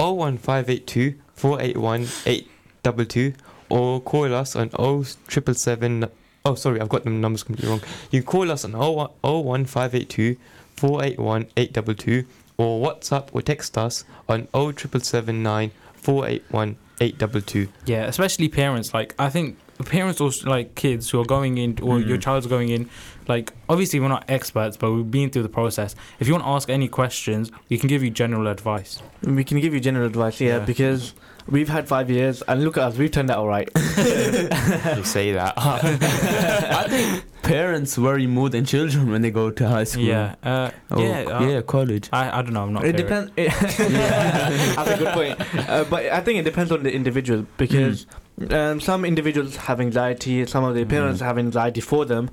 01582 0.00 1.14
481 1.34 2.02
822 2.26 3.34
or 3.70 4.00
call 4.00 4.34
us 4.34 4.56
on 4.56 4.70
0777. 4.70 6.06
Oh, 6.44 6.54
sorry, 6.54 6.80
I've 6.80 6.88
got 6.88 7.04
the 7.04 7.10
numbers 7.10 7.42
completely 7.42 7.70
wrong. 7.70 7.82
You 8.10 8.22
can 8.22 8.26
call 8.26 8.50
us 8.50 8.64
on 8.64 8.72
01582 8.72 10.36
481 10.76 11.46
822 11.56 12.24
or 12.56 12.86
WhatsApp 12.86 13.28
or 13.32 13.42
text 13.42 13.76
us 13.76 14.04
on 14.28 14.48
0779 14.52 15.70
481 15.94 16.76
822. 17.00 17.68
Yeah, 17.86 18.04
especially 18.06 18.48
parents. 18.48 18.94
Like 18.94 19.14
I 19.18 19.28
think 19.30 19.58
parents 19.84 20.20
or 20.20 20.30
like 20.48 20.74
kids 20.74 21.10
who 21.10 21.20
are 21.20 21.24
going 21.24 21.58
in 21.58 21.78
or 21.82 22.00
your 22.00 22.18
Mm. 22.18 22.22
child's 22.22 22.46
going 22.46 22.68
in. 22.70 22.88
Like 23.28 23.52
obviously 23.68 24.00
we're 24.00 24.08
not 24.08 24.24
experts, 24.28 24.76
but 24.76 24.90
we've 24.92 25.10
been 25.10 25.28
through 25.30 25.42
the 25.42 25.48
process. 25.50 25.94
If 26.18 26.26
you 26.28 26.32
want 26.34 26.44
to 26.44 26.50
ask 26.50 26.70
any 26.70 26.88
questions, 26.88 27.50
we 27.68 27.76
can 27.78 27.88
give 27.88 28.02
you 28.02 28.10
general 28.10 28.46
advice. 28.48 29.02
We 29.22 29.44
can 29.44 29.60
give 29.60 29.74
you 29.74 29.80
general 29.80 30.06
advice, 30.06 30.40
yeah, 30.40 30.58
Yeah. 30.58 30.64
because 30.64 31.12
we've 31.46 31.68
had 31.68 31.86
five 31.88 32.10
years, 32.10 32.42
and 32.48 32.64
look 32.64 32.76
at 32.78 32.84
us, 32.84 32.96
we've 32.96 33.10
turned 33.10 33.30
out 33.30 33.38
all 33.38 33.48
right. 33.48 33.68
you 33.76 35.04
say 35.04 35.32
that. 35.32 35.54
I 35.58 36.86
think 36.88 37.24
parents 37.42 37.98
worry 37.98 38.26
more 38.26 38.48
than 38.48 38.64
children 38.64 39.10
when 39.10 39.20
they 39.22 39.30
go 39.30 39.50
to 39.50 39.68
high 39.68 39.84
school. 39.84 40.04
Yeah, 40.04 40.34
uh, 40.42 40.70
Oh, 40.90 41.02
yeah, 41.02 41.20
uh, 41.24 41.44
yeah, 41.46 41.60
college. 41.60 42.08
I, 42.12 42.38
I 42.38 42.42
don't 42.42 42.54
know. 42.54 42.62
I'm 42.62 42.72
not. 42.72 42.84
it 42.84 42.96
clear. 42.96 43.26
depends. 43.26 43.32
That's 44.76 44.90
a 44.90 44.96
good 44.98 45.12
point. 45.12 45.68
Uh, 45.68 45.84
but 45.84 46.06
I 46.06 46.20
think 46.20 46.38
it 46.38 46.44
depends 46.44 46.72
on 46.72 46.82
the 46.82 46.92
individual 46.94 47.46
because 47.58 48.06
um, 48.50 48.80
some 48.80 49.04
individuals 49.04 49.56
have 49.56 49.80
anxiety, 49.80 50.46
some 50.46 50.64
of 50.64 50.74
their 50.74 50.86
parents 50.86 51.20
Mm. 51.20 51.24
have 51.26 51.38
anxiety 51.38 51.80
for 51.80 52.04
them. 52.04 52.30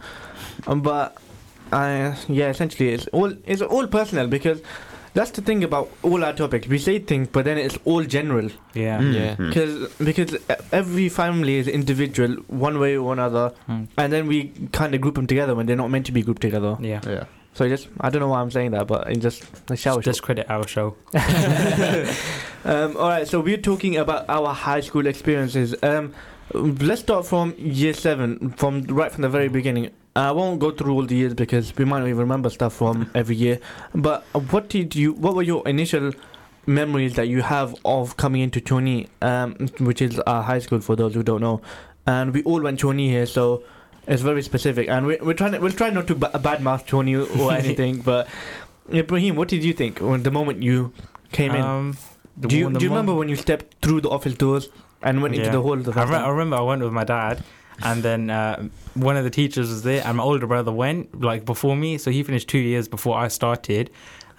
Um, 0.67 0.81
but 0.81 1.17
uh, 1.71 2.15
yeah, 2.27 2.49
essentially, 2.49 2.89
it's 2.89 3.07
all 3.07 3.33
it's 3.45 3.61
all 3.61 3.87
personal 3.87 4.27
because 4.27 4.61
that's 5.13 5.31
the 5.31 5.41
thing 5.41 5.63
about 5.63 5.89
all 6.03 6.23
our 6.23 6.33
topics. 6.33 6.67
We 6.67 6.77
say 6.77 6.99
things, 6.99 7.29
but 7.31 7.45
then 7.45 7.57
it's 7.57 7.77
all 7.85 8.03
general. 8.03 8.49
Yeah. 8.73 8.99
Mm. 8.99 9.13
Yeah. 9.13 9.35
Mm. 9.35 9.47
Because 9.49 9.93
because 9.97 10.37
every 10.71 11.09
family 11.09 11.55
is 11.55 11.67
individual, 11.67 12.35
one 12.47 12.79
way 12.79 12.97
or 12.97 13.13
another, 13.13 13.53
Mm. 13.69 13.87
and 13.97 14.13
then 14.13 14.27
we 14.27 14.51
kind 14.73 14.93
of 14.93 15.01
group 15.01 15.15
them 15.15 15.27
together 15.27 15.55
when 15.55 15.65
they're 15.65 15.75
not 15.75 15.89
meant 15.89 16.05
to 16.07 16.11
be 16.11 16.21
grouped 16.21 16.41
together. 16.41 16.77
Yeah. 16.81 17.01
Yeah. 17.07 17.23
So 17.55 17.63
I 17.63 17.69
just 17.69 17.87
I 18.01 18.09
don't 18.09 18.19
know 18.19 18.27
why 18.27 18.41
I'm 18.41 18.51
saying 18.51 18.71
that, 18.71 18.85
but 18.85 19.09
it 19.09 19.19
just 19.19 19.45
a 19.69 19.77
shower. 19.77 20.01
Just 20.01 20.21
credit 20.21 20.45
our 20.49 20.67
show. 20.67 20.97
um, 22.65 22.97
all 22.97 23.07
right, 23.07 23.25
so 23.25 23.39
we're 23.39 23.55
talking 23.55 23.95
about 23.95 24.25
our 24.27 24.53
high 24.53 24.81
school 24.81 25.07
experiences. 25.07 25.73
Um, 25.81 26.13
let's 26.53 26.99
start 26.99 27.25
from 27.25 27.55
year 27.57 27.93
seven, 27.93 28.51
from 28.57 28.83
right 28.83 29.09
from 29.09 29.21
the 29.21 29.29
very 29.29 29.47
beginning. 29.47 29.91
I 30.17 30.33
won't 30.33 30.59
go 30.59 30.71
through 30.71 30.93
all 30.95 31.05
the 31.05 31.15
years 31.15 31.33
because 31.33 31.73
we 31.77 31.85
might 31.85 31.99
not 31.99 32.09
even 32.09 32.19
remember 32.19 32.49
stuff 32.49 32.73
from 32.73 33.09
every 33.15 33.37
year. 33.37 33.61
But 33.93 34.23
what 34.51 34.67
did 34.67 34.93
you? 34.93 35.13
What 35.13 35.33
were 35.33 35.43
your 35.43 35.65
initial 35.65 36.11
memories 36.65 37.13
that 37.13 37.29
you 37.29 37.41
have 37.41 37.73
of 37.85 38.17
coming 38.17 38.41
into 38.41 38.59
Challney, 38.59 39.07
um, 39.21 39.55
which 39.79 40.01
is 40.01 40.19
our 40.19 40.43
high 40.43 40.59
school 40.59 40.81
for 40.81 40.97
those 40.97 41.13
who 41.13 41.23
don't 41.23 41.39
know? 41.39 41.61
And 42.05 42.33
we 42.33 42.43
all 42.43 42.59
went 42.59 42.81
Challney 42.81 43.07
here, 43.07 43.25
so 43.25 43.63
it's 44.07 44.21
very 44.21 44.41
specific. 44.41 44.87
And 44.89 45.05
we, 45.07 45.17
we're 45.17 45.33
trying 45.33 45.53
to, 45.53 45.59
we'll 45.59 45.71
try 45.71 45.89
not 45.89 46.07
to 46.07 46.15
ba- 46.15 46.31
badmouth 46.33 46.85
Challney 46.85 47.15
or 47.15 47.51
anything. 47.63 48.01
but 48.01 48.27
Ibrahim, 48.93 49.35
what 49.35 49.47
did 49.47 49.63
you 49.63 49.73
think 49.73 49.99
when 49.99 50.23
the 50.23 50.31
moment 50.31 50.61
you 50.63 50.93
came 51.31 51.53
in? 51.55 51.61
Um, 51.61 51.97
the 52.37 52.47
Do 52.47 52.57
you, 52.57 52.69
do 52.71 52.83
you 52.83 52.89
remember 52.89 53.13
when 53.13 53.29
you 53.29 53.35
stepped 53.35 53.83
through 53.83 54.01
the 54.01 54.09
office 54.09 54.33
doors 54.35 54.69
and 55.01 55.21
went 55.21 55.35
into 55.35 55.49
the 55.51 55.61
hall 55.61 55.75
the 55.77 55.91
I, 55.99 56.03
re- 56.03 56.15
I 56.17 56.29
remember 56.29 56.57
I 56.57 56.61
went 56.61 56.81
with 56.81 56.91
my 56.91 57.03
dad, 57.03 57.43
and 57.83 58.03
then 58.03 58.29
uh, 58.29 58.67
one 58.93 59.15
of 59.17 59.23
the 59.23 59.29
teachers 59.29 59.69
was 59.69 59.83
there, 59.83 60.01
and 60.05 60.17
my 60.17 60.23
older 60.23 60.45
brother 60.47 60.71
went 60.71 61.21
like 61.21 61.45
before 61.45 61.75
me, 61.75 61.97
so 61.97 62.11
he 62.11 62.23
finished 62.23 62.47
two 62.49 62.57
years 62.59 62.87
before 62.87 63.17
I 63.17 63.27
started, 63.29 63.89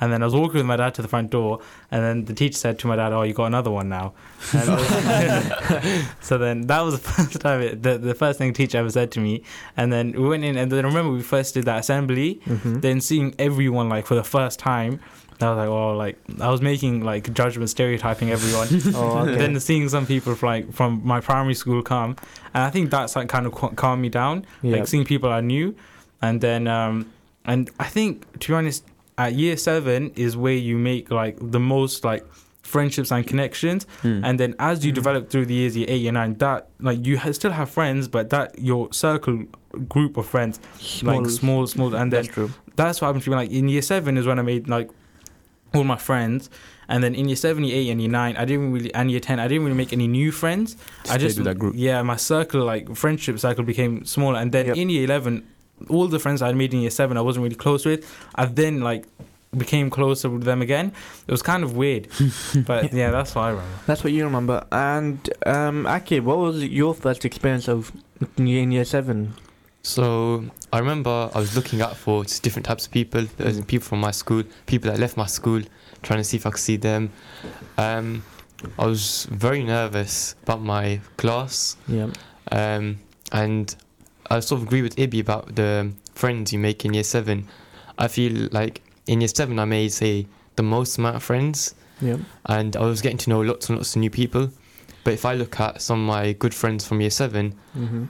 And 0.00 0.12
then 0.12 0.22
I 0.22 0.26
was 0.26 0.35
walking 0.35 0.56
with 0.59 0.66
my 0.66 0.76
dad 0.76 0.94
to 0.96 1.02
the 1.02 1.09
front 1.09 1.30
door, 1.30 1.61
and 1.90 2.02
then 2.04 2.24
the 2.26 2.35
teacher 2.35 2.59
said 2.59 2.78
to 2.80 2.87
my 2.87 2.96
dad, 2.96 3.12
"Oh, 3.12 3.22
you 3.22 3.32
got 3.32 3.46
another 3.46 3.70
one 3.70 3.88
now." 3.88 4.12
And 4.52 4.64
so 6.20 6.38
then 6.38 6.66
that 6.66 6.80
was 6.82 7.00
the 7.00 7.09
first 7.12 7.40
time, 7.40 7.61
it, 7.62 7.82
the 7.82 7.98
the 7.98 8.14
first 8.14 8.38
thing 8.38 8.48
the 8.52 8.56
teacher 8.56 8.78
ever 8.78 8.90
said 8.90 9.11
to 9.12 9.20
me. 9.20 9.42
And 9.76 9.92
then 9.92 10.12
we 10.12 10.28
went 10.28 10.44
in, 10.44 10.56
and 10.56 10.70
then 10.70 10.85
I 10.85 10.88
remember 10.88 11.12
we 11.12 11.22
first 11.22 11.54
did 11.54 11.64
that 11.64 11.78
assembly. 11.80 12.40
Mhm. 12.46 12.82
Then 12.82 13.00
seeing 13.00 13.35
everyone 13.38 13.88
like 13.88 14.06
for 14.06 14.14
the 14.14 14.24
first 14.24 14.59
time, 14.59 15.00
I 15.40 15.48
was 15.50 15.56
like, 15.56 15.68
"Oh, 15.68 15.96
like 15.96 16.18
I 16.40 16.50
was 16.50 16.61
making 16.61 17.02
like 17.02 17.32
judgment, 17.32 17.70
stereotyping 17.70 18.30
everyone." 18.30 18.68
Oh, 18.94 19.18
okay. 19.26 19.37
then 19.37 19.59
seeing 19.61 19.88
some 19.88 20.06
people 20.06 20.35
from 20.35 20.46
like 20.48 20.72
from 20.72 21.00
my 21.04 21.20
primary 21.20 21.54
school 21.54 21.82
come, 21.82 22.16
and 22.54 22.62
I 22.64 22.70
think 22.70 22.90
that's 22.90 23.16
like 23.16 23.28
kind 23.28 23.46
of 23.46 23.54
cal- 23.54 23.70
calmed 23.70 24.02
me 24.02 24.09
down. 24.11 24.44
yeah. 24.62 24.76
Like 24.76 24.88
seeing 24.88 25.04
people 25.04 25.30
I 25.30 25.40
knew, 25.40 25.74
and 26.22 26.40
then 26.40 26.66
um, 26.68 27.11
and 27.44 27.70
I 27.80 27.85
think 27.85 28.38
to 28.40 28.48
be 28.48 28.54
honest, 28.54 28.85
at 29.18 29.35
year 29.35 29.57
seven 29.57 30.11
is 30.16 30.37
where 30.37 30.52
you 30.55 30.76
make 30.76 31.11
like 31.11 31.37
the 31.40 31.61
most 31.61 32.05
like 32.05 32.24
friendships 32.62 33.12
and 33.12 33.24
connections, 33.26 33.87
Hmm. 34.02 34.24
and 34.24 34.40
then 34.40 34.55
as 34.59 34.85
you 34.85 34.90
Mhm. 34.90 34.96
develop 34.96 35.31
through 35.31 35.46
the 35.46 35.55
years, 35.55 35.76
year 35.76 35.87
eight, 35.88 35.98
year 36.02 36.12
nine, 36.12 36.35
that 36.38 36.68
like 36.81 37.07
you 37.07 37.16
ha- 37.18 37.31
still 37.33 37.52
have 37.52 37.70
friends, 37.70 38.09
but 38.09 38.31
that 38.31 38.59
your 38.59 38.88
circle 38.92 39.44
group 39.88 40.16
of 40.16 40.26
friends 40.26 40.59
like 41.02 41.26
small, 41.31 41.66
small, 41.66 41.94
and 41.94 42.12
then 42.12 42.22
That's 42.22 42.29
true. 42.35 42.50
that's 42.74 43.00
what 43.00 43.07
happened 43.09 43.24
to 43.24 43.31
me. 43.31 43.37
Like 43.37 43.50
in 43.50 43.68
year 43.68 43.83
seven 43.83 44.16
is 44.18 44.26
when 44.26 44.38
I 44.38 44.42
made 44.42 44.68
like 44.68 44.90
all 45.74 45.85
my 45.85 45.96
friends, 45.96 46.50
and 46.88 47.05
then 47.05 47.14
in 47.14 47.29
year 47.29 47.37
seven, 47.37 47.62
year 47.62 47.76
eight, 47.76 47.90
and 47.90 48.00
year 48.00 48.11
nine, 48.11 48.37
I 48.37 48.44
didn't 48.44 48.72
really, 48.72 48.92
and 48.94 49.11
year 49.12 49.20
ten, 49.20 49.38
I 49.38 49.46
didn't 49.48 49.64
really 49.64 49.76
make 49.76 49.92
any 49.92 50.09
new 50.09 50.33
friends. 50.33 50.76
I 51.09 51.18
just 51.18 51.37
with 51.38 51.44
that 51.46 51.59
group. 51.59 51.74
yeah, 51.76 52.02
my 52.02 52.16
circle 52.16 52.64
like 52.64 52.94
friendship 52.96 53.38
circle 53.38 53.62
became 53.64 54.05
smaller, 54.05 54.38
and 54.40 54.50
then 54.52 54.66
Yep. 54.66 54.76
in 54.76 54.90
year 54.90 55.05
eleven, 55.05 55.44
all 55.88 56.08
the 56.08 56.18
friends 56.18 56.42
I 56.42 56.46
had 56.48 56.56
made 56.56 56.72
in 56.74 56.80
year 56.80 56.90
seven, 56.90 57.16
I 57.16 57.20
wasn't 57.20 57.44
really 57.44 57.56
close 57.56 57.84
with. 57.84 58.10
I 58.34 58.46
then 58.46 58.80
like 58.80 59.04
became 59.56 59.88
closer 59.90 60.28
with 60.28 60.44
them 60.44 60.60
again. 60.62 60.92
It 61.26 61.30
was 61.30 61.42
kind 61.42 61.62
of 61.62 61.76
weird, 61.76 62.08
but 62.66 62.92
yeah, 62.92 63.10
that's 63.10 63.34
what 63.34 63.42
I 63.42 63.48
remember. 63.50 63.70
That's 63.86 64.04
what 64.04 64.12
you 64.12 64.24
remember. 64.24 64.66
And 64.72 65.18
um, 65.46 65.84
Akib, 65.84 66.22
what 66.22 66.38
was 66.38 66.62
your 66.64 66.94
first 66.94 67.24
experience 67.24 67.68
of 67.68 67.92
in 68.36 68.46
year, 68.46 68.62
in 68.62 68.70
year 68.72 68.84
seven? 68.84 69.34
So 69.82 70.44
I 70.72 70.80
remember 70.80 71.30
I 71.32 71.38
was 71.38 71.54
looking 71.54 71.80
out 71.80 71.96
for 71.96 72.24
just 72.24 72.42
different 72.42 72.66
types 72.66 72.86
of 72.86 72.92
people. 72.92 73.22
There 73.36 73.46
was 73.46 73.60
people 73.66 73.86
from 73.86 74.00
my 74.00 74.10
school, 74.10 74.42
people 74.66 74.90
that 74.90 74.98
left 74.98 75.16
my 75.16 75.26
school, 75.26 75.62
trying 76.02 76.18
to 76.20 76.24
see 76.24 76.36
if 76.36 76.44
I 76.44 76.50
could 76.50 76.60
see 76.60 76.76
them. 76.76 77.12
Um, 77.78 78.24
I 78.78 78.86
was 78.86 79.28
very 79.30 79.62
nervous 79.62 80.34
about 80.42 80.60
my 80.60 81.00
class, 81.18 81.76
Yeah. 81.86 82.08
um, 82.50 82.98
and 83.30 83.74
I 84.30 84.40
sort 84.40 84.60
of 84.60 84.66
agree 84.66 84.82
with 84.82 84.96
Ibby 84.96 85.20
about 85.20 85.54
the 85.54 85.90
friends 86.14 86.52
you 86.52 86.58
make 86.58 86.84
in 86.84 86.94
year 86.94 87.04
seven. 87.04 87.46
I 87.98 88.08
feel 88.08 88.48
like 88.52 88.82
in 89.06 89.20
year 89.20 89.28
seven 89.28 89.58
I 89.58 89.64
made 89.64 89.92
say 89.92 90.26
the 90.56 90.62
most 90.62 90.98
amount 90.98 91.16
of 91.16 91.22
friends, 91.22 91.74
Yeah. 92.00 92.16
and 92.46 92.76
I 92.76 92.80
was 92.84 93.00
getting 93.02 93.18
to 93.18 93.30
know 93.30 93.40
lots 93.40 93.68
and 93.68 93.78
lots 93.78 93.94
of 93.94 94.00
new 94.00 94.10
people. 94.10 94.50
But 95.04 95.14
if 95.14 95.24
I 95.24 95.34
look 95.34 95.60
at 95.60 95.80
some 95.82 96.00
of 96.00 96.06
my 96.06 96.32
good 96.32 96.54
friends 96.54 96.86
from 96.86 97.00
year 97.00 97.10
seven, 97.10 97.54
Mm-hmm. 97.78 98.04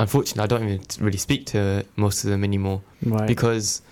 unfortunately 0.00 0.42
I 0.42 0.46
don't 0.46 0.64
even 0.68 0.80
really 1.00 1.18
speak 1.18 1.46
to 1.46 1.84
most 1.96 2.24
of 2.24 2.30
them 2.30 2.44
anymore 2.44 2.82
Right. 3.02 3.26
because 3.26 3.82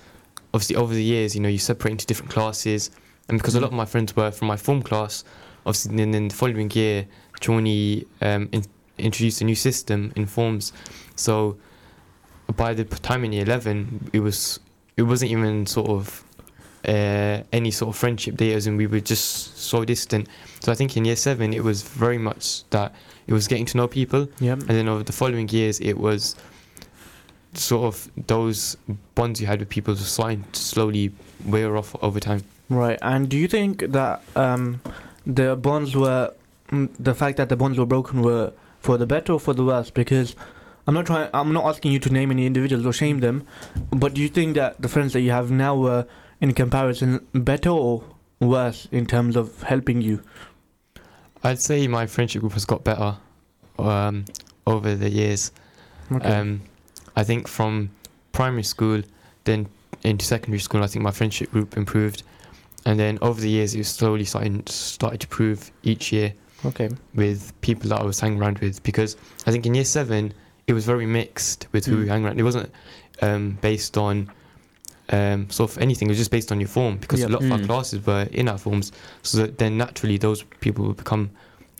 obviously 0.54 0.76
over 0.76 0.94
the 0.94 1.02
years, 1.02 1.34
you 1.34 1.40
know, 1.40 1.48
you 1.48 1.58
separate 1.58 1.92
into 1.92 2.06
different 2.06 2.30
classes, 2.32 2.90
and 3.28 3.38
because 3.38 3.54
a 3.54 3.60
lot 3.60 3.68
of 3.68 3.72
my 3.72 3.84
friends 3.86 4.14
were 4.14 4.30
from 4.30 4.48
my 4.48 4.56
form 4.56 4.82
class, 4.82 5.24
obviously 5.64 5.96
then 5.96 6.14
in 6.14 6.28
the 6.28 6.34
following 6.34 6.70
year, 6.72 7.06
Challney 7.40 8.04
um, 8.22 8.48
in, 8.52 8.64
introduced 8.98 9.40
a 9.40 9.44
new 9.44 9.54
system 9.54 10.12
in 10.16 10.26
forms, 10.26 10.72
so 11.14 11.56
by 12.56 12.74
the 12.74 12.84
time 12.84 13.24
in 13.24 13.32
year 13.32 13.44
eleven, 13.44 14.10
it 14.12 14.20
was 14.20 14.60
it 14.96 15.02
wasn't 15.02 15.30
even 15.30 15.66
sort 15.66 15.90
of 15.90 16.24
uh, 16.86 17.42
any 17.52 17.70
sort 17.70 17.94
of 17.94 17.96
friendship 17.96 18.36
there, 18.36 18.56
as 18.56 18.66
in 18.66 18.76
we 18.76 18.86
were 18.86 19.00
just 19.00 19.58
so 19.58 19.84
distant. 19.84 20.28
So 20.60 20.72
I 20.72 20.74
think 20.74 20.96
in 20.96 21.04
year 21.04 21.16
seven, 21.16 21.52
it 21.52 21.64
was 21.64 21.82
very 21.82 22.18
much 22.18 22.68
that 22.70 22.94
it 23.26 23.32
was 23.32 23.48
getting 23.48 23.66
to 23.66 23.76
know 23.76 23.88
people, 23.88 24.28
yeah. 24.40 24.52
and 24.52 24.68
then 24.68 24.88
over 24.88 25.02
the 25.02 25.12
following 25.12 25.48
years, 25.48 25.80
it 25.80 25.98
was 25.98 26.36
sort 27.54 27.86
of 27.86 28.10
those 28.26 28.76
bonds 29.14 29.40
you 29.40 29.46
had 29.46 29.60
with 29.60 29.68
people 29.68 29.94
just 29.94 30.12
starting 30.12 30.44
to 30.52 30.60
slowly 30.60 31.10
wear 31.44 31.76
off 31.76 31.96
over 32.02 32.20
time. 32.20 32.42
Right. 32.68 32.98
And 33.00 33.28
do 33.28 33.36
you 33.36 33.48
think 33.48 33.80
that 33.92 34.22
um, 34.34 34.80
the 35.26 35.56
bonds 35.56 35.96
were 35.96 36.34
mm, 36.70 36.90
the 36.98 37.14
fact 37.14 37.36
that 37.38 37.48
the 37.48 37.56
bonds 37.56 37.78
were 37.78 37.86
broken 37.86 38.22
were 38.22 38.52
for 38.86 38.96
the 38.96 39.06
better 39.06 39.32
or 39.32 39.40
for 39.40 39.52
the 39.52 39.64
worse? 39.64 39.90
Because 39.90 40.36
I'm 40.86 40.94
not 40.94 41.06
trying. 41.06 41.28
I'm 41.34 41.52
not 41.52 41.64
asking 41.66 41.92
you 41.92 41.98
to 41.98 42.10
name 42.10 42.30
any 42.30 42.46
individuals 42.46 42.86
or 42.86 42.92
shame 42.92 43.18
them, 43.20 43.44
but 43.90 44.14
do 44.14 44.22
you 44.22 44.28
think 44.28 44.54
that 44.54 44.80
the 44.80 44.88
friends 44.88 45.12
that 45.14 45.20
you 45.20 45.32
have 45.32 45.50
now 45.50 45.74
were, 45.74 46.06
in 46.40 46.54
comparison, 46.54 47.26
better 47.34 47.70
or 47.70 48.04
worse 48.38 48.86
in 48.92 49.04
terms 49.04 49.34
of 49.36 49.62
helping 49.64 50.00
you? 50.00 50.22
I'd 51.42 51.60
say 51.60 51.86
my 51.88 52.06
friendship 52.06 52.40
group 52.40 52.52
has 52.52 52.64
got 52.64 52.84
better 52.84 53.16
um, 53.78 54.24
over 54.66 54.94
the 54.94 55.10
years. 55.10 55.50
Okay. 56.12 56.28
Um, 56.28 56.62
I 57.16 57.24
think 57.24 57.48
from 57.48 57.90
primary 58.30 58.62
school, 58.62 59.02
then 59.44 59.68
into 60.04 60.24
secondary 60.24 60.60
school, 60.60 60.84
I 60.84 60.86
think 60.86 61.02
my 61.02 61.10
friendship 61.10 61.50
group 61.50 61.76
improved, 61.76 62.22
and 62.84 63.00
then 63.00 63.18
over 63.20 63.40
the 63.40 63.50
years, 63.50 63.74
it 63.74 63.78
was 63.78 63.88
slowly 63.88 64.24
starting 64.24 64.62
started 64.66 65.20
to 65.22 65.26
prove 65.26 65.72
each 65.82 66.12
year 66.12 66.32
okay. 66.64 66.88
with 67.14 67.52
people 67.60 67.88
that 67.90 68.00
I 68.00 68.04
was 68.04 68.18
hanging 68.20 68.40
around 68.40 68.58
with 68.58 68.82
because 68.82 69.16
I 69.46 69.50
think 69.52 69.66
in 69.66 69.74
year 69.74 69.84
seven 69.84 70.32
it 70.66 70.72
was 70.72 70.84
very 70.84 71.06
mixed 71.06 71.66
with 71.72 71.86
who 71.86 71.98
we 71.98 72.04
Mm. 72.04 72.08
hang 72.08 72.24
around. 72.24 72.40
It 72.40 72.42
wasn't 72.42 72.70
um, 73.22 73.58
based 73.60 73.96
on 73.96 74.30
um, 75.10 75.48
sort 75.50 75.70
of 75.70 75.78
anything. 75.78 76.08
It 76.08 76.10
was 76.12 76.18
just 76.18 76.30
based 76.32 76.50
on 76.50 76.58
your 76.60 76.68
form 76.68 76.96
because 76.96 77.20
Yep. 77.20 77.28
a 77.28 77.32
lot 77.32 77.42
of 77.44 77.52
our 77.52 77.58
Mm. 77.58 77.66
classes 77.66 78.04
were 78.06 78.26
in 78.32 78.48
our 78.48 78.58
forms. 78.58 78.90
So 79.22 79.38
that 79.38 79.58
then 79.58 79.76
naturally 79.78 80.18
those 80.18 80.42
people 80.60 80.84
would 80.86 80.96
become 80.96 81.30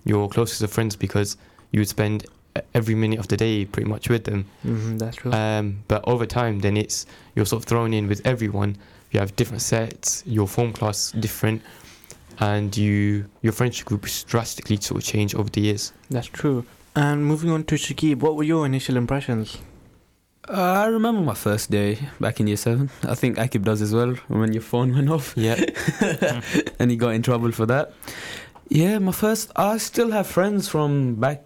your 0.05 0.29
closest 0.29 0.63
of 0.63 0.71
friends 0.71 0.95
because 0.95 1.37
you 1.73 1.81
would 1.81 1.89
spend 1.89 2.27
every 2.73 2.95
minute 2.95 3.19
of 3.19 3.27
the 3.29 3.37
day 3.37 3.65
pretty 3.65 3.89
much 3.89 4.09
with 4.09 4.25
them. 4.25 4.45
Mm-hmm, 4.65 4.99
that's 4.99 5.17
true. 5.17 5.33
Um, 5.33 5.79
but 5.89 6.03
over 6.07 6.25
time, 6.25 6.61
then 6.61 6.77
it's 6.77 7.05
you're 7.35 7.45
sort 7.47 7.63
of 7.63 7.67
thrown 7.67 7.93
in 7.93 8.07
with 8.09 8.23
everyone. 8.25 8.77
You 9.11 9.19
have 9.21 9.35
different 9.37 9.63
sets. 9.63 10.23
Your 10.27 10.47
form 10.47 10.73
class 10.73 11.11
different, 11.11 11.61
and 12.41 12.77
you 12.77 13.27
your 13.43 13.53
friendship 13.53 13.87
group 13.87 14.07
is 14.07 14.25
drastically 14.25 14.77
sort 14.81 15.03
of 15.03 15.07
change 15.07 15.35
over 15.35 15.51
the 15.51 15.61
years. 15.61 15.93
that's 16.11 16.29
true. 16.29 16.65
And 16.95 17.27
moving 17.27 17.51
on 17.51 17.65
to 17.65 17.75
Shakib, 17.75 18.21
what 18.21 18.37
were 18.37 18.43
your 18.43 18.65
initial 18.65 18.97
impressions? 18.97 19.59
Uh, 20.49 20.53
I 20.85 20.87
remember 20.87 21.21
my 21.21 21.35
first 21.35 21.71
day 21.71 21.99
back 22.21 22.39
in 22.41 22.47
year 22.47 22.57
seven. 22.57 22.89
I 23.03 23.15
think 23.17 23.37
Akib 23.37 23.65
does 23.65 23.83
as 23.83 23.93
well 23.93 24.15
when 24.29 24.53
your 24.53 24.63
phone 24.63 24.95
went 24.95 25.11
off 25.11 25.35
Yeah, 25.37 25.57
and 26.79 26.91
he 26.91 26.97
got 26.97 27.11
in 27.11 27.23
trouble 27.23 27.51
for 27.53 27.67
that. 27.67 27.93
Yeah, 28.69 28.99
my 28.99 29.13
first. 29.13 29.51
I 29.57 29.79
still 29.79 30.13
have 30.13 30.27
friends 30.27 30.69
from 30.69 31.17
back, 31.17 31.43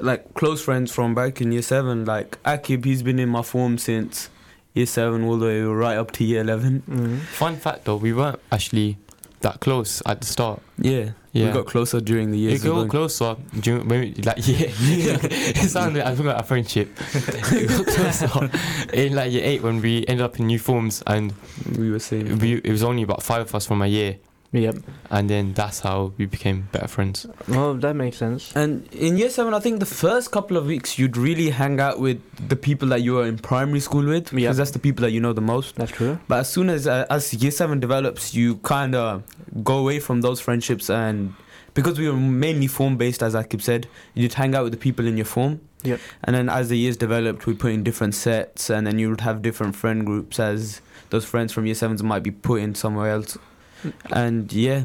like 0.00 0.34
close 0.34 0.62
friends 0.62 0.92
from 0.92 1.14
back 1.14 1.40
in 1.40 1.50
year 1.52 1.62
seven. 1.62 2.04
Like 2.04 2.40
Akib, 2.44 2.84
he's 2.84 3.02
been 3.02 3.18
in 3.18 3.28
my 3.28 3.42
form 3.42 3.76
since 3.76 4.30
year 4.72 4.86
seven 4.86 5.24
all 5.24 5.36
the 5.36 5.46
way 5.46 5.60
right 5.62 5.96
up 5.98 6.12
to 6.12 6.24
year 6.24 6.40
eleven. 6.40 6.82
Mm. 6.88 7.18
Fun 7.20 7.56
fact 7.56 7.86
though, 7.86 7.96
we 7.96 8.12
weren't 8.12 8.38
actually 8.52 8.98
that 9.40 9.60
close 9.60 10.02
at 10.06 10.20
the 10.20 10.26
start. 10.26 10.60
Yeah, 10.78 11.10
Yeah, 11.32 11.46
we 11.46 11.52
got 11.52 11.66
closer 11.66 12.00
during 12.00 12.30
the 12.32 12.38
it 12.38 12.50
years. 12.50 12.62
got 12.64 12.70
going. 12.70 12.88
closer 12.88 13.36
during 13.60 13.86
we, 13.88 14.14
like 14.24 14.36
yeah. 14.46 15.18
it 15.22 15.68
sounded 15.70 16.02
I 16.04 16.14
forgot 16.14 16.36
our 16.36 16.42
friendship. 16.42 16.90
it 17.14 17.68
got 17.68 17.86
closer 17.86 18.50
in 18.92 19.14
like 19.14 19.32
year 19.32 19.44
eight 19.44 19.62
when 19.62 19.80
we 19.80 20.04
ended 20.06 20.24
up 20.24 20.38
in 20.40 20.46
new 20.46 20.58
forms, 20.58 21.02
and 21.06 21.32
we 21.76 21.90
were 21.90 21.98
saying. 22.00 22.38
we, 22.38 22.54
it 22.56 22.70
was 22.70 22.82
only 22.82 23.02
about 23.02 23.22
five 23.22 23.42
of 23.42 23.54
us 23.54 23.66
from 23.66 23.82
a 23.82 23.86
year, 23.86 24.18
Yep. 24.50 24.76
and 25.10 25.28
then 25.28 25.52
that's 25.52 25.80
how 25.80 26.12
we 26.16 26.24
became 26.24 26.68
better 26.72 26.88
friends. 26.88 27.26
Well, 27.48 27.74
that 27.74 27.94
makes 27.94 28.16
sense. 28.16 28.50
And 28.56 28.86
in 28.94 29.18
year 29.18 29.28
seven, 29.28 29.52
I 29.52 29.60
think 29.60 29.78
the 29.78 29.84
first 29.86 30.30
couple 30.30 30.56
of 30.56 30.64
weeks 30.64 30.98
you'd 30.98 31.18
really 31.18 31.50
hang 31.50 31.80
out 31.80 32.00
with 32.00 32.18
the 32.48 32.56
people 32.56 32.88
that 32.88 33.02
you 33.02 33.12
were 33.14 33.26
in 33.26 33.36
primary 33.36 33.80
school 33.80 34.06
with, 34.06 34.30
because 34.30 34.42
Yeah. 34.42 34.52
that's 34.52 34.70
the 34.70 34.78
people 34.78 35.02
that 35.02 35.10
you 35.10 35.20
know 35.20 35.34
the 35.34 35.42
most. 35.42 35.76
That's 35.76 35.92
true. 35.92 36.18
But 36.28 36.40
as 36.40 36.48
soon 36.50 36.70
as 36.70 36.86
uh, 36.86 37.04
as 37.10 37.34
year 37.34 37.50
seven 37.50 37.78
develops, 37.78 38.34
you 38.34 38.56
kind 38.58 38.94
of 38.94 39.22
go 39.62 39.76
away 39.78 40.00
from 40.00 40.22
those 40.22 40.40
friendships, 40.40 40.88
and 40.88 41.34
because 41.74 41.98
we 41.98 42.08
were 42.08 42.16
mainly 42.16 42.68
form 42.68 42.96
based, 42.96 43.22
as 43.22 43.34
Akib 43.34 43.60
said, 43.60 43.86
you'd 44.14 44.32
hang 44.34 44.54
out 44.54 44.64
with 44.64 44.72
the 44.72 44.78
people 44.78 45.06
in 45.06 45.16
your 45.18 45.26
form. 45.26 45.60
Yep. 45.84 46.00
And 46.24 46.34
then 46.34 46.48
as 46.48 46.70
the 46.70 46.78
years 46.78 46.96
developed, 46.96 47.46
we 47.46 47.52
put 47.54 47.72
in 47.72 47.84
different 47.84 48.14
sets, 48.14 48.70
and 48.70 48.86
then 48.86 48.98
you 48.98 49.10
would 49.10 49.20
have 49.20 49.42
different 49.42 49.76
friend 49.76 50.06
groups 50.06 50.40
as 50.40 50.80
those 51.10 51.24
friends 51.26 51.52
from 51.52 51.66
year 51.66 51.74
sevens 51.74 52.02
might 52.02 52.22
be 52.22 52.30
put 52.30 52.62
in 52.62 52.74
somewhere 52.74 53.10
else. 53.10 53.36
And 54.10 54.52
yeah, 54.52 54.84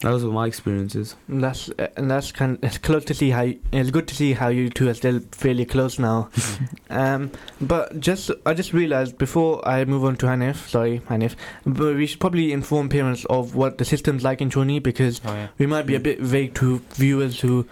those 0.00 0.24
were 0.24 0.32
my 0.32 0.46
experiences. 0.46 1.14
That's 1.28 1.68
uh, 1.78 1.88
and 1.96 2.10
that's 2.10 2.32
kind. 2.32 2.58
It's 2.62 2.78
close 2.78 3.04
to 3.04 3.14
see 3.14 3.30
how. 3.30 3.42
You, 3.42 3.60
it's 3.72 3.90
good 3.90 4.08
to 4.08 4.14
see 4.14 4.32
how 4.32 4.48
you 4.48 4.70
two 4.70 4.88
are 4.88 4.94
still 4.94 5.20
fairly 5.32 5.66
close 5.66 5.98
now. 5.98 6.30
um, 6.90 7.30
but 7.60 8.00
just 8.00 8.30
I 8.46 8.54
just 8.54 8.72
realized 8.72 9.18
before 9.18 9.66
I 9.68 9.84
move 9.84 10.04
on 10.04 10.16
to 10.16 10.26
Hanif, 10.26 10.68
sorry 10.68 11.00
Hanif, 11.08 11.36
but 11.66 11.96
we 11.96 12.06
should 12.06 12.20
probably 12.20 12.52
inform 12.52 12.88
parents 12.88 13.26
of 13.26 13.54
what 13.54 13.76
the 13.76 13.84
system's 13.84 14.24
like 14.24 14.40
in 14.40 14.48
Challney 14.48 14.78
because 14.78 15.20
Oh 15.24 15.34
yeah. 15.34 15.48
we 15.58 15.66
might 15.66 15.86
be 15.86 15.94
a 15.94 16.00
bit 16.00 16.18
vague 16.20 16.54
to 16.54 16.78
viewers 16.94 17.40
who 17.40 17.66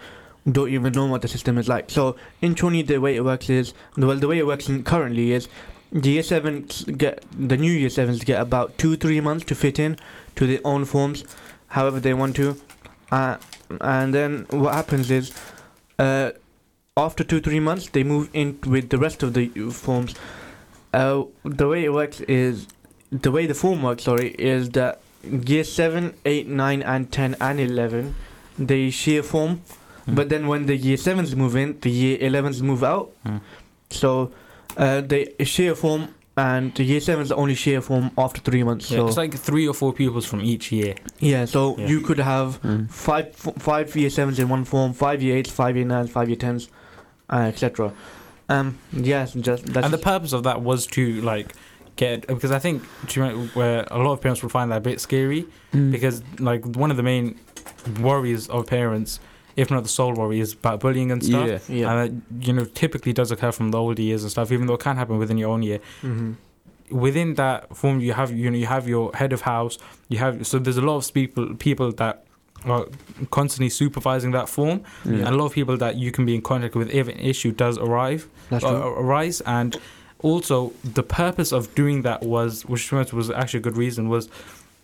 don't 0.49 0.69
even 0.69 0.93
know 0.93 1.05
what 1.07 1.21
the 1.23 1.27
system 1.27 1.57
is 1.57 1.67
like. 1.67 1.89
So 1.89 2.15
in 2.41 2.53
Challney, 2.53 2.83
the 2.83 2.99
way 2.99 3.15
it 3.15 3.23
works 3.25 3.49
is 3.49 3.73
well, 3.97 4.15
the 4.17 4.27
way 4.27 4.37
it 4.37 4.45
works 4.45 4.69
currently 4.83 5.31
is 5.31 5.47
the 5.91 6.09
year 6.11 6.23
sevens 6.23 6.83
get 6.85 7.23
the 7.37 7.57
new 7.57 7.71
year 7.71 7.89
sevens 7.89 8.23
get 8.23 8.41
about 8.41 8.77
two 8.77 8.95
three 8.95 9.19
months 9.21 9.45
to 9.45 9.55
fit 9.55 9.79
in 9.79 9.97
to 10.35 10.47
their 10.47 10.59
own 10.63 10.85
forms, 10.85 11.23
however 11.67 11.99
they 11.99 12.13
want 12.13 12.35
to, 12.35 12.55
uh, 13.11 13.37
and 13.81 14.13
then 14.13 14.45
what 14.51 14.73
happens 14.73 15.09
is, 15.11 15.31
uh, 15.97 16.31
after 16.95 17.23
two 17.23 17.39
three 17.41 17.59
months 17.59 17.89
they 17.89 18.03
move 18.03 18.29
in 18.33 18.59
with 18.65 18.89
the 18.89 18.97
rest 18.97 19.23
of 19.23 19.33
the 19.33 19.47
forms. 19.71 20.15
Uh, 20.93 21.23
the 21.43 21.67
way 21.67 21.83
it 21.85 21.93
works 21.93 22.21
is, 22.21 22.67
the 23.11 23.31
way 23.31 23.45
the 23.45 23.53
form 23.53 23.83
works, 23.83 24.03
sorry, 24.03 24.29
is 24.39 24.69
that 24.71 25.01
year 25.23 25.63
seven, 25.63 26.13
eight, 26.25 26.47
nine, 26.47 26.81
and 26.81 27.11
ten 27.11 27.35
and 27.39 27.59
eleven, 27.59 28.15
they 28.57 28.89
share 28.89 29.23
form, 29.23 29.61
Mm. 30.07 30.15
but 30.15 30.29
then 30.29 30.47
when 30.47 30.65
the 30.65 30.75
year 30.75 30.97
sevens 30.97 31.35
move 31.35 31.55
in, 31.55 31.77
the 31.81 31.91
year 31.91 32.17
elevens 32.21 32.63
move 32.63 32.83
out. 32.83 33.11
Mm. 33.25 33.41
So 33.91 34.31
uh, 34.77 35.01
they 35.01 35.33
share 35.43 35.75
form, 35.75 36.09
and 36.37 36.73
the 36.75 36.83
year 36.83 36.99
the 37.01 37.35
only 37.35 37.55
share 37.55 37.81
form 37.81 38.11
after 38.17 38.39
three 38.41 38.63
months. 38.63 38.89
Yeah, 38.89 38.99
so 38.99 39.07
it's 39.07 39.17
like 39.17 39.33
three 39.35 39.67
or 39.67 39.73
four 39.73 39.91
pupils 39.93 40.25
from 40.25 40.41
each 40.41 40.71
year. 40.71 40.95
yeah, 41.19 41.45
so 41.45 41.75
Yeah. 41.77 41.87
you 41.87 42.01
could 42.01 42.19
have 42.19 42.61
Mm. 42.63 42.89
five 42.89 43.27
f- 43.27 43.53
five 43.57 43.95
year 43.95 44.09
sevens 44.09 44.39
in 44.39 44.47
one 44.49 44.63
form, 44.65 44.93
five 44.93 45.21
year 45.21 45.37
eights, 45.37 45.51
five 45.51 45.75
year 45.75 45.85
nines, 45.85 46.09
five 46.09 46.29
year 46.29 46.37
tens, 46.37 46.69
uh, 47.29 47.37
etc. 47.51 47.91
Um, 48.47 48.77
yes, 48.93 49.33
just 49.33 49.65
that's 49.65 49.85
and 49.85 49.93
the 49.93 49.97
purpose 49.99 50.33
of 50.33 50.43
that 50.43 50.61
was 50.61 50.87
to 50.87 51.21
like 51.21 51.53
get 51.97 52.25
because 52.27 52.51
I 52.51 52.59
think 52.59 52.83
where 53.53 53.85
a 53.91 53.97
lot 53.97 54.13
of 54.13 54.21
parents 54.21 54.41
would 54.41 54.51
find 54.51 54.71
that 54.71 54.77
a 54.77 54.81
bit 54.81 55.01
scary 55.01 55.45
Mm. 55.73 55.91
because 55.91 56.23
like 56.39 56.65
one 56.65 56.89
of 56.89 56.97
the 56.97 57.03
main 57.03 57.35
worries 58.01 58.47
of 58.47 58.65
parents, 58.65 59.19
if 59.61 59.67
not 59.75 59.81
the 59.87 59.93
sole 59.99 60.13
worry, 60.21 60.39
is 60.45 60.51
about 60.61 60.77
bullying 60.83 61.09
and 61.13 61.21
stuff. 61.29 61.47
yeah. 61.47 61.59
yeah. 61.79 61.91
And 61.91 61.97
that, 62.01 62.11
you 62.47 62.53
know, 62.55 62.65
typically 62.83 63.13
does 63.19 63.29
occur 63.35 63.51
from 63.59 63.67
the 63.73 63.77
older 63.83 64.01
years 64.09 64.21
and 64.23 64.31
stuff, 64.35 64.51
even 64.55 64.65
though 64.67 64.77
it 64.79 64.83
can 64.87 64.95
happen 65.01 65.15
within 65.23 65.37
your 65.43 65.51
own 65.55 65.63
year. 65.69 65.79
hmm 66.01 66.31
Within 67.05 67.35
that 67.35 67.59
form, 67.77 67.99
you 67.99 68.13
have 68.13 68.29
you 68.41 68.49
know 68.51 68.57
you 68.57 68.65
have 68.75 68.85
your 68.95 69.05
head 69.21 69.31
of 69.37 69.41
house. 69.41 69.75
You 70.11 70.17
have 70.25 70.33
so 70.49 70.57
there's 70.57 70.77
a 70.85 70.87
lot 70.89 70.97
of 71.01 71.13
people 71.13 71.43
people 71.67 71.91
that 72.01 72.15
are 72.73 72.85
constantly 73.39 73.69
supervising 73.69 74.31
that 74.37 74.47
form, 74.49 74.77
Yeah. 75.05 75.25
and 75.25 75.27
a 75.35 75.37
lot 75.39 75.45
of 75.49 75.53
people 75.59 75.77
that 75.77 75.93
you 76.03 76.11
can 76.15 76.23
be 76.25 76.33
in 76.39 76.41
contact 76.51 76.73
with 76.79 76.89
if 77.01 77.05
an 77.07 77.19
issue 77.31 77.51
does 77.63 77.75
arrive 77.77 78.21
That's 78.49 78.65
uh, 78.65 78.73
arise 79.03 79.37
and 79.59 79.77
also 80.29 80.73
the 80.97 81.03
purpose 81.03 81.51
of 81.57 81.61
doing 81.81 81.97
that 82.07 82.19
was 82.23 82.51
which 82.71 82.91
was 83.19 83.29
actually 83.41 83.59
a 83.63 83.65
good 83.67 83.77
reason 83.85 84.09
was 84.15 84.25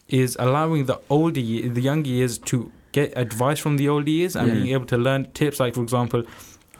is 0.07 0.37
allowing 0.47 0.81
the 0.91 0.97
older 1.09 1.39
ye- 1.51 1.67
the 1.77 1.81
younger 1.89 2.11
years 2.19 2.33
to 2.51 2.71
get 2.97 3.07
advice 3.25 3.59
from 3.65 3.73
the 3.81 3.87
older 3.93 4.11
years 4.19 4.33
and 4.35 4.47
Yeah. 4.47 4.53
being 4.55 4.69
able 4.77 4.87
to 4.93 4.97
learn 5.07 5.21
tips 5.41 5.57
like 5.63 5.73
for 5.77 5.83
example 5.87 6.21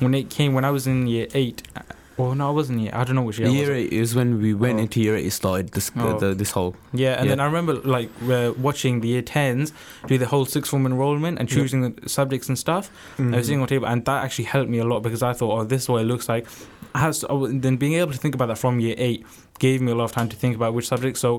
when 0.03 0.13
it 0.22 0.28
came 0.38 0.51
when 0.57 0.66
I 0.70 0.72
was 0.78 0.84
in 0.91 0.97
year 1.16 1.28
8 1.34 1.63
uh, 1.76 1.82
oh 2.24 2.34
no 2.39 2.43
I 2.51 2.53
wasn't 2.59 2.80
year 2.84 2.93
I 2.99 3.01
don't 3.05 3.16
know 3.20 3.26
which 3.30 3.39
year, 3.39 3.47
I 3.49 3.51
was. 3.51 3.59
year 3.61 3.72
eight 3.80 3.91
is 4.03 4.09
when 4.20 4.30
we 4.45 4.51
went 4.66 4.78
Oh. 4.80 4.84
into 4.84 4.97
year 5.05 5.16
eight. 5.18 5.26
It 5.32 5.36
started 5.41 5.66
this 5.78 5.88
Oh. 5.97 6.18
the, 6.22 6.30
this 6.41 6.51
whole. 6.57 6.72
Yeah, 7.03 7.13
and 7.20 7.26
Yeah. 7.26 7.32
then 7.32 7.39
I 7.45 7.47
remember 7.51 7.74
like 7.97 8.09
uh, 8.38 8.51
watching 8.68 8.93
the 9.03 9.09
year 9.13 9.22
tens 9.36 9.68
do 10.09 10.16
the 10.24 10.30
whole 10.34 10.45
sixth 10.55 10.70
form 10.72 10.86
enrollment 10.91 11.36
and 11.39 11.45
Yep. 11.49 11.55
choosing 11.57 11.80
the 11.86 11.91
subjects 12.20 12.47
and 12.51 12.57
stuff. 12.66 12.86
Mhm. 13.18 13.34
every 13.36 13.47
single 13.51 13.68
table, 13.74 13.88
and 13.91 13.99
that 14.09 14.20
actually 14.26 14.47
helped 14.55 14.70
me 14.76 14.80
a 14.86 14.88
lot 14.91 14.99
because 15.07 15.22
I 15.32 15.34
thought, 15.38 15.51
oh, 15.57 15.63
this 15.72 15.82
is 15.84 15.88
what 15.91 15.99
it 16.03 16.07
looks 16.13 16.28
like. 16.34 16.43
I 16.97 16.99
has 17.05 17.16
oh, 17.34 17.39
then 17.66 17.76
being 17.84 17.95
able 18.01 18.13
to 18.18 18.22
think 18.24 18.34
about 18.38 18.47
that 18.51 18.59
from 18.63 18.74
year 18.88 18.95
eight 19.07 19.22
gave 19.66 19.78
me 19.86 19.89
a 19.95 19.97
lot 19.99 20.05
of 20.09 20.13
time 20.20 20.30
to 20.34 20.38
think 20.43 20.53
about 20.59 20.72
which 20.76 20.88
subjects. 20.93 21.20
So 21.26 21.32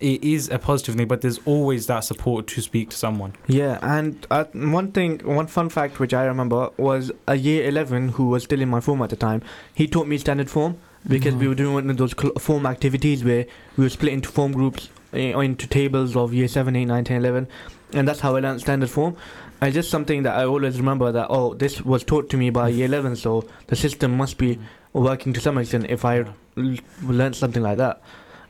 it 0.00 0.22
is 0.22 0.48
a 0.50 0.58
positive 0.58 0.94
thing, 0.94 1.08
but 1.08 1.20
there's 1.22 1.40
always 1.44 1.86
that 1.88 2.00
support 2.00 2.46
to 2.48 2.60
speak 2.60 2.90
to 2.90 2.96
someone. 2.96 3.32
Yeah, 3.48 3.78
and 3.82 4.24
uh, 4.30 4.44
one 4.54 4.92
thing, 4.92 5.18
one 5.24 5.46
fun 5.48 5.68
fact 5.70 5.98
which 5.98 6.14
I 6.14 6.24
remember 6.24 6.70
was 6.76 7.10
a 7.26 7.34
year 7.34 7.66
11 7.68 8.10
who 8.10 8.28
was 8.28 8.44
still 8.44 8.60
in 8.60 8.68
my 8.68 8.80
form 8.80 9.02
at 9.02 9.10
the 9.10 9.16
time. 9.16 9.42
He 9.74 9.86
taught 9.88 10.06
me 10.06 10.16
standard 10.18 10.48
form 10.50 10.76
because 11.08 11.34
we 11.34 11.46
Mhm. 11.46 11.48
were 11.48 11.54
doing 11.54 11.74
one 11.74 11.90
of 11.90 11.96
those 11.96 12.14
cl- 12.18 12.34
form 12.34 12.64
activities 12.66 13.24
where 13.24 13.46
we 13.76 13.84
were 13.84 13.90
split 13.90 14.12
into 14.12 14.28
form 14.28 14.52
groups, 14.52 14.88
uh, 15.14 15.32
or 15.32 15.42
into 15.42 15.66
tables 15.66 16.14
of 16.16 16.32
year 16.32 16.48
7, 16.48 16.76
8, 16.76 16.84
9, 16.84 17.02
10, 17.04 17.16
11, 17.24 17.48
and 17.92 18.06
that's 18.06 18.20
how 18.20 18.36
I 18.36 18.40
learned 18.40 18.60
standard 18.60 18.90
form. 18.90 19.16
And 19.60 19.74
just 19.74 19.90
something 19.90 20.22
that 20.22 20.36
I 20.38 20.44
always 20.44 20.78
remember 20.78 21.10
that, 21.10 21.26
oh, 21.28 21.54
this 21.54 21.82
was 21.82 22.04
taught 22.04 22.30
to 22.30 22.36
me 22.36 22.50
by 22.50 22.68
year 22.68 22.86
11, 22.86 23.16
so 23.16 23.44
the 23.66 23.74
system 23.74 24.16
must 24.16 24.38
be 24.38 24.58
working 24.92 25.32
to 25.32 25.40
some 25.40 25.58
extent 25.58 25.86
if 25.88 26.04
I 26.04 26.18
l- 26.56 26.76
learned 27.02 27.34
something 27.34 27.62
like 27.64 27.78
that. 27.78 28.00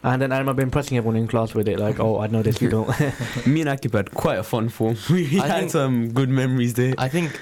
And 0.05 0.22
then 0.22 0.30
I 0.32 0.38
remember 0.38 0.62
impressing 0.62 0.96
everyone 0.96 1.16
in 1.16 1.26
class 1.26 1.55
with 1.55 1.68
it, 1.68 1.78
like, 1.78 1.99
oh, 2.07 2.20
I 2.20 2.28
know 2.28 2.42
this, 2.42 2.61
you 2.62 2.68
don't. 2.70 2.88
Me 3.46 3.61
and 3.62 3.68
Akib 3.70 3.92
had 3.94 4.12
quite 4.12 4.38
a 4.38 4.42
fun 4.44 4.68
form. 4.68 4.96
We 5.11 5.40
I 5.40 5.46
had 5.46 5.59
think- 5.61 5.70
some 5.72 6.12
good 6.12 6.28
memories 6.28 6.74
there. 6.74 6.94
I 6.99 7.09
think 7.09 7.40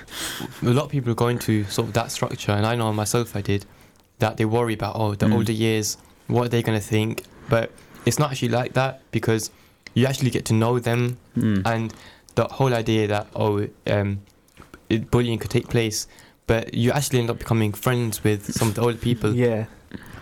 a 0.63 0.67
lot 0.71 0.85
of 0.87 0.91
people 0.91 1.15
go 1.15 1.29
into 1.29 1.65
sort 1.65 1.89
of 1.89 1.95
that 1.95 2.11
structure, 2.11 2.53
and 2.53 2.65
I 2.67 2.75
know 2.77 2.93
myself 2.93 3.37
I 3.37 3.43
did, 3.43 3.67
that 4.19 4.37
they 4.39 4.45
worry 4.47 4.75
about, 4.75 4.97
oh, 4.97 5.15
the 5.15 5.27
Mm. 5.27 5.35
older 5.35 5.53
years, 5.53 5.99
what 6.29 6.47
are 6.47 6.49
they 6.49 6.63
going 6.63 6.79
to 6.81 6.85
think? 6.85 7.25
But 7.51 7.71
it's 8.07 8.19
not 8.19 8.31
actually 8.31 8.49
like 8.49 8.73
that 8.73 9.03
because 9.11 9.51
you 9.95 10.07
actually 10.07 10.31
get 10.31 10.45
to 10.47 10.55
know 10.55 10.79
them, 10.79 11.19
Mm. 11.37 11.63
and 11.67 11.95
the 12.37 12.45
whole 12.45 12.73
idea 12.75 13.07
that, 13.09 13.27
oh, 13.37 13.67
um, 13.87 14.21
it, 14.89 15.11
bullying 15.11 15.39
could 15.39 15.51
take 15.51 15.69
place, 15.69 16.07
but 16.47 16.73
you 16.75 16.91
actually 16.93 17.19
end 17.19 17.29
up 17.31 17.39
becoming 17.39 17.73
friends 17.75 18.23
with 18.25 18.53
some 18.55 18.69
of 18.69 18.75
the 18.77 18.81
older 18.81 18.97
people, 18.99 19.35
yeah. 19.35 19.67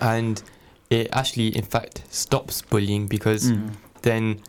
and 0.00 0.42
it 0.90 1.08
actually, 1.12 1.48
in 1.56 1.64
fact, 1.64 2.02
stops 2.10 2.62
bullying 2.62 3.06
because 3.08 3.50
Mm. 3.50 3.70
then 4.02 4.40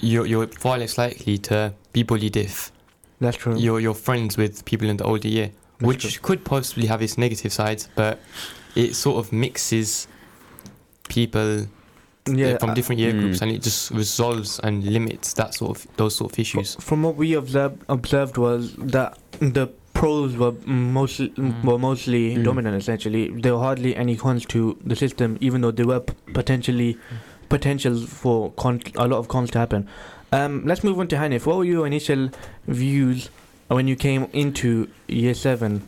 you're, 0.00 0.26
you're 0.26 0.46
far 0.46 0.78
less 0.78 0.98
likely 0.98 1.38
to 1.38 1.72
be 1.92 2.02
bullied 2.02 2.36
if 2.36 2.72
That's 3.20 3.36
true. 3.36 3.56
you're, 3.56 3.80
you're 3.80 3.94
friends 3.94 4.36
with 4.36 4.64
people 4.64 4.88
in 4.88 4.96
the 4.96 5.04
older 5.04 5.28
year, 5.28 5.50
That's 5.78 5.86
which 5.88 6.02
true. 6.14 6.22
could 6.22 6.44
possibly 6.44 6.86
have 6.86 7.02
its 7.02 7.16
negative 7.18 7.52
sides, 7.52 7.88
but 7.94 8.18
it 8.74 8.94
sort 8.94 9.18
of 9.24 9.32
mixes 9.32 10.06
people 11.08 11.60
uh, 11.62 12.32
yeah, 12.32 12.58
from 12.58 12.70
uh, 12.70 12.74
different 12.74 13.00
year 13.00 13.12
Mm. 13.12 13.20
groups 13.20 13.40
and 13.42 13.50
it 13.52 13.62
just 13.62 13.90
resolves 13.92 14.58
and 14.60 14.84
limits 14.84 15.32
that 15.34 15.54
sort 15.54 15.76
of 15.78 15.86
those 15.96 16.16
sort 16.16 16.32
of 16.32 16.38
issues. 16.38 16.74
From 16.80 17.02
what 17.02 17.16
we 17.16 17.34
observed, 17.34 17.82
observed 17.88 18.36
was 18.36 18.74
that 18.78 19.18
the 19.38 19.68
pros 19.96 20.36
were 20.36 20.52
mostly 20.66 21.28
Mm. 21.30 21.64
were 21.64 21.78
mostly 21.78 22.22
Mm. 22.36 22.44
dominant. 22.44 22.76
Essentially, 22.76 23.22
there 23.42 23.54
were 23.54 23.60
hardly 23.68 23.96
any 23.96 24.16
cons 24.16 24.44
to 24.54 24.76
the 24.84 24.96
system, 25.04 25.36
even 25.40 25.60
though 25.62 25.70
there 25.70 25.86
were 25.86 26.00
p- 26.00 26.14
potentially 26.34 26.98
potentials 27.48 28.04
for 28.04 28.50
con- 28.52 28.82
a 28.96 29.06
lot 29.08 29.18
of 29.18 29.28
cons 29.28 29.50
to 29.52 29.58
happen. 29.58 29.86
Um, 30.32 30.62
let's 30.66 30.82
move 30.84 30.98
on 30.98 31.08
to 31.08 31.16
Hanif. 31.16 31.46
What 31.46 31.56
were 31.58 31.64
your 31.64 31.86
initial 31.86 32.30
views 32.66 33.30
when 33.68 33.88
you 33.88 33.96
came 33.96 34.26
into 34.32 34.88
year 35.08 35.34
seven? 35.34 35.82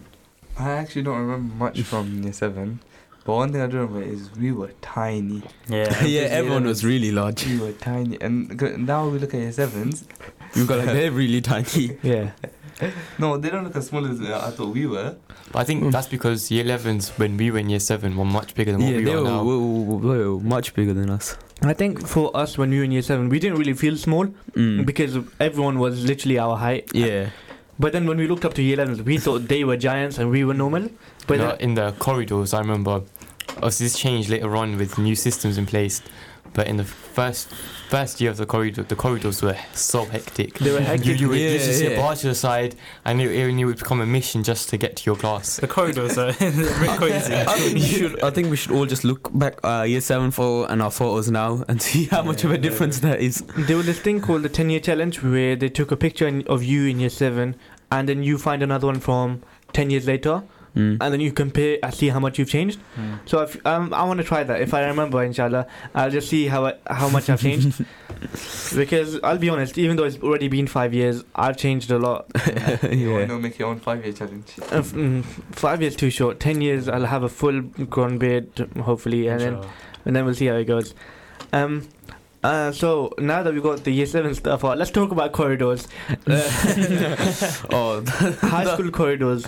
I 0.59 0.71
actually 0.71 1.03
don't 1.03 1.19
remember 1.19 1.55
much 1.65 1.81
from 1.83 2.23
year 2.23 2.33
seven, 2.33 2.81
but 3.25 3.35
one 3.35 3.53
thing 3.53 3.61
I 3.61 3.67
do 3.67 3.79
remember 3.79 4.03
is 4.03 4.31
we 4.41 4.53
were 4.53 4.71
tiny. 4.81 5.43
Yeah. 5.69 6.05
yeah, 6.17 6.23
everyone 6.41 6.65
was 6.65 6.85
really 6.85 7.11
large. 7.13 7.47
We 7.55 7.59
were 7.59 7.73
tiny, 7.73 8.17
and 8.21 8.61
now 8.87 9.09
we 9.09 9.19
look 9.19 9.35
at 9.35 9.41
year 9.41 9.53
sevens. 9.53 10.05
We 10.57 10.65
got 10.65 10.79
like 10.79 10.87
they're 10.97 11.11
really 11.13 11.41
tiny. 11.43 11.99
Yeah, 12.03 12.31
No, 13.19 13.37
they 13.37 13.51
don't 13.51 13.65
look 13.65 13.77
as 13.77 13.87
small 13.87 14.07
as 14.07 14.21
uh, 14.21 14.43
I 14.47 14.51
thought 14.51 14.75
we 14.75 14.87
were. 14.87 15.17
But 15.53 15.59
I 15.61 15.65
think 15.65 15.83
Mm. 15.85 15.93
that's 15.93 16.09
because 16.09 16.51
year 16.51 16.65
11s, 16.65 17.19
when 17.19 17.37
we 17.37 17.51
were 17.51 17.59
in 17.59 17.69
year 17.71 17.81
7, 17.81 18.17
were 18.17 18.25
much 18.25 18.55
bigger 18.55 18.73
than 18.73 18.83
what 18.83 18.95
we 18.95 19.05
they 19.05 19.13
are 19.13 19.23
were, 19.23 19.29
now. 19.29 19.45
were, 19.45 19.59
were 20.37 20.41
much 20.41 20.75
bigger 20.75 20.93
than 20.95 21.11
us. 21.11 21.37
I 21.63 21.73
think 21.75 22.07
for 22.07 22.31
us 22.37 22.57
when 22.59 22.71
we 22.71 22.79
were 22.79 22.85
in 22.85 22.93
year 22.93 23.03
seven, 23.03 23.29
we 23.29 23.39
didn't 23.41 23.59
really 23.59 23.73
feel 23.75 23.97
small 23.97 24.27
Mm. 24.55 24.87
because 24.87 25.17
everyone 25.41 25.79
was 25.81 26.05
literally 26.05 26.39
our 26.39 26.57
height. 26.57 26.89
yeah, 26.95 27.31
But 27.81 27.93
then 27.93 28.07
when 28.07 28.17
we 28.19 28.27
looked 28.29 28.45
up 28.45 28.55
to 28.55 28.63
year 28.63 28.77
11s, 28.77 29.03
we 29.05 29.19
thought 29.19 29.49
they 29.49 29.65
were 29.65 29.77
giants 29.77 30.19
and 30.19 30.31
we 30.31 30.45
were 30.45 30.55
normal. 30.55 30.89
But 31.27 31.35
You 31.39 31.43
know, 31.45 31.49
then- 31.51 31.61
in 31.61 31.75
the 31.75 31.93
corridors, 31.99 32.53
I 32.55 32.61
remember, 32.61 33.03
obviously 33.57 33.87
this 33.87 33.99
changed 33.99 34.29
later 34.31 34.55
on 34.57 34.77
with 34.79 34.99
new 34.99 35.15
systems 35.17 35.59
in 35.59 35.67
place, 35.67 36.01
but 36.59 36.67
in 36.67 36.77
the 36.77 36.85
first 37.19 37.45
first 37.89 38.21
year 38.21 38.31
of 38.33 38.37
the 38.37 38.45
corridor, 38.55 38.83
the 38.83 38.97
corridors 38.97 39.41
were 39.43 39.57
so 39.73 40.05
hectic. 40.05 40.59
they 40.59 40.73
were 40.73 40.81
You, 40.81 40.85
hectic. 40.93 41.21
you 41.21 41.29
would 41.31 41.39
Yeah, 41.39 41.51
literally 41.55 41.73
sit 41.83 41.93
yeah. 41.93 42.01
bar 42.03 42.15
to 42.17 42.27
the 42.29 42.35
side, 42.35 42.75
and 43.05 43.21
it, 43.23 43.31
it, 43.31 43.59
it 43.61 43.65
would 43.65 43.79
become 43.79 44.01
a 44.01 44.07
mission 44.07 44.43
just 44.43 44.69
to 44.71 44.77
get 44.77 44.97
to 44.97 45.03
your 45.09 45.17
class. 45.17 45.57
The 45.57 45.69
corridors 45.69 46.19
are 46.19 46.33
crazy. 47.03 47.35
I 47.35 47.45
think 47.59 47.75
we 47.75 47.81
should. 47.81 48.23
I 48.23 48.31
think 48.31 48.51
we 48.51 48.57
should 48.57 48.73
all 48.73 48.87
just 48.87 49.05
look 49.05 49.31
back 49.39 49.55
uh, 49.65 49.85
year 49.89 50.01
seven 50.01 50.31
photo 50.33 50.71
and 50.71 50.83
our 50.83 50.91
photos 50.91 51.31
now 51.31 51.65
and 51.69 51.81
see 51.81 52.05
how 52.07 52.23
much 52.23 52.45
of 52.45 52.51
a 52.51 52.55
Yeah. 52.55 52.61
difference 52.69 52.99
that 53.01 53.21
is. 53.21 53.43
There 53.57 53.77
was 53.77 53.87
this 53.87 54.01
thing 54.01 54.21
called 54.21 54.43
the 54.43 54.49
10 54.49 54.69
year 54.71 54.81
challenge 54.81 55.23
where 55.23 55.55
they 55.57 55.69
took 55.69 55.91
a 55.93 55.97
picture 55.97 56.27
in, 56.27 56.47
of 56.49 56.63
you 56.65 56.87
in 56.87 56.99
year 57.01 57.11
7 57.11 57.55
and 57.91 58.09
then 58.09 58.23
you 58.23 58.37
find 58.39 58.63
another 58.63 58.87
one 58.89 59.01
from 59.01 59.43
10 59.73 59.91
years 59.91 60.07
later 60.07 60.43
Mm. 60.77 60.99
and 61.01 61.13
then 61.13 61.21
you 61.21 61.33
compare 61.33 61.79
and 61.83 61.93
see 61.95 62.09
how 62.09 62.21
much 62.21 62.39
you've 62.39 62.49
changed. 62.49 62.79
Mm. 62.97 63.19
So 63.27 63.41
if, 63.43 63.65
um, 63.67 63.93
I 63.95 64.05
want 64.05 64.19
to 64.19 64.25
try 64.25 64.45
that. 64.45 64.61
If 64.61 64.75
I 64.75 64.87
remember, 64.87 65.23
inshallah, 65.23 65.67
I'll 65.95 66.11
just 66.11 66.29
see 66.29 66.47
how 66.47 66.67
I, 66.67 66.75
how 66.87 67.09
much 67.09 67.29
I've 67.31 67.41
changed. 67.41 67.85
because 68.77 69.19
I'll 69.23 69.39
be 69.39 69.49
honest, 69.49 69.79
even 69.79 69.97
though 69.97 70.05
it's 70.05 70.19
already 70.19 70.49
been 70.49 70.67
five 70.67 70.93
years, 70.95 71.25
I've 71.35 71.57
changed 71.57 71.91
a 71.91 71.99
lot. 71.99 72.27
You 72.89 73.11
yeah. 73.11 73.19
want 73.19 73.29
to 73.29 73.39
make 73.39 73.59
your 73.59 73.69
own 73.69 73.81
five-year 73.81 74.13
challenge? 74.13 74.55
Uh, 74.61 74.77
f- 74.77 74.93
mm, 74.93 75.25
five 75.53 75.81
years 75.83 75.97
too 75.97 76.11
short. 76.11 76.41
Ten 76.41 76.61
years, 76.61 76.89
I'll 76.89 77.07
have 77.07 77.23
a 77.23 77.29
full 77.29 77.61
grown 77.63 78.19
beard, 78.19 78.51
hopefully, 78.81 79.27
and 79.29 79.41
then 79.41 79.61
and 80.05 80.17
then 80.17 80.25
we'll 80.25 80.35
see 80.35 80.47
how 80.47 80.55
it 80.57 80.65
goes. 80.65 80.95
Um, 81.53 81.89
uh, 82.43 82.73
so 82.73 83.13
now 83.19 83.43
that 83.43 83.53
we've 83.53 83.63
got 83.63 83.85
the 83.85 83.91
year 83.91 84.07
seven 84.07 84.35
stuff 84.35 84.65
out, 84.65 84.79
let's 84.79 84.91
talk 84.91 85.11
about 85.11 85.33
corridors. 85.33 85.89
Uh, 86.27 87.57
oh, 87.73 88.05
high 88.43 88.65
school 88.75 88.91
corridors. 88.91 89.45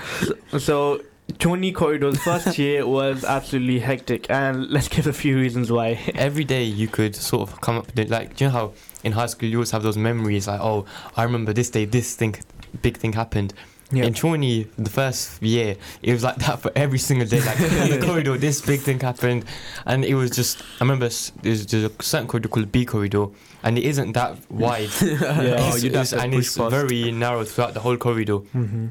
So 0.58 1.00
Challney 1.40 1.72
Corridor's 1.72 2.22
first 2.22 2.58
year 2.64 2.86
was 2.86 3.24
absolutely 3.24 3.78
hectic, 3.80 4.30
and 4.30 4.68
let's 4.70 4.88
give 4.88 5.06
a 5.06 5.12
few 5.12 5.36
reasons 5.38 5.72
why. 5.72 5.98
Every 6.14 6.44
day 6.44 6.64
you 6.64 6.86
could 6.86 7.16
sort 7.16 7.48
of 7.50 7.60
come 7.62 7.78
up 7.78 7.86
with 7.86 7.98
it. 7.98 8.10
Like, 8.10 8.36
do 8.36 8.44
you 8.44 8.50
know 8.50 8.56
how 8.56 8.72
in 9.04 9.12
high 9.12 9.26
school 9.26 9.48
you 9.48 9.56
always 9.56 9.70
have 9.70 9.82
those 9.82 9.96
memories 9.96 10.46
like, 10.46 10.60
oh, 10.60 10.84
I 11.16 11.22
remember 11.22 11.54
this 11.54 11.70
day, 11.70 11.86
this 11.86 12.14
thing, 12.14 12.36
big 12.82 12.98
thing 12.98 13.14
happened. 13.14 13.54
Yeah. 13.92 14.04
In 14.04 14.14
Challney, 14.14 14.68
the 14.78 14.90
first 14.90 15.42
year, 15.42 15.74
it 16.00 16.12
was 16.12 16.22
like 16.22 16.36
that 16.36 16.60
for 16.60 16.70
every 16.76 16.98
single 16.98 17.26
day. 17.26 17.40
Like 17.40 17.58
in 17.58 17.90
the 18.00 18.06
corridor, 18.06 18.36
this 18.38 18.60
big 18.60 18.80
thing 18.80 19.00
happened, 19.00 19.46
and 19.86 20.04
it 20.04 20.14
was 20.14 20.30
just. 20.30 20.60
I 20.80 20.84
remember 20.84 21.08
there's, 21.08 21.32
there's 21.66 21.84
a 21.84 21.90
certain 22.00 22.28
corridor 22.28 22.48
called 22.48 22.70
B 22.70 22.84
corridor, 22.84 23.26
and 23.64 23.76
it 23.76 23.84
isn't 23.84 24.12
that 24.12 24.36
wide. 24.48 24.90
oh, 25.02 25.40
It's- 25.42 25.82
you'd 25.82 25.92
it's- 25.92 26.12
and 26.12 26.32
it's 26.34 26.56
past. 26.56 26.70
very 26.70 27.10
narrow 27.10 27.42
throughout 27.44 27.74
the 27.74 27.80
whole 27.80 27.96
corridor. 27.96 28.36
hmm 28.36 28.88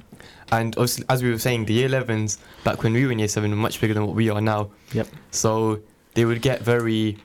And 0.51 0.75
obviously, 0.77 1.05
as 1.09 1.21
we 1.23 1.29
were 1.31 1.37
saying, 1.39 1.65
the 1.65 1.73
year 1.73 1.89
11s 1.89 2.37
back 2.63 2.83
when 2.83 2.93
we 2.93 3.05
were 3.05 3.11
in 3.11 3.19
year 3.19 3.27
seven 3.27 3.51
were 3.51 3.57
much 3.57 3.79
bigger 3.79 3.93
than 3.93 4.05
what 4.07 4.15
we 4.15 4.29
are 4.29 4.41
now. 4.41 4.69
Yep. 4.93 5.07
So 5.31 5.79
they 6.15 6.25
would 6.25 6.41
get 6.41 6.61
very, 6.61 7.17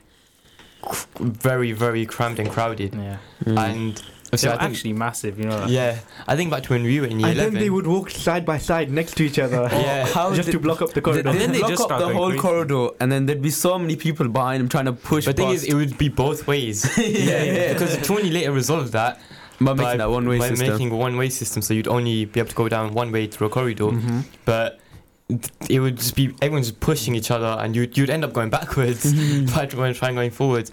very, 1.19 1.71
very 1.71 2.05
crammed 2.05 2.39
and 2.39 2.49
crowded. 2.49 2.93
Yeah. 2.93 3.17
Mm. 3.43 3.57
And 3.57 4.03
obviously, 4.25 4.49
They're 4.49 4.57
think, 4.59 4.61
actually 4.71 4.93
massive, 4.93 5.39
you 5.39 5.45
know. 5.45 5.59
That. 5.61 5.69
yeah, 5.69 5.99
I 6.27 6.35
think 6.35 6.51
back 6.51 6.63
to 6.63 6.69
when 6.73 6.83
we 6.83 6.99
were 6.99 7.07
in 7.07 7.19
year 7.19 7.29
And 7.29 7.37
then 7.39 7.45
11. 7.49 7.59
they 7.59 7.69
would 7.69 7.87
walk 7.87 8.09
side 8.11 8.45
by 8.45 8.57
side 8.59 8.91
next 8.91 9.15
to 9.17 9.23
each 9.23 9.39
other, 9.39 9.67
Yeah. 9.71 10.05
how 10.07 10.33
just 10.35 10.45
did- 10.47 10.51
to 10.53 10.59
block 10.59 10.81
up 10.81 10.91
the 10.93 11.01
corridor. 11.01 11.23
Then 11.31 11.39
then 11.39 11.51
they 11.51 11.61
they 11.63 11.67
just 11.67 11.87
block 11.87 12.01
up 12.01 12.07
the 12.07 12.13
whole 12.13 12.27
crazy. 12.29 12.41
corridor, 12.41 12.89
and 12.99 13.11
then 13.11 13.25
there'd 13.25 13.41
be 13.41 13.49
so 13.49 13.79
many 13.79 13.95
people 13.95 14.27
behind 14.27 14.61
him 14.61 14.69
trying 14.69 14.85
to 14.85 14.93
push. 14.93 15.25
but 15.25 15.35
the 15.35 15.43
thing 15.43 15.51
is, 15.51 15.63
it 15.63 15.73
would 15.73 15.97
be 15.97 16.09
both 16.09 16.45
ways. 16.47 16.85
yeah, 16.97 17.43
yeah, 17.43 17.73
Because 17.73 18.05
Challney 18.05 18.29
later 18.29 18.51
resolved 18.51 18.91
that 18.93 19.19
by 19.59 19.73
by, 19.73 19.83
making 19.83 19.97
that 19.99 20.09
one 20.09 20.27
way 20.27 20.37
by 20.39 20.49
system. 20.49 20.67
making 20.69 20.91
a 20.91 20.95
one-way 20.95 21.29
system, 21.29 21.61
so 21.61 21.73
you'd 21.73 21.87
only 21.87 22.25
be 22.25 22.39
able 22.39 22.49
to 22.49 22.55
go 22.55 22.67
down 22.69 22.93
one 22.93 23.11
way 23.11 23.27
through 23.27 23.47
a 23.47 23.49
corridor. 23.49 23.89
hmm 23.89 24.21
But 24.45 24.79
it 25.69 25.79
would 25.79 25.97
just 25.97 26.15
be 26.15 26.33
everyone's 26.41 26.71
pushing 26.71 27.15
each 27.15 27.31
other, 27.31 27.57
and 27.59 27.75
you'd 27.75 27.97
you'd 27.97 28.09
end 28.09 28.23
up 28.23 28.33
going 28.33 28.49
backwards 28.49 29.11
by 29.55 29.65
trying 29.65 29.93
trying 29.93 30.15
going 30.15 30.31
forwards. 30.31 30.71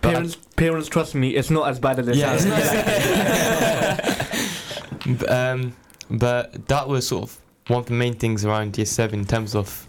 But 0.00 0.12
Parents, 0.12 0.36
parents, 0.56 0.88
trust 0.88 1.14
me, 1.14 1.36
it's 1.36 1.50
not 1.50 1.68
as 1.68 1.78
bad 1.78 1.98
as 1.98 2.08
it 2.08 2.16
Yeah, 2.16 2.36
sounds. 2.38 2.50
B- 5.20 5.26
um, 5.26 5.74
but 6.10 6.66
that 6.68 6.88
was 6.88 7.06
sort 7.06 7.24
of 7.24 7.38
one 7.68 7.80
of 7.80 7.86
the 7.86 7.92
main 7.94 8.14
things 8.14 8.44
around 8.44 8.76
year 8.78 8.86
seven 8.86 9.20
in 9.20 9.26
terms 9.26 9.54
of 9.54 9.86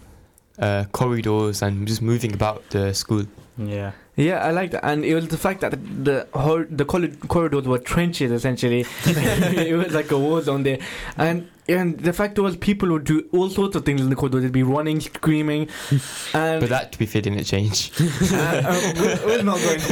uh, 0.60 0.84
corridors 0.92 1.62
and 1.62 1.88
just 1.88 2.02
moving 2.02 2.34
about 2.34 2.70
the 2.70 2.94
school. 2.94 3.26
Yeah. 3.58 3.92
Yeah, 4.22 4.46
I 4.46 4.52
like 4.52 4.72
that, 4.72 4.86
and 4.86 5.04
it 5.04 5.16
was 5.16 5.28
the 5.30 5.38
fact 5.38 5.62
that 5.62 5.72
the 5.72 5.78
the, 5.78 6.28
whole, 6.40 6.64
the 6.70 6.86
college 6.86 7.20
corridors 7.28 7.68
were 7.68 7.80
trenches 7.80 8.32
essentially. 8.32 8.82
it 9.06 9.76
was 9.76 9.94
like 9.94 10.12
a 10.12 10.18
war 10.18 10.42
zone 10.42 10.64
there, 10.64 10.80
and 11.18 11.50
and 11.68 12.00
the 12.00 12.14
fact 12.14 12.38
was 12.38 12.56
people 12.58 12.90
would 12.90 13.04
do 13.04 13.28
all 13.32 13.50
sorts 13.50 13.76
of 13.76 13.84
things 13.86 14.02
in 14.02 14.10
the 14.10 14.16
corridor. 14.16 14.40
They'd 14.40 14.52
be 14.52 14.64
running, 14.64 15.00
screaming, 15.00 15.70
and 16.34 16.60
But 16.62 16.70
that, 16.70 16.92
to 16.92 17.00
be 17.00 17.06
fair, 17.06 17.22
didn't 17.22 17.44
change. 17.46 17.92
uh, 18.00 18.06
uh, 18.36 18.94
we're, 18.96 19.26
we're 19.26 19.44
not 19.44 19.60
going 19.60 19.80
to 19.80 19.88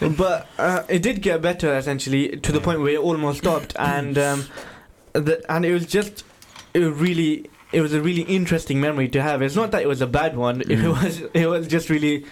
details. 0.00 0.16
But 0.16 0.48
uh, 0.58 0.82
it 0.88 1.02
did 1.02 1.20
get 1.22 1.42
better 1.42 1.76
essentially 1.76 2.36
to 2.38 2.52
the 2.52 2.60
point 2.60 2.80
where 2.80 2.94
it 2.94 3.00
almost 3.00 3.38
stopped, 3.38 3.74
and 3.78 4.16
um, 4.16 4.44
the, 5.12 5.44
and 5.48 5.64
it 5.64 5.72
was 5.72 5.86
just 5.86 6.24
it 6.72 6.80
really 6.80 7.50
it 7.74 7.80
was 7.82 7.92
a 7.92 8.00
really 8.00 8.22
interesting 8.22 8.80
memory 8.80 9.08
to 9.08 9.20
have. 9.22 9.42
It's 9.42 9.56
not 9.56 9.70
that 9.72 9.82
it 9.82 9.88
was 9.88 10.00
a 10.00 10.06
bad 10.06 10.36
one. 10.36 10.60
It 10.62 10.68
Mm. 10.78 11.02
was 11.02 11.22
it 11.34 11.46
was 11.46 11.66
just 11.66 11.90
really 11.90 12.24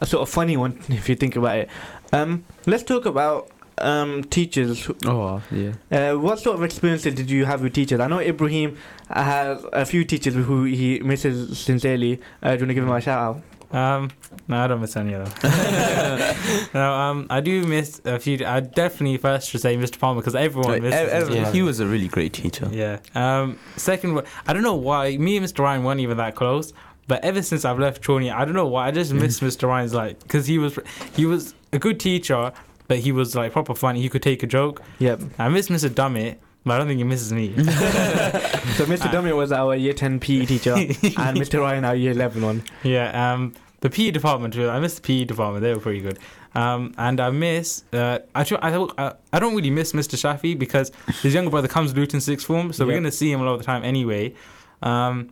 a 0.00 0.06
sort 0.06 0.22
of 0.22 0.28
funny 0.28 0.56
one 0.56 0.78
if 0.88 1.08
you 1.08 1.14
think 1.16 1.36
about 1.36 1.56
it. 1.58 1.68
Um, 2.12 2.44
let's 2.66 2.82
talk 2.82 3.04
about 3.06 3.50
um, 3.78 4.24
teachers. 4.24 4.90
Oh 5.06 5.40
yeah. 5.52 5.72
Uh, 5.90 6.18
what 6.18 6.40
sort 6.40 6.56
of 6.56 6.62
experiences 6.64 7.14
did 7.14 7.30
you 7.30 7.44
have 7.44 7.62
with 7.62 7.74
teachers? 7.74 8.00
I 8.00 8.06
know 8.08 8.18
Ibrahim 8.18 8.76
has 9.08 9.64
a 9.72 9.84
few 9.86 10.04
teachers 10.04 10.34
who 10.34 10.64
he 10.64 10.98
misses 11.00 11.58
sincerely. 11.58 12.20
Uh, 12.42 12.50
do 12.50 12.54
you 12.54 12.60
want 12.62 12.70
to 12.70 12.74
give 12.74 12.84
him 12.84 12.90
a 12.90 13.00
shout 13.00 13.22
out? 13.22 13.42
Um, 13.70 14.10
no, 14.48 14.58
I 14.64 14.66
don't 14.66 14.80
miss 14.80 14.96
any 14.96 15.12
of 15.12 15.40
them. 15.42 16.68
no, 16.74 16.92
um, 16.94 17.26
I 17.28 17.40
do 17.40 17.64
miss 17.66 18.00
a 18.04 18.18
few. 18.18 18.44
I 18.46 18.60
definitely 18.60 19.18
first 19.18 19.50
should 19.50 19.60
say 19.60 19.76
Mr. 19.76 19.98
Palmer 19.98 20.20
because 20.20 20.34
everyone 20.34 20.72
Like, 20.72 20.82
misses. 20.82 20.98
ev- 21.00 21.08
ev- 21.10 21.28
Mr. 21.28 21.34
Yeah. 21.34 21.52
He 21.52 21.62
was 21.62 21.78
a 21.80 21.86
really 21.86 22.08
great 22.08 22.32
teacher. 22.32 22.68
Yeah. 22.72 23.00
Um. 23.14 23.58
Second, 23.76 24.22
I 24.46 24.52
don't 24.52 24.62
know 24.62 24.74
why 24.74 25.16
me 25.18 25.36
and 25.36 25.44
Mr. 25.44 25.60
Ryan 25.60 25.84
weren't 25.84 26.00
even 26.00 26.16
that 26.16 26.34
close. 26.34 26.72
But 27.08 27.24
ever 27.24 27.40
since 27.42 27.64
I've 27.64 27.78
left 27.78 28.02
Challney, 28.02 28.30
I 28.30 28.44
don't 28.44 28.52
know 28.54 28.66
why 28.66 28.88
I 28.88 28.90
just 28.90 29.12
miss 29.14 29.40
Mr. 29.40 29.66
Ryan's 29.66 29.94
like 29.94 30.18
because 30.20 30.46
he 30.46 30.58
was 30.58 30.78
he 31.14 31.24
was 31.26 31.54
a 31.72 31.78
good 31.78 31.98
teacher, 31.98 32.52
but 32.86 32.98
he 32.98 33.12
was 33.12 33.34
like 33.34 33.52
proper 33.52 33.74
funny. 33.74 34.00
He 34.02 34.08
could 34.10 34.22
take 34.22 34.42
a 34.42 34.46
joke. 34.46 34.82
Yep. 34.98 35.20
I 35.38 35.48
miss 35.48 35.68
Mr. 35.68 35.88
Dummett, 35.88 36.36
but 36.68 36.74
I 36.74 36.78
don't 36.78 36.86
think 36.86 36.98
he 36.98 37.04
misses 37.04 37.32
me. 37.32 37.52
So 37.56 38.84
Mr. 38.86 39.10
Dummy 39.10 39.32
was 39.32 39.50
our 39.50 39.74
year 39.74 39.92
10 39.94 40.20
PE 40.20 40.44
teacher, 40.46 40.74
and 40.76 40.92
Mr. 41.36 41.60
Ryan 41.60 41.84
our 41.84 41.96
year 41.96 42.12
11 42.12 42.42
one. 42.42 42.62
yeah. 42.82 43.32
Um. 43.32 43.54
The 43.80 43.90
PE 43.90 44.10
department. 44.10 44.56
I 44.58 44.80
miss 44.80 44.96
the 44.96 45.00
PE 45.02 45.24
department. 45.24 45.62
They 45.62 45.72
were 45.72 45.80
pretty 45.80 46.00
good. 46.00 46.18
Um. 46.54 46.92
And 46.98 47.20
I 47.20 47.30
miss. 47.30 47.84
Uh. 47.92 48.18
Actually, 48.34 48.62
I 48.62 48.70
don't- 48.70 48.92
I, 48.98 49.14
I 49.32 49.38
don't 49.38 49.54
really 49.54 49.70
miss 49.70 49.92
Mr. 49.92 50.16
Shafi 50.16 50.58
because 50.58 50.90
his 51.22 51.32
younger 51.34 51.50
brother 51.50 51.68
comes 51.68 51.92
to 51.92 51.98
Luton 51.98 52.20
sixth 52.20 52.46
form, 52.46 52.72
so 52.72 52.86
we're 52.86 52.94
gonna 52.94 53.10
see 53.12 53.30
him 53.32 53.40
a 53.40 53.44
lot 53.44 53.52
of 53.54 53.58
the 53.60 53.64
time 53.64 53.84
anyway. 53.84 54.34
Um. 54.82 55.30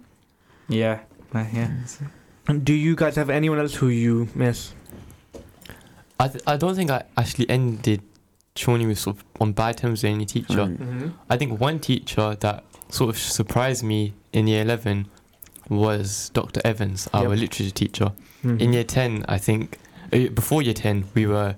Yeah. 0.69 1.01
Uh, 1.35 1.45
yeah. 1.53 1.71
Do 2.63 2.73
you 2.73 2.95
guys 2.97 3.17
have 3.17 3.29
anyone 3.31 3.59
else 3.59 3.75
who 3.75 3.89
you 3.89 4.29
miss? 4.35 4.73
I, 6.19 6.29
th- 6.29 6.43
I 6.47 6.57
don't 6.57 6.75
think 6.77 6.91
I 6.91 7.03
actually 7.17 7.51
ended 7.51 8.01
Challney 8.57 8.87
was 8.87 8.99
sort 9.01 9.17
of 9.19 9.25
on 9.41 9.53
bad 9.53 9.77
terms 9.79 10.03
with 10.03 10.13
any 10.13 10.27
teacher. 10.27 10.55
Mm. 10.67 10.79
Mm-hmm. 10.79 11.09
I 11.31 11.37
think 11.37 11.61
one 11.61 11.79
teacher 11.79 12.37
that 12.41 12.65
sort 12.89 13.11
of 13.11 13.19
surprised 13.19 13.85
me 13.85 14.15
in 14.33 14.47
year 14.49 14.63
11 14.63 15.07
was 15.69 16.31
Dr. 16.35 16.61
Evans, 16.65 17.09
our 17.13 17.29
Yep. 17.31 17.39
literature 17.39 17.71
teacher. 17.71 18.13
Mm-hmm. 18.45 18.61
In 18.61 18.73
year 18.73 18.85
10, 18.85 19.25
I 19.29 19.39
think, 19.39 19.79
uh, 20.13 20.29
before 20.35 20.63
year 20.63 20.75
10, 20.75 21.05
we 21.15 21.27
were 21.27 21.57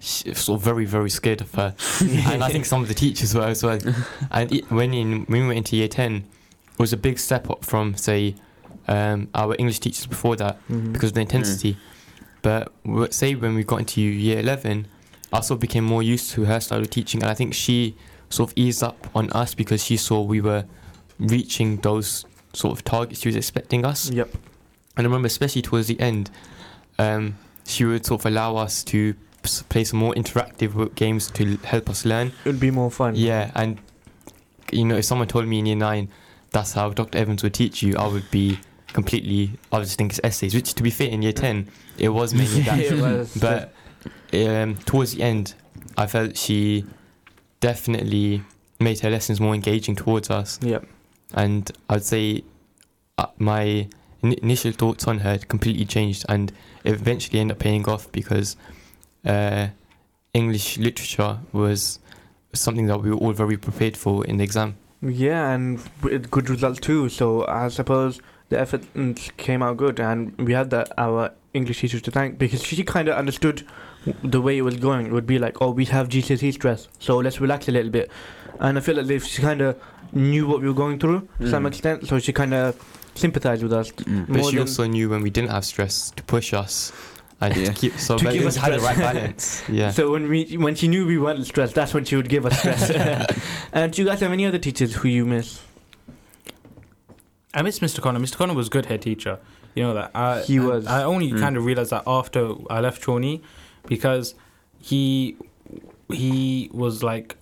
sort 0.00 0.58
of 0.60 0.62
very, 0.64 0.84
very 0.84 1.08
scared 1.10 1.40
of 1.40 1.52
her. 1.54 1.74
and 2.00 2.44
I 2.44 2.50
think 2.50 2.64
some 2.66 2.82
of 2.82 2.88
the 2.88 2.94
teachers 2.94 3.34
were 3.34 3.42
as 3.46 3.62
well. 3.62 3.78
and 4.30 4.52
it, 4.52 4.70
when, 4.70 4.92
in, 4.94 5.24
when 5.24 5.42
we 5.42 5.46
went 5.48 5.58
into 5.58 5.76
year 5.76 5.88
10, 5.88 6.16
it 6.16 6.78
was 6.78 6.92
a 6.92 6.96
big 6.98 7.18
step 7.18 7.48
up 7.50 7.64
from, 7.64 7.96
say, 7.96 8.34
um, 8.88 9.28
our 9.34 9.56
English 9.58 9.80
teachers 9.80 10.06
before 10.06 10.36
that 10.36 10.58
Mhm. 10.68 10.92
because 10.92 11.10
of 11.10 11.14
the 11.14 11.20
intensity. 11.22 11.76
But 12.42 12.70
say 13.10 13.34
when 13.34 13.54
we 13.56 13.64
got 13.64 13.78
into 13.80 14.00
year 14.02 14.38
11, 14.38 14.86
I 15.32 15.40
sort 15.40 15.56
of 15.56 15.60
became 15.60 15.84
more 15.84 16.02
used 16.02 16.32
to 16.32 16.44
her 16.44 16.60
style 16.60 16.80
of 16.80 16.90
teaching, 16.90 17.22
and 17.22 17.30
I 17.30 17.34
think 17.34 17.54
she 17.54 17.96
sort 18.30 18.50
of 18.50 18.58
eased 18.58 18.82
up 18.82 19.08
on 19.14 19.30
us 19.30 19.54
because 19.54 19.84
she 19.84 19.96
saw 19.96 20.20
we 20.22 20.40
were 20.40 20.64
reaching 21.18 21.76
those 21.78 22.24
sort 22.52 22.76
of 22.76 22.84
targets 22.84 23.20
she 23.20 23.28
was 23.28 23.36
expecting 23.36 23.84
us. 23.84 24.10
Yep. 24.10 24.32
And 24.96 25.06
I 25.06 25.08
remember, 25.08 25.26
especially 25.26 25.62
towards 25.62 25.88
the 25.88 25.98
end, 26.00 26.30
um, 26.98 27.36
she 27.66 27.84
would 27.84 28.06
sort 28.06 28.22
of 28.22 28.26
allow 28.26 28.56
us 28.56 28.82
to 28.84 29.14
play 29.68 29.84
some 29.84 29.98
more 29.98 30.14
interactive 30.14 30.94
games 30.94 31.30
to 31.32 31.56
help 31.58 31.88
us 31.88 32.04
learn. 32.04 32.28
It 32.44 32.46
would 32.46 32.60
be 32.60 32.70
more 32.70 32.90
fun. 32.90 33.14
Yeah, 33.14 33.50
and 33.54 33.78
you 34.72 34.84
know, 34.84 34.96
if 34.96 35.04
someone 35.04 35.28
told 35.28 35.46
me 35.46 35.58
in 35.58 35.66
year 35.66 35.76
nine 35.76 36.08
that's 36.50 36.72
how 36.72 36.88
Dr. 36.90 37.18
Evans 37.18 37.42
would 37.42 37.54
teach 37.54 37.82
you, 37.82 37.96
I 37.96 38.06
would 38.06 38.30
be 38.30 38.58
completely. 38.88 39.52
I 39.70 39.78
would 39.78 39.84
just 39.84 39.98
think 39.98 40.12
it's 40.12 40.20
essays, 40.24 40.54
which, 40.54 40.72
to 40.74 40.82
be 40.82 40.90
fair, 40.90 41.08
in 41.08 41.20
year 41.22 41.32
ten, 41.32 41.68
it 41.98 42.08
was 42.08 42.32
mainly 42.32 42.60
that. 42.62 42.78
it 42.78 43.00
was. 43.00 43.36
But 43.36 43.74
um, 44.32 44.76
towards 44.86 45.14
the 45.14 45.22
end, 45.22 45.54
I 45.96 46.06
felt 46.06 46.36
she 46.36 46.84
definitely 47.60 48.42
made 48.80 49.00
her 49.00 49.10
lessons 49.10 49.40
more 49.40 49.54
engaging 49.54 49.96
towards 49.96 50.30
us, 50.30 50.58
Yep. 50.62 50.86
and 51.34 51.70
I'd 51.88 52.04
say 52.04 52.44
uh, 53.18 53.26
my 53.38 53.88
in- 54.22 54.32
initial 54.42 54.72
thoughts 54.72 55.06
on 55.08 55.20
her 55.20 55.30
had 55.32 55.48
completely 55.48 55.84
changed, 55.84 56.24
and 56.28 56.52
eventually 56.84 57.40
ended 57.40 57.56
up 57.56 57.60
paying 57.60 57.88
off 57.88 58.10
because 58.12 58.56
uh, 59.24 59.68
English 60.34 60.78
literature 60.78 61.38
was 61.52 61.98
something 62.52 62.86
that 62.86 63.02
we 63.02 63.10
were 63.10 63.16
all 63.16 63.32
very 63.32 63.56
prepared 63.56 63.96
for 63.96 64.24
in 64.26 64.36
the 64.38 64.44
exam. 64.44 64.76
Yeah, 65.02 65.50
and 65.50 65.80
with 66.02 66.30
good 66.30 66.48
results 66.50 66.80
too. 66.80 67.08
So 67.08 67.46
I 67.46 67.68
suppose 67.68 68.20
the 68.48 68.58
effort 68.58 68.82
mm, 68.94 69.36
came 69.36 69.62
out 69.62 69.76
good, 69.78 69.98
and 70.00 70.36
we 70.38 70.52
had 70.52 70.70
that 70.70 70.92
our 70.98 71.32
English 71.54 71.80
teachers 71.80 72.02
to 72.02 72.10
thank 72.10 72.38
because 72.38 72.62
she 72.62 72.82
kind 72.84 73.08
of 73.08 73.16
understood 73.16 73.66
the 74.22 74.40
way 74.40 74.56
it 74.58 74.62
was 74.62 74.76
going. 74.76 75.06
It 75.06 75.12
would 75.12 75.26
be 75.26 75.38
like, 75.38 75.60
oh, 75.62 75.70
we 75.70 75.84
have 75.86 76.08
GCSE 76.08 76.52
stress, 76.54 76.88
so 76.98 77.18
let's 77.18 77.40
relax 77.40 77.68
a 77.68 77.72
little 77.72 77.90
bit. 77.90 78.10
And 78.60 78.78
I 78.78 78.80
feel 78.80 78.96
like 78.96 79.08
if 79.10 79.24
she 79.24 79.42
kind 79.42 79.60
of 79.60 79.76
knew 80.12 80.46
what 80.46 80.60
we 80.60 80.68
were 80.68 80.74
going 80.74 80.98
through 80.98 81.28
to 81.40 81.50
some 81.50 81.64
Mm. 81.64 81.68
extent, 81.68 82.06
so 82.06 82.18
she 82.18 82.32
kind 82.32 82.54
of 82.54 82.76
sympathized 83.14 83.62
with 83.62 83.72
us. 83.72 83.90
Mm. 83.92 84.26
But 84.28 84.44
she 84.46 84.58
also 84.58 84.86
knew 84.86 85.08
when 85.10 85.22
we 85.22 85.30
didn't 85.30 85.50
have 85.50 85.64
stress 85.64 86.10
to 86.16 86.22
push 86.22 86.54
us 86.54 86.92
and 87.40 87.54
Yeah. 87.56 87.64
to 87.66 87.72
keep 87.74 87.98
so 87.98 88.16
To 88.16 88.24
but 88.24 88.32
give 88.32 88.42
it 88.42 88.46
us 88.46 88.56
had 88.56 88.72
the 88.72 88.80
right 88.80 88.96
balance. 88.96 89.62
Yeah. 89.68 89.90
So 89.90 90.10
when 90.12 90.28
we 90.28 90.56
when 90.56 90.74
she 90.74 90.88
knew 90.88 91.06
we 91.06 91.18
weren't 91.18 91.44
stressed, 91.46 91.74
that's 91.74 91.92
when 91.92 92.04
she 92.04 92.16
would 92.16 92.28
give 92.28 92.46
us 92.46 92.58
stress. 92.58 92.90
and 93.72 93.92
do 93.92 94.02
you 94.02 94.08
guys 94.08 94.20
have 94.20 94.32
any 94.32 94.46
other 94.46 94.58
teachers 94.58 94.94
who 94.94 95.08
you 95.08 95.26
miss? 95.26 95.60
I 97.54 97.62
miss 97.62 97.78
Mr. 97.80 98.00
Connor. 98.02 98.20
Mr. 98.20 98.36
Connor 98.36 98.54
was 98.54 98.66
a 98.66 98.70
good 98.70 98.86
head 98.86 99.02
teacher. 99.02 99.38
You 99.74 99.82
know 99.84 99.94
that. 99.94 100.10
I, 100.14 100.40
He 100.42 100.58
was. 100.60 100.86
I 100.86 101.04
only 101.04 101.32
Mm. 101.32 101.40
kind 101.40 101.56
of 101.56 101.64
realized 101.64 101.90
that 101.90 102.02
after 102.06 102.52
I 102.70 102.80
left 102.80 103.02
Challney 103.02 103.42
because 103.86 104.34
he 104.80 105.36
he 106.12 106.70
was 106.72 107.02
like 107.02 107.36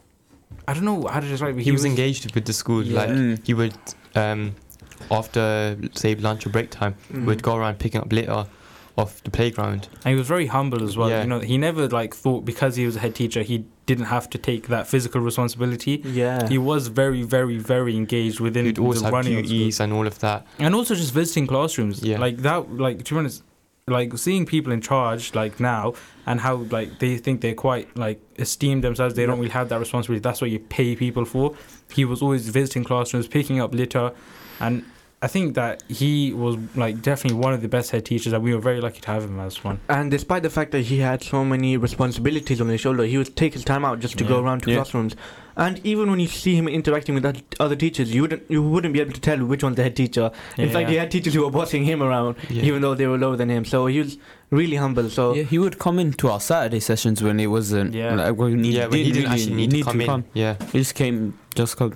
I 0.66 0.72
don't 0.72 0.84
know 0.84 1.07
how 1.07 1.20
to 1.20 1.28
describe 1.28 1.59
it. 1.59 1.62
he, 1.62 1.72
was 1.72 1.84
engaged 1.84 2.34
with 2.34 2.47
the 2.47 2.53
school. 2.55 2.82
Yeah. 2.82 3.01
Like 3.01 3.11
Mm. 3.11 3.47
he 3.47 3.53
would, 3.53 3.74
um, 4.14 4.55
after 5.11 5.76
say 5.95 6.14
lunch 6.14 6.47
or 6.47 6.51
break 6.51 6.70
time, 6.70 6.95
Mm. 7.12 7.26
would 7.26 7.42
go 7.42 7.55
around 7.57 7.78
picking 7.78 8.01
up 8.01 8.11
litter 8.12 8.47
off 8.97 9.22
the 9.24 9.30
playground. 9.30 9.88
And 10.05 10.12
he 10.12 10.18
was 10.18 10.26
very 10.26 10.47
humble 10.47 10.82
as 10.82 10.97
well. 10.97 11.11
Yeah. 11.11 11.22
You 11.22 11.28
know, 11.28 11.40
he 11.40 11.59
never 11.59 11.88
like 11.88 12.14
thought 12.14 12.45
because 12.47 12.76
he 12.76 12.86
was 12.86 12.97
a 12.97 13.01
head 13.01 13.14
teacher, 13.14 13.42
he 13.42 13.64
didn't 13.86 14.07
have 14.07 14.30
to 14.30 14.38
take 14.38 14.68
that 14.68 14.86
physical 14.86 15.20
responsibility. 15.20 16.01
Yeah. 16.05 16.49
He 16.49 16.57
was 16.59 16.86
very, 16.88 17.22
very, 17.22 17.59
very 17.59 17.97
engaged 17.97 18.40
within 18.40 18.64
He'd 18.64 18.78
always 18.78 19.01
the 19.01 19.07
have 19.07 19.12
running 19.12 19.38
of 19.38 19.47
school. 19.47 19.84
and 19.84 19.92
all 19.92 20.07
of 20.07 20.18
that. 20.20 20.47
and 20.59 20.74
also 20.74 20.95
just 20.95 21.12
visiting 21.12 21.47
classrooms. 21.47 22.03
Yeah. 22.03 22.18
like 22.18 22.38
that. 22.38 22.72
Like 22.72 23.05
to 23.05 23.14
be 23.14 23.18
honest, 23.18 23.42
like 23.87 24.16
seeing 24.16 24.47
people 24.47 24.72
in 24.72 24.80
charge 24.80 25.35
like 25.35 25.61
now 25.61 25.93
and 26.26 26.41
how 26.41 26.57
like 26.70 26.99
they 27.01 27.18
think 27.18 27.43
they're 27.43 27.55
quite 27.55 27.95
like 27.97 28.18
esteem 28.39 28.80
themselves. 28.80 29.14
They 29.14 29.26
don't 29.26 29.39
really 29.39 29.51
have 29.51 29.68
that 29.68 29.78
responsibility. 29.78 30.20
That's 30.20 30.41
what 30.41 30.51
you 30.51 30.59
pay 30.59 30.97
people 30.97 31.26
for. 31.26 31.55
He 31.93 32.05
was 32.07 32.22
always 32.22 32.49
visiting 32.49 32.85
classrooms, 32.85 33.28
picking 33.28 33.61
up 33.61 33.74
litter, 33.74 34.12
and. 34.61 34.85
I 35.22 35.26
think 35.26 35.55
that 35.55 35.82
he 35.89 36.35
was 36.35 36.59
like 36.76 37.01
definitely 37.01 37.39
one 37.39 37.55
of 37.55 37.62
the 37.62 37.68
best 37.68 37.91
head 37.93 38.05
teachers, 38.05 38.35
and 38.35 38.45
we 38.45 38.55
were 38.55 38.61
very 38.61 38.82
lucky 38.82 39.01
to 39.01 39.11
have 39.11 39.24
him 39.24 39.41
as 39.41 39.64
one. 39.64 39.80
And 39.89 40.11
despite 40.11 40.43
the 40.43 40.51
fact 40.51 40.70
that 40.72 40.82
he 40.82 40.99
had 40.99 41.22
so 41.22 41.43
many 41.47 41.78
responsibilities 41.78 42.61
on 42.61 42.68
his 42.68 42.82
shoulder, 42.82 43.05
he 43.05 43.16
would 43.16 43.35
take 43.35 43.55
his 43.55 43.64
time 43.64 43.87
out 43.87 44.01
just 44.01 44.18
to 44.18 44.24
go 44.24 44.39
around 44.39 44.64
to 44.64 44.70
Yeah. 44.70 44.76
classrooms. 44.76 45.16
And 45.57 45.80
even 45.84 46.11
when 46.11 46.18
you 46.18 46.26
see 46.26 46.57
him 46.57 46.66
interacting 46.66 47.14
with 47.14 47.24
other 47.61 47.76
teachers, 47.76 48.12
you 48.14 48.22
wouldn't 48.22 48.42
you 48.50 48.61
wouldn't 48.62 48.92
be 48.92 49.00
able 49.00 49.12
to 49.12 49.20
tell 49.20 49.38
which 49.44 49.62
one's 49.62 49.76
the 49.76 49.84
head 49.84 49.94
teacher. 49.94 50.30
In 50.59 50.68
fact, 50.70 50.88
he 50.90 50.96
had 50.96 51.11
teachers 51.12 51.34
who 51.34 51.42
were 51.44 51.50
bossing 51.50 51.84
him 51.84 52.02
around, 52.02 52.36
Yeah. 52.50 52.64
even 52.64 52.82
though 52.82 52.94
they 52.94 53.07
were 53.07 53.18
lower 53.18 53.36
than 53.36 53.50
him. 53.50 53.64
So 53.64 53.86
he 53.86 54.00
was 54.00 54.18
really 54.50 54.76
humble. 54.76 55.09
So 55.11 55.34
Yeah, 55.34 55.44
he 55.44 55.59
would 55.61 55.78
come 55.78 55.98
into 56.00 56.28
our 56.28 56.40
Saturday 56.40 56.80
sessions 56.80 57.22
when 57.22 57.38
it 57.38 57.46
wasn't. 57.46 57.94
Yeah. 57.94 58.14
like, 58.16 58.36
when 58.36 58.64
he 58.64 58.72
yeah, 58.76 58.86
when 58.86 58.98
he 58.98 59.12
didn't 59.12 59.30
really 59.30 59.42
actually 59.42 59.66
need, 59.68 59.84
to 59.84 59.90
come 59.90 60.00
in. 60.00 60.24
Yeah, 60.34 60.57
He 60.72 60.78
just 60.78 60.94
came, 60.96 61.38
just 61.55 61.76
come. 61.76 61.94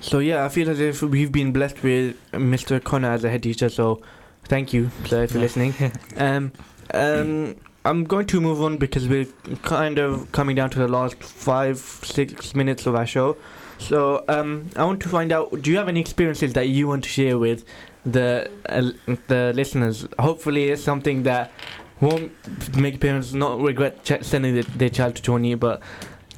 So 0.00 0.18
yeah, 0.18 0.44
I 0.44 0.48
feel 0.48 0.70
as 0.70 0.80
if 0.80 1.02
we've 1.02 1.30
been 1.32 1.52
blessed 1.52 1.82
with 1.82 2.16
Mr. 2.32 2.82
Connor 2.82 3.10
as 3.12 3.22
a 3.24 3.30
head 3.30 3.42
teacher. 3.42 3.68
So 3.68 4.00
thank 4.44 4.72
you, 4.72 4.90
sir, 5.06 5.24
if 5.24 5.32
you're 5.32 5.40
Yeah. 5.40 5.44
listening. 5.44 5.74
Um, 6.16 6.52
um, 6.92 7.56
I'm 7.84 8.04
going 8.04 8.26
to 8.26 8.40
move 8.40 8.62
on 8.62 8.78
because 8.78 9.06
we're 9.08 9.26
kind 9.62 9.98
of 9.98 10.32
coming 10.32 10.56
down 10.56 10.70
to 10.70 10.78
the 10.78 10.88
last 10.88 11.22
five, 11.22 11.78
six 11.78 12.54
minutes 12.54 12.86
of 12.86 12.94
our 12.94 13.06
show. 13.06 13.36
So 13.78 14.24
um, 14.28 14.70
I 14.76 14.84
want 14.84 15.00
to 15.02 15.08
find 15.08 15.32
out: 15.32 15.60
Do 15.60 15.70
you 15.70 15.76
have 15.76 15.88
any 15.88 16.00
experiences 16.00 16.54
that 16.54 16.68
you 16.68 16.88
want 16.88 17.04
to 17.04 17.10
share 17.10 17.38
with 17.38 17.64
the 18.06 18.50
uh, 18.66 18.92
the 19.28 19.52
listeners? 19.54 20.06
Hopefully, 20.18 20.70
it's 20.70 20.82
something 20.82 21.24
that 21.24 21.52
won't 22.00 22.32
make 22.76 23.00
parents 23.00 23.32
not 23.34 23.60
regret 23.60 24.02
ch- 24.04 24.22
sending 24.22 24.54
their, 24.54 24.62
their 24.62 24.88
child 24.88 25.16
to 25.16 25.22
Challney. 25.22 25.54
But 25.54 25.82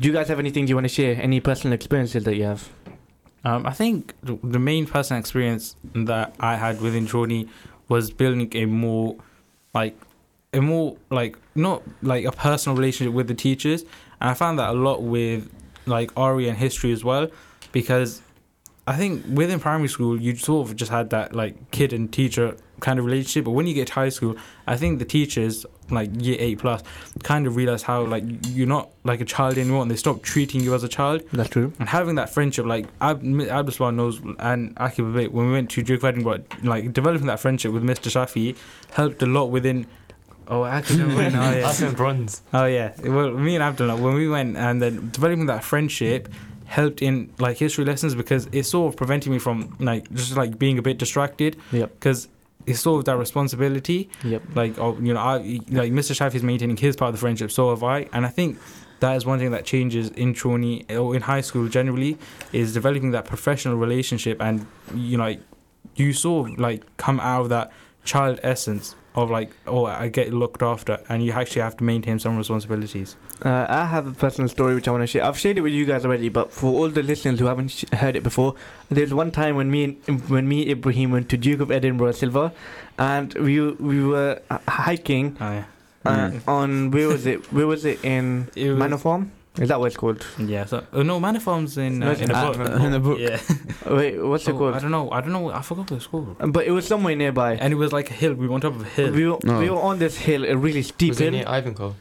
do 0.01 0.09
you 0.09 0.13
guys 0.13 0.29
have 0.29 0.39
anything 0.41 0.67
you 0.67 0.75
want 0.75 0.87
to 0.87 0.93
share? 0.93 1.15
Any 1.21 1.41
personal 1.41 1.75
experiences 1.75 2.25
that 2.25 2.35
you 2.35 2.45
have? 2.45 2.69
Um, 3.45 3.65
I 3.67 3.73
think 3.73 4.15
the 4.23 4.37
the 4.43 4.59
main 4.59 4.87
personal 4.87 5.21
experience 5.21 5.77
that 5.95 6.35
I 6.41 6.57
had 6.57 6.81
within 6.81 7.07
Jordan 7.07 7.49
was 7.89 8.11
building 8.11 8.51
a 8.57 8.67
more, 8.67 9.15
like, 9.73 9.97
a 10.57 10.61
more 10.63 10.97
like 11.11 11.37
not 11.55 11.83
like 12.03 12.25
a 12.25 12.33
personal 12.33 12.77
relationship 12.77 13.15
with 13.15 13.29
the 13.29 13.35
teachers, 13.35 13.83
and 14.21 14.31
I 14.31 14.35
found 14.35 14.59
that 14.59 14.71
a 14.71 14.73
lot 14.89 15.03
with 15.03 15.49
like 15.87 16.11
RE 16.19 16.49
and 16.49 16.59
history 16.59 16.93
as 16.93 17.05
well, 17.05 17.29
because 17.73 18.23
I 18.89 18.97
think 18.97 19.25
within 19.33 19.59
primary 19.61 19.89
school 19.89 20.21
you 20.21 20.37
sort 20.37 20.69
of 20.69 20.77
just 20.77 20.91
had 20.91 21.11
that 21.11 21.35
like 21.35 21.71
kid 21.71 21.93
and 21.93 22.13
teacher 22.13 22.57
kind 22.81 22.99
of 22.99 23.05
relationship, 23.07 23.45
but 23.45 23.53
when 23.53 23.67
you 23.67 23.73
get 23.73 23.87
to 23.89 23.95
high 23.95 24.11
school, 24.11 24.37
I 24.67 24.77
think 24.77 24.99
the 24.99 25.05
teachers 25.07 25.65
like 25.89 26.11
year 26.23 26.37
eight 26.39 26.59
plus 26.59 26.83
kind 27.23 27.47
of 27.47 27.57
realize 27.57 27.83
how 27.83 28.03
like 28.05 28.25
you're 28.49 28.67
not 28.67 28.91
like 29.05 29.21
a 29.21 29.25
child 29.25 29.57
anymore, 29.59 29.83
and 29.83 29.91
they 29.91 29.97
stop 29.97 30.23
treating 30.23 30.61
you 30.61 30.75
as 30.75 30.83
a 30.85 30.89
child 30.89 31.23
That's 31.33 31.49
true. 31.49 31.73
and 31.79 31.89
having 31.89 32.17
that 32.17 32.29
friendship, 32.31 32.67
like 32.67 32.87
Ab- 33.01 33.25
Abdullah 33.25 33.93
knows 33.93 34.21
and 34.41 34.75
Akib 34.77 35.09
a 35.11 35.13
bit, 35.13 35.33
when 35.33 35.47
we 35.47 35.53
went 35.53 35.71
to 35.71 35.83
Duke 35.83 36.01
of 36.01 36.05
Edinburgh, 36.05 36.45
like 36.63 36.93
developing 36.93 37.29
that 37.29 37.41
friendship 37.41 37.73
with 37.73 37.83
Mr. 37.83 38.11
Shafi 38.11 38.57
helped 38.93 39.23
a 39.23 39.27
lot 39.27 39.47
within. 39.47 39.87
Oh, 40.49 40.61
Akib 40.63 40.99
never 40.99 41.15
went. 41.17 41.35
Oh, 41.35 41.41
yeah. 41.51 41.61
that's 41.61 41.81
in 41.81 41.95
bronze. 41.95 42.43
Oh, 42.55 42.67
yeah. 42.67 42.93
Well, 43.03 43.31
me 43.33 43.55
and 43.57 43.63
Abdullah, 43.65 43.97
when 43.97 44.15
we 44.15 44.29
went 44.29 44.57
and 44.57 44.81
then 44.81 45.11
developing 45.11 45.47
that 45.47 45.65
friendship 45.65 46.29
helped 46.67 47.01
in 47.03 47.33
like 47.39 47.57
history 47.57 47.85
lessons 47.85 48.15
because 48.15 48.47
it 48.53 48.65
sort 48.65 48.93
of 48.93 48.97
prevented 48.97 49.31
me 49.31 49.39
from 49.39 49.77
like 49.79 50.13
just 50.15 50.37
like 50.37 50.59
being 50.59 50.79
a 50.79 50.83
bit 50.83 50.99
distracted 50.99 51.57
Yep. 51.73 51.95
because 51.95 52.27
it's 52.67 52.81
sort 52.81 52.99
of 52.99 53.05
that 53.05 53.17
responsibility 53.19 54.11
Yep. 54.25 54.43
like 54.57 54.77
oh 54.77 54.99
you 55.01 55.15
know 55.15 55.21
I 55.21 55.37
like 55.71 55.93
Mr. 55.93 56.11
Shafi 56.13 56.35
is 56.35 56.43
maintaining 56.43 56.77
his 56.77 56.97
part 56.97 57.11
of 57.11 57.15
the 57.15 57.21
friendship 57.21 57.53
so 57.53 57.71
have 57.71 57.85
I 57.85 58.09
and 58.13 58.27
I 58.27 58.31
think 58.31 58.59
that 58.99 59.15
is 59.17 59.25
one 59.25 59.39
thing 59.39 59.53
that 59.53 59.65
changes 59.65 60.09
in 60.11 60.35
Challney 60.35 60.85
or 60.91 61.15
in 61.15 61.23
high 61.23 61.41
school 61.43 61.69
generally 61.69 62.19
is 62.53 62.75
developing 62.75 63.13
that 63.13 63.27
professional 63.27 63.77
relationship 63.77 64.43
and 64.43 64.67
you 64.93 65.19
know 65.19 65.23
like, 65.23 65.41
you 65.95 66.13
sort 66.13 66.51
of 66.51 66.59
like 66.59 66.83
come 66.97 67.21
out 67.21 67.43
of 67.43 67.49
that 67.51 67.71
child 68.05 68.41
essence 68.43 68.97
of 69.17 69.31
like 69.31 69.51
oh 69.67 69.87
I 69.87 70.09
get 70.09 70.33
looked 70.33 70.63
after 70.63 70.99
and 71.09 71.25
you 71.25 71.33
actually 71.33 71.63
have 71.63 71.77
to 71.79 71.85
maintain 71.85 72.19
some 72.19 72.37
responsibilities 72.37 73.17
Uh, 73.45 73.67
I 73.69 73.85
have 73.87 74.07
a 74.07 74.13
personal 74.13 74.49
story 74.49 74.75
which 74.75 74.89
I 74.89 74.91
want 74.93 75.03
to 75.03 75.07
share. 75.07 75.25
I've 75.29 75.39
shared 75.39 75.59
it 75.59 75.63
with 75.63 75.73
you 75.79 75.85
guys 75.85 76.05
already, 76.07 76.29
but 76.31 76.53
for 76.59 76.69
all 76.79 76.89
the 76.89 77.03
listeners 77.03 77.39
who 77.41 77.47
haven't 77.47 77.69
sh- 77.69 77.85
heard 78.03 78.17
it 78.17 78.23
before, 78.23 78.55
there's 78.89 79.13
one 79.23 79.31
time 79.31 79.57
when 79.61 79.71
me 79.71 79.81
and 80.09 80.23
when 80.35 80.49
me 80.53 80.59
Ibrahim 80.71 81.11
went 81.17 81.29
to 81.35 81.37
Duke 81.47 81.61
of 81.61 81.71
Edinburgh 81.71 82.13
Silver, 82.13 82.47
and 82.99 83.35
we 83.49 83.55
we 83.91 83.99
were 84.13 84.41
uh, 84.51 84.59
hiking 84.69 85.37
oh, 85.41 85.53
yeah. 85.59 85.65
uh, 86.07 86.31
Mm. 86.31 86.41
on 86.49 86.91
where 86.97 87.09
was 87.09 87.27
it? 87.27 87.53
Where 87.53 87.67
was 87.75 87.85
it 87.85 87.99
in 88.15 88.49
It 88.55 88.71
was- 88.71 88.79
Manor 88.79 88.99
Farm? 89.07 89.33
Is 89.59 89.69
that 89.69 89.81
what 89.81 89.87
it's 89.87 89.97
called? 89.97 90.25
yeah 90.39 90.65
so 90.67 90.85
uh, 90.93 91.03
no 91.03 91.19
Maniform's 91.21 91.79
in 91.79 92.03
uh, 92.03 92.11
it's 92.11 92.21
in 92.21 92.31
a 92.31 92.35
uh, 92.35 92.53
book 92.53 92.81
in 92.87 92.93
a 92.93 93.01
book. 93.01 93.19
yeah 93.19 93.39
Wait, 93.99 94.19
what's 94.23 94.47
it 94.49 94.55
Oh, 94.55 94.73
I 94.73 94.79
don't 94.79 94.91
know 94.91 95.11
I 95.11 95.21
don't 95.21 95.33
know 95.33 95.51
I 95.51 95.63
forgot 95.63 95.91
what 95.91 95.97
it's 95.97 96.07
called 96.07 96.37
But 96.53 96.67
it 96.67 96.73
was 96.73 96.87
somewhere 96.87 97.17
nearby. 97.17 97.55
and 97.57 97.73
it 97.73 97.77
was 97.77 97.93
like 97.93 98.11
a 98.11 98.15
hill 98.15 98.35
we 98.35 98.47
were 98.49 98.55
on 98.55 98.61
top 98.61 98.75
of 98.75 98.83
a 98.83 98.85
hill 98.85 99.13
We 99.13 99.27
were, 99.29 99.39
No. 99.45 99.59
we 99.61 99.71
were 99.71 99.81
on 99.81 99.99
this 99.99 100.17
hill, 100.17 100.45
a 100.45 100.57
really 100.57 100.83
steep 100.83 101.11
Was 101.11 101.21
it 101.21 101.25
hill, 101.25 101.33
near 101.33 101.45
Ivinghoe? 101.45 101.95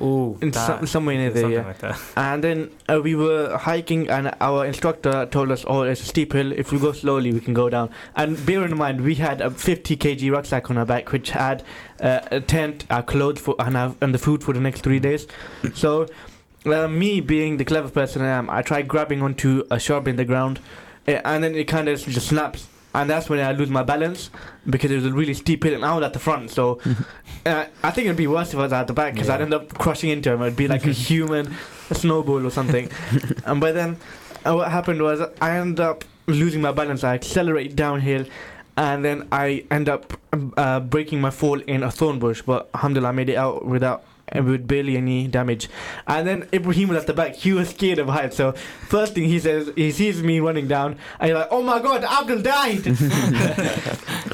oh 0.00 0.38
in 0.40 0.52
some, 0.52 0.86
somewhere 0.86 1.16
near 1.16 1.30
there. 1.30 1.42
something 1.42 1.58
Yeah. 1.60 1.66
like 1.66 1.78
that 1.80 1.98
And 2.16 2.44
then 2.44 2.70
uh, 2.88 3.00
we 3.02 3.14
were 3.16 3.56
hiking, 3.58 4.08
and 4.08 4.32
our 4.40 4.64
instructor 4.64 5.26
told 5.26 5.50
us, 5.50 5.64
"Oh, 5.66 5.82
it's 5.82 6.00
a 6.00 6.04
steep 6.04 6.32
hill. 6.34 6.52
If 6.52 6.70
we 6.70 6.78
go 6.78 6.92
slowly, 6.92 7.32
we 7.32 7.40
can 7.40 7.52
go 7.52 7.68
down." 7.68 7.90
And 8.14 8.44
bear 8.46 8.64
in 8.64 8.76
mind, 8.78 9.00
we 9.00 9.16
had 9.16 9.40
a 9.40 9.50
50 9.50 9.96
kg 9.96 10.30
rucksack 10.30 10.70
on 10.70 10.78
our 10.78 10.84
back, 10.86 11.10
which 11.10 11.30
had 11.30 11.64
uh, 12.00 12.20
a 12.30 12.40
tent, 12.40 12.84
our 12.90 13.02
clothes, 13.02 13.40
for, 13.40 13.56
and, 13.58 13.76
our, 13.76 13.92
and 14.00 14.14
the 14.14 14.18
food 14.18 14.44
for 14.44 14.52
the 14.54 14.60
next 14.60 14.82
three 14.82 15.00
days. 15.00 15.26
So, 15.74 16.06
uh, 16.66 16.88
me 16.88 17.20
being 17.20 17.56
the 17.56 17.64
clever 17.64 17.88
person 17.88 18.22
I 18.22 18.28
am, 18.28 18.50
I 18.50 18.62
tried 18.62 18.88
grabbing 18.88 19.22
onto 19.22 19.64
a 19.70 19.78
shrub 19.78 20.08
in 20.08 20.16
the 20.16 20.24
ground, 20.24 20.60
uh, 21.06 21.20
and 21.24 21.42
then 21.44 21.54
it 21.54 21.64
kind 21.64 21.88
of 21.88 22.00
just 22.00 22.28
snaps. 22.28 22.68
And 22.94 23.08
that's 23.08 23.28
when 23.28 23.38
I 23.38 23.52
lose 23.52 23.68
my 23.68 23.82
balance 23.82 24.30
because 24.68 24.90
it 24.90 24.96
was 24.96 25.06
a 25.06 25.12
really 25.12 25.34
steep 25.34 25.62
hill, 25.62 25.74
and 25.74 25.84
I 25.84 25.94
was 25.94 26.04
at 26.04 26.14
the 26.14 26.18
front. 26.18 26.50
So, 26.50 26.80
uh, 27.46 27.66
I 27.82 27.90
think 27.90 28.06
it'd 28.06 28.16
be 28.16 28.26
worse 28.26 28.52
if 28.52 28.58
I 28.58 28.62
was 28.62 28.72
at 28.72 28.86
the 28.86 28.92
back 28.92 29.14
because 29.14 29.28
I'd 29.28 29.40
end 29.40 29.54
up 29.54 29.74
crushing 29.74 30.10
into 30.10 30.32
him. 30.32 30.42
It'd 30.42 30.56
be 30.56 30.68
like 30.68 30.86
a 30.86 30.92
human 31.08 31.54
snowball 31.92 32.44
or 32.46 32.50
something. 32.50 32.90
and 33.44 33.60
by 33.60 33.72
then, 33.72 33.98
uh, 34.44 34.54
what 34.54 34.70
happened 34.70 35.02
was 35.02 35.20
I 35.40 35.58
ended 35.58 35.80
up 35.80 36.04
losing 36.26 36.62
my 36.62 36.72
balance. 36.72 37.04
I 37.04 37.14
accelerate 37.14 37.76
downhill, 37.76 38.24
and 38.76 39.04
then 39.04 39.28
I 39.30 39.64
end 39.70 39.88
up 39.88 40.18
uh, 40.56 40.80
breaking 40.80 41.20
my 41.20 41.30
fall 41.30 41.60
in 41.60 41.82
a 41.82 41.90
thorn 41.90 42.18
bush. 42.18 42.42
But 42.42 42.70
alhamdulillah, 42.74 43.10
I 43.10 43.12
made 43.12 43.28
it 43.28 43.36
out 43.36 43.66
without. 43.66 44.04
Uh, 44.34 44.42
With 44.42 44.66
barely 44.66 44.96
any 44.96 45.26
damage, 45.28 45.68
and 46.06 46.26
then 46.26 46.48
Ibrahim 46.52 46.88
was 46.88 46.98
at 46.98 47.06
the 47.06 47.14
back. 47.14 47.34
He 47.34 47.52
was 47.52 47.70
scared 47.70 47.98
of 47.98 48.08
heights. 48.08 48.36
So 48.36 48.52
first 48.88 49.14
thing 49.14 49.24
he 49.24 49.38
says, 49.38 49.70
he 49.76 49.90
sees 49.90 50.22
me 50.22 50.40
running 50.40 50.68
down, 50.68 50.96
and 51.20 51.30
he's 51.30 51.34
like, 51.34 51.48
"Oh 51.50 51.62
my 51.62 51.80
God, 51.80 52.04
Abdul 52.04 52.42
died!" 52.42 52.86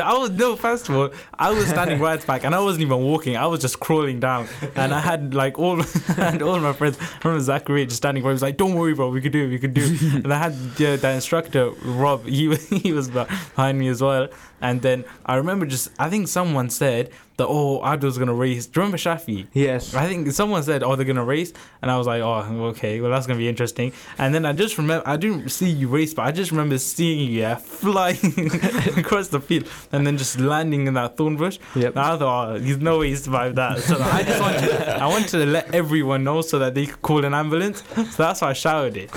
I 0.00 0.16
was 0.18 0.30
no. 0.30 0.56
First 0.56 0.88
of 0.88 0.96
all, 0.96 1.10
I 1.38 1.50
was 1.50 1.66
standing 1.68 2.00
right 2.00 2.24
back, 2.26 2.44
and 2.44 2.54
I 2.54 2.60
wasn't 2.60 2.82
even 2.82 3.02
walking. 3.02 3.36
I 3.36 3.46
was 3.46 3.60
just 3.60 3.80
crawling 3.80 4.20
down, 4.20 4.48
and 4.74 4.94
I 4.94 5.00
had 5.00 5.34
like 5.34 5.58
all, 5.58 5.82
and 6.18 6.42
all 6.42 6.58
my 6.60 6.72
friends. 6.72 6.98
I 7.00 7.18
remember 7.24 7.42
Zachary 7.44 7.84
just 7.86 7.98
standing 7.98 8.22
where 8.22 8.32
he 8.32 8.34
was 8.34 8.42
like, 8.42 8.56
"Don't 8.56 8.74
worry, 8.74 8.94
bro. 8.94 9.10
We 9.10 9.20
could 9.20 9.32
do 9.32 9.44
it. 9.44 9.48
We 9.48 9.58
could 9.58 9.74
do." 9.74 9.82
it." 9.84 10.24
And 10.24 10.32
I 10.32 10.38
had 10.38 10.54
yeah, 10.78 10.96
that 10.96 11.14
instructor 11.14 11.70
Rob. 11.82 12.26
He 12.26 12.54
he 12.56 12.92
was 12.92 13.08
behind 13.08 13.78
me 13.78 13.88
as 13.88 14.02
well. 14.02 14.28
And 14.60 14.82
then 14.82 15.04
I 15.24 15.36
remember 15.36 15.66
just 15.66 15.90
I 15.98 16.08
think 16.08 16.28
someone 16.28 16.70
said 16.70 17.10
that 17.36 17.46
oh 17.46 17.84
Abdul's 17.84 18.16
gonna 18.16 18.32
race. 18.34 18.66
Do 18.66 18.80
you 18.80 18.82
remember 18.82 18.96
Shafi? 18.96 19.46
yes. 19.52 19.94
I 19.94 20.06
think 20.06 20.30
someone 20.32 20.62
said, 20.62 20.82
"Oh, 20.82 20.96
they're 20.96 21.04
gonna 21.04 21.24
race," 21.24 21.52
and 21.82 21.90
I 21.90 21.98
was 21.98 22.06
like, 22.06 22.22
"Oh, 22.22 22.40
okay, 22.70 23.00
well 23.00 23.10
that's 23.10 23.26
gonna 23.26 23.38
be 23.38 23.48
interesting." 23.48 23.92
And 24.16 24.34
then 24.34 24.46
I 24.46 24.52
just 24.52 24.78
remember, 24.78 25.06
I 25.06 25.16
didn't 25.18 25.50
see 25.50 25.68
you 25.68 25.88
race, 25.88 26.14
but 26.14 26.22
I 26.22 26.32
just 26.32 26.50
remember 26.50 26.78
seeing 26.78 27.18
you 27.20 27.40
yeah, 27.40 27.54
flying 27.82 28.16
across 28.96 29.28
the 29.28 29.40
field 29.40 29.68
and 29.92 30.06
then 30.06 30.16
just 30.16 30.38
landing 30.40 30.86
in 30.86 30.94
that 30.94 31.16
thorn 31.18 31.36
bush. 31.36 31.58
Yep. 31.74 31.90
And 31.96 31.98
I 31.98 32.16
thought, 32.16 32.48
oh, 32.48 32.58
there's 32.58 32.78
no 32.78 33.00
way 33.00 33.08
he 33.10 33.16
survived 33.16 33.56
that. 33.56 33.80
So 33.80 33.98
I 34.00 34.22
just 34.22 34.40
wanted, 34.40 34.70
I 35.02 35.06
wanted 35.06 35.28
to 35.28 35.46
let 35.46 35.74
everyone 35.74 36.24
know 36.24 36.40
so 36.40 36.58
that 36.60 36.74
they 36.74 36.86
could 36.86 37.02
call 37.02 37.24
an 37.24 37.34
ambulance. 37.34 37.82
So 37.94 38.22
that's 38.22 38.40
why 38.40 38.50
I 38.50 38.52
shouted 38.54 38.96
it. 38.96 39.10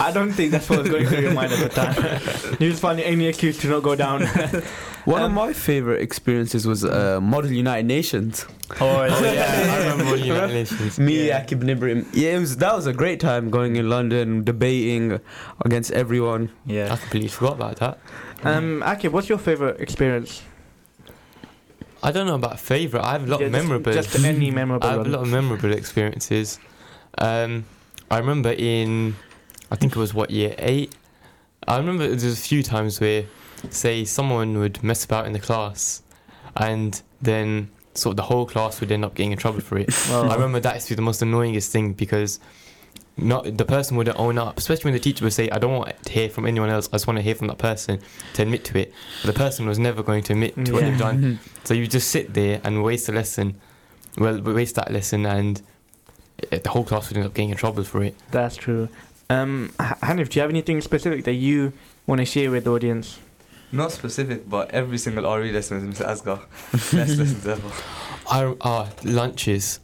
I 0.00 0.12
don't 0.12 0.32
think 0.32 0.52
that's 0.52 0.68
what 0.70 0.80
was 0.80 0.90
going 0.90 1.06
through 1.06 1.22
your 1.22 1.32
mind 1.34 1.52
at 1.52 1.58
the 1.58 1.68
time. 1.68 2.56
You 2.60 2.70
just 2.70 2.82
finding 2.82 3.04
any 3.04 3.26
excuse 3.26 3.58
to 3.58 3.66
not 3.68 3.82
go 3.82 3.96
down. 3.96 4.22
One 5.06 5.22
Um, 5.22 5.26
of 5.30 5.32
my 5.46 5.52
favorite 5.52 6.02
experiences 6.02 6.66
was 6.66 6.84
uh, 6.84 7.20
Model 7.20 7.52
United 7.52 7.86
Nations. 7.86 8.44
Oh, 8.80 9.04
yeah, 9.04 9.70
I 9.72 9.78
remember 9.78 10.04
when 10.12 10.18
Congratulations. 10.22 10.98
Me, 10.98 11.28
Yeah. 11.28 11.44
Akib 11.44 11.62
Nibrim. 11.62 12.04
Yeah, 12.12 12.36
it 12.36 12.40
was, 12.40 12.56
that 12.56 12.74
was 12.74 12.86
a 12.86 12.92
great 12.92 13.20
time 13.20 13.48
going 13.50 13.76
in 13.76 13.88
London, 13.88 14.42
debating 14.42 15.20
against 15.64 15.92
everyone. 15.92 16.50
Yeah, 16.66 16.92
I 16.92 16.96
completely 16.96 17.28
forgot 17.28 17.54
about 17.54 17.76
that. 17.76 17.98
Um, 18.42 18.82
Akib, 18.84 19.12
what's 19.12 19.28
your 19.28 19.38
favorite 19.38 19.80
experience? 19.80 20.42
I 22.02 22.12
don't 22.12 22.26
know 22.26 22.34
about 22.34 22.58
favourite. 22.60 23.04
I 23.04 23.12
have 23.12 23.24
a 23.26 23.30
lot 23.30 23.40
Yeah, 23.40 23.46
of 23.46 23.52
memorable. 23.52 23.92
Just 23.92 24.18
any 24.24 24.50
memorable 24.50 24.88
I 24.88 24.92
have 24.92 25.06
a 25.06 25.08
lot 25.08 25.22
of 25.22 25.28
memorable 25.28 25.72
experiences. 25.72 26.58
Um, 27.18 27.64
I 28.10 28.18
remember 28.18 28.50
in, 28.56 29.16
I 29.70 29.76
think 29.76 29.92
it 29.96 29.98
was 29.98 30.12
what 30.14 30.30
year 30.30 30.54
eight. 30.58 30.94
I 31.66 31.78
remember 31.78 32.06
there's 32.06 32.24
a 32.24 32.36
few 32.36 32.62
times 32.62 33.00
where, 33.00 33.24
say, 33.70 34.04
someone 34.04 34.58
would 34.58 34.82
mess 34.82 35.04
about 35.04 35.26
in 35.26 35.32
the 35.32 35.38
class, 35.40 36.02
and 36.56 37.00
then 37.22 37.70
sort 37.94 38.12
of 38.12 38.16
the 38.16 38.22
whole 38.24 38.46
class 38.46 38.80
would 38.80 38.92
end 38.92 39.04
up 39.04 39.14
getting 39.14 39.32
in 39.32 39.38
trouble 39.38 39.60
for 39.60 39.78
it. 39.78 39.88
Well, 40.08 40.30
I 40.30 40.34
remember 40.34 40.60
that 40.60 40.74
used 40.74 40.86
to 40.88 40.92
be 40.92 40.96
the 40.96 41.02
most 41.02 41.22
annoyingest 41.22 41.68
thing 41.70 41.92
because. 41.92 42.40
Not 43.18 43.56
the 43.56 43.64
person 43.64 43.96
wouldn't 43.96 44.18
own 44.20 44.36
up, 44.36 44.58
especially 44.58 44.84
when 44.84 44.92
the 44.92 45.00
teacher 45.00 45.24
would 45.24 45.32
say, 45.32 45.48
"I 45.48 45.58
don't 45.58 45.72
want 45.72 46.02
to 46.04 46.12
hear 46.12 46.28
from 46.28 46.44
anyone 46.44 46.68
else. 46.68 46.86
I 46.92 46.96
just 46.96 47.06
want 47.06 47.16
to 47.16 47.22
hear 47.22 47.34
from 47.34 47.46
that 47.46 47.56
person 47.56 47.98
to 48.34 48.42
admit 48.42 48.62
to 48.66 48.78
it." 48.78 48.92
But 49.22 49.32
the 49.32 49.38
person 49.38 49.64
was 49.66 49.78
never 49.78 50.02
going 50.02 50.22
to 50.24 50.34
admit 50.34 50.54
to 50.66 50.72
what 50.74 50.82
Yeah. 50.82 50.90
they've 50.90 50.98
done. 50.98 51.38
So 51.64 51.72
you 51.72 51.86
just 51.86 52.10
sit 52.10 52.34
there 52.34 52.60
and 52.62 52.84
waste 52.84 53.08
a 53.08 53.12
lesson. 53.12 53.54
Well, 54.18 54.38
waste 54.42 54.74
that 54.74 54.92
lesson, 54.92 55.24
and 55.24 55.62
the 56.50 56.68
whole 56.68 56.84
class 56.84 57.08
would 57.08 57.16
end 57.16 57.24
up 57.26 57.32
getting 57.32 57.48
in 57.48 57.56
trouble 57.56 57.84
for 57.84 58.02
it. 58.02 58.14
That's 58.32 58.54
true. 58.54 58.90
Um, 59.30 59.72
Hanif, 59.80 60.28
do 60.28 60.38
you 60.38 60.42
have 60.42 60.50
anything 60.50 60.82
specific 60.82 61.24
that 61.24 61.32
you 61.36 61.72
want 62.06 62.18
to 62.18 62.26
share 62.26 62.50
with 62.50 62.64
the 62.64 62.72
audience? 62.72 63.18
Not 63.76 63.92
specific, 63.92 64.48
but 64.48 64.70
every 64.70 64.96
single 64.96 65.24
RE 65.36 65.52
lesson 65.52 65.76
is 65.76 65.98
Mr. 65.98 66.06
Asghar. 66.06 66.40
Best 66.72 66.94
lessons 66.94 67.46
ever. 67.46 67.70
Our, 68.32 68.56
our 68.62 68.86
uh, 68.86 68.90
lunches, 69.04 69.78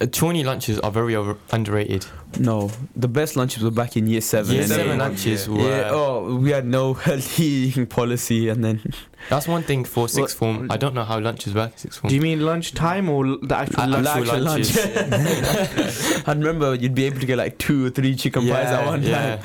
uh, 0.00 0.06
Challney 0.06 0.44
lunches 0.44 0.78
are 0.80 0.90
very 0.90 1.14
over, 1.16 1.36
underrated. 1.52 2.06
No, 2.38 2.70
the 2.94 3.08
best 3.08 3.34
lunches 3.36 3.62
were 3.62 3.70
back 3.70 3.96
in 3.96 4.06
year 4.06 4.20
seven. 4.20 4.54
Year 4.54 4.66
seven 4.66 4.92
eight. 4.92 4.98
lunches 4.98 5.46
Yeah. 5.48 5.54
were. 5.54 5.68
Yeah, 5.70 5.90
oh, 5.92 6.36
we 6.36 6.50
had 6.50 6.66
no 6.66 6.92
healthy 7.08 7.44
eating 7.44 7.86
policy, 7.86 8.48
and 8.48 8.62
then 8.64 8.80
That's 9.30 9.48
one 9.48 9.62
thing 9.64 9.84
for 9.84 10.08
sixth 10.08 10.40
What- 10.40 10.54
form. 10.56 10.70
I 10.70 10.76
don't 10.76 10.94
know 10.94 11.04
how 11.04 11.18
lunches 11.18 11.54
work 11.54 11.72
in 11.72 11.78
sixth 11.78 12.00
form. 12.00 12.10
Do 12.10 12.14
you 12.14 12.20
mean 12.20 12.40
lunchtime 12.44 13.08
or 13.08 13.24
the 13.42 13.56
actual 13.56 13.80
Uh, 13.82 13.86
lunch? 13.88 14.04
the 14.04 14.10
actual 14.10 14.40
lunch. 14.40 14.68
I 16.28 16.32
remember 16.32 16.74
you'd 16.74 16.94
be 16.94 17.04
able 17.06 17.20
to 17.20 17.26
get 17.26 17.38
like 17.38 17.58
two 17.58 17.86
or 17.86 17.90
three 17.90 18.14
chicken 18.16 18.42
pies 18.42 18.66
at 18.66 18.86
one 18.86 19.02
yeah. 19.02 19.36
time. 19.36 19.44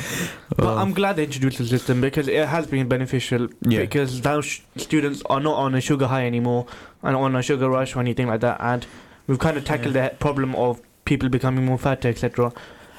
But 0.58 0.68
Oh. 0.68 0.78
I'm 0.78 0.94
glad 0.94 1.16
they 1.16 1.24
introduced 1.24 1.58
the 1.60 1.66
system 1.66 2.02
because 2.02 2.28
it 2.28 2.46
has 2.48 2.68
been 2.68 2.88
beneficial. 2.88 3.48
Yeah. 3.62 3.80
Because 3.82 4.24
now 4.24 4.42
sh- 4.42 4.62
students 4.76 5.24
are 5.28 5.40
not 5.40 5.56
on 5.56 5.74
a 5.76 5.82
sugar 5.82 6.08
high 6.08 6.26
anymore 6.28 6.68
and 7.02 7.16
on 7.16 7.36
a 7.36 7.42
sugar 7.42 7.70
rush 7.70 7.96
or 7.96 8.00
anything 8.02 8.28
like 8.28 8.42
that. 8.42 8.58
And 8.60 8.86
we've 9.28 9.40
kind 9.40 9.58
of 9.58 9.66
tackled 9.66 9.94
the 9.94 10.14
problem 10.20 10.56
of 10.56 10.82
people 11.06 11.30
becoming 11.30 11.66
more 11.66 11.78
fat, 11.78 12.06
etc. 12.06 12.52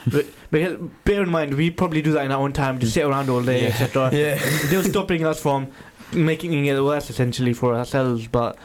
but 0.07 0.27
because 0.51 0.79
bear 1.05 1.23
in 1.23 1.31
mind, 1.31 1.55
we 1.55 1.71
probably 1.71 2.03
do 2.03 2.13
that 2.13 2.25
in 2.25 2.33
our 2.33 2.41
own 2.43 2.53
time, 2.53 2.79
just 2.79 2.95
sit 2.95 3.05
around 3.05 3.31
all 3.31 3.43
day, 3.43 3.63
Yeah. 3.63 3.69
etc. 3.69 4.11
yeah. 4.13 4.39
They're 4.67 4.83
stopping 4.85 5.25
us 5.25 5.41
from 5.41 5.69
making 6.13 6.67
it 6.67 6.81
worse 6.83 7.09
essentially 7.11 7.53
for 7.55 7.75
ourselves. 7.75 8.27
But 8.27 8.57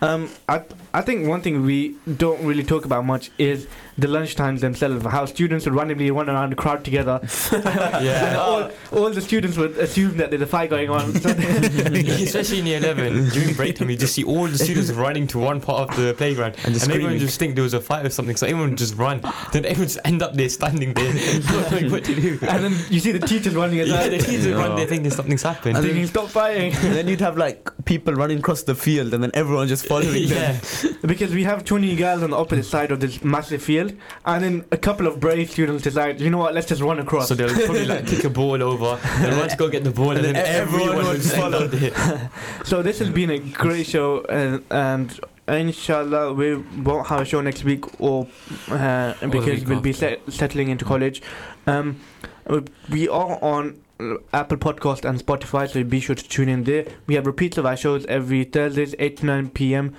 um, 0.00 0.28
I 0.48 0.62
I 0.94 1.02
think 1.02 1.26
one 1.28 1.40
thing 1.42 1.64
we 1.64 1.96
don't 2.16 2.44
really 2.44 2.64
talk 2.64 2.84
about 2.84 3.04
much 3.04 3.30
is 3.38 3.66
the 3.98 4.06
lunchtimes 4.06 4.60
themselves. 4.60 5.04
How 5.04 5.26
students 5.26 5.64
would 5.66 5.74
randomly 5.74 6.10
run 6.10 6.30
around 6.30 6.50
the 6.50 6.56
crowd 6.56 6.84
together. 6.84 7.20
and 7.52 8.04
Yeah. 8.04 8.36
all, 8.38 8.70
all 8.92 9.10
the 9.10 9.20
students 9.20 9.56
would 9.56 9.76
assume 9.76 10.16
that 10.18 10.30
there's 10.30 10.42
a 10.42 10.46
fight 10.46 10.70
going 10.70 10.88
on. 10.88 11.10
Especially 11.16 12.60
in 12.60 12.66
year 12.66 12.78
11, 12.78 13.30
during 13.30 13.54
break 13.54 13.76
time, 13.76 13.90
you 13.90 13.96
just 13.96 14.14
see 14.14 14.24
all 14.24 14.46
the 14.46 14.58
students 14.58 14.90
running 14.92 15.26
to 15.28 15.38
one 15.38 15.60
part 15.60 15.90
of 15.90 15.96
the 15.96 16.14
playground. 16.14 16.54
And 16.64 16.74
and 16.74 16.76
everyone 16.82 17.00
screaming. 17.00 17.18
just 17.18 17.38
think 17.38 17.54
there 17.54 17.64
was 17.64 17.74
a 17.74 17.80
fight 17.80 18.06
or 18.06 18.10
something, 18.10 18.36
so 18.36 18.46
everyone 18.46 18.70
would 18.70 18.78
just 18.78 18.94
run. 18.96 19.20
Then 19.52 19.64
everyone 19.64 19.88
just 19.88 19.98
end 20.04 20.22
up 20.22 20.34
there 20.34 20.48
standing 20.48 20.94
there, 20.94 21.12
not 21.44 21.70
knowing 21.72 21.90
what 21.90 22.04
to 22.04 22.14
do. 22.14 22.38
and 22.42 22.64
then 22.64 22.72
you 22.90 23.00
see 23.00 23.12
the 23.12 23.26
teachers 23.26 23.54
running 23.54 23.80
as 23.80 23.88
Yeah, 23.88 24.08
the 24.08 24.18
teachers 24.18 24.46
would 24.46 24.56
run 24.56 24.76
there 24.76 24.86
thinking 24.86 25.10
something's 25.10 25.42
happened. 25.42 25.76
And 25.76 25.84
Thinking, 25.84 26.06
stop 26.06 26.28
fighting. 26.28 26.72
and 26.74 26.94
then 26.94 27.08
you'd 27.08 27.20
have 27.20 27.36
like 27.36 27.68
people 27.84 28.14
running 28.14 28.38
across 28.38 28.62
the 28.62 28.74
field, 28.74 29.12
and 29.14 29.22
then 29.22 29.30
everyone 29.34 29.66
just 29.68 29.86
following 29.86 30.28
them. 30.28 30.60
yeah. 30.82 30.90
because 31.06 31.32
we 31.34 31.44
have 31.44 31.64
20 31.64 31.96
girls 31.96 32.22
on 32.22 32.30
the 32.30 32.36
opposite 32.36 32.64
side 32.64 32.90
of 32.92 33.00
this 33.00 33.24
massive 33.24 33.62
field, 33.62 33.87
and 34.24 34.44
then 34.44 34.64
a 34.70 34.76
couple 34.76 35.06
of 35.06 35.20
brave 35.20 35.50
students 35.50 35.82
decide, 35.82 36.20
you 36.20 36.30
know 36.30 36.38
what, 36.38 36.54
let's 36.54 36.66
just 36.66 36.82
run 36.82 36.98
across. 36.98 37.28
So 37.28 37.34
they'll 37.34 37.48
probably 37.54 37.86
like 37.86 38.06
kick 38.06 38.24
a 38.24 38.30
ball 38.30 38.62
over, 38.62 38.98
then 39.20 39.38
run 39.38 39.48
to 39.48 39.56
go 39.56 39.68
get 39.68 39.84
the 39.84 39.90
ball, 39.90 40.10
and, 40.10 40.24
And 40.24 40.26
then, 40.26 40.34
then 40.34 40.46
everyone 40.46 40.88
everyone 40.88 40.96
would 40.96 41.06
would 41.06 41.22
just 41.22 41.34
end 41.34 41.94
follow. 41.94 42.30
So 42.64 42.82
this 42.82 42.98
has 42.98 43.10
been 43.10 43.30
a 43.30 43.38
great 43.38 43.86
show, 43.86 44.24
and, 44.24 44.64
and 44.70 45.20
inshallah 45.46 46.32
we 46.34 46.56
won't 46.56 47.06
have 47.06 47.20
a 47.20 47.24
show 47.24 47.40
next 47.40 47.64
week, 47.64 48.00
or 48.00 48.26
uh, 48.70 49.14
because 49.20 49.60
week 49.60 49.68
we'll 49.68 49.80
be 49.80 49.92
set, 49.92 50.20
settling 50.32 50.68
into 50.68 50.84
college. 50.84 51.22
Um, 51.66 52.00
we 52.88 53.08
are 53.08 53.38
on 53.42 53.80
Apple 54.32 54.56
Podcast 54.56 55.08
and 55.08 55.18
Spotify, 55.18 55.68
so 55.68 55.82
be 55.84 56.00
sure 56.00 56.14
to 56.14 56.28
tune 56.28 56.48
in 56.48 56.64
there. 56.64 56.86
We 57.06 57.14
have 57.16 57.26
repeats 57.26 57.58
of 57.58 57.66
our 57.66 57.76
shows 57.76 58.06
every 58.06 58.44
Thursdays, 58.44 58.94
8 58.98 59.16
to 59.18 59.26
9 59.26 59.50
p.m. 59.50 59.94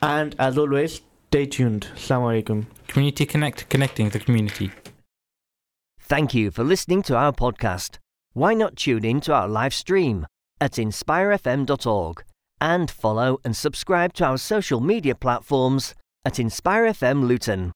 And 0.00 0.36
as 0.38 0.56
always, 0.56 1.00
stay 1.30 1.46
tuned. 1.46 1.86
Assalamu 1.94 2.42
alaikum. 2.42 2.66
Community 2.88 3.24
Connect, 3.24 3.68
connecting 3.68 4.08
the 4.08 4.18
community. 4.18 4.72
Thank 6.00 6.34
you 6.34 6.50
for 6.50 6.64
listening 6.64 7.02
to 7.04 7.16
our 7.16 7.32
podcast. 7.32 7.98
Why 8.32 8.52
not 8.52 8.74
tune 8.74 9.04
in 9.04 9.20
to 9.20 9.32
our 9.32 9.46
live 9.46 9.72
stream 9.72 10.26
at 10.60 10.72
inspirefm.org 10.72 12.24
and 12.60 12.90
follow 12.90 13.38
and 13.44 13.56
subscribe 13.56 14.12
to 14.14 14.24
our 14.24 14.38
social 14.38 14.80
media 14.80 15.14
platforms 15.14 15.94
at 16.24 16.34
InspireFM 16.34 17.28
Luton. 17.28 17.72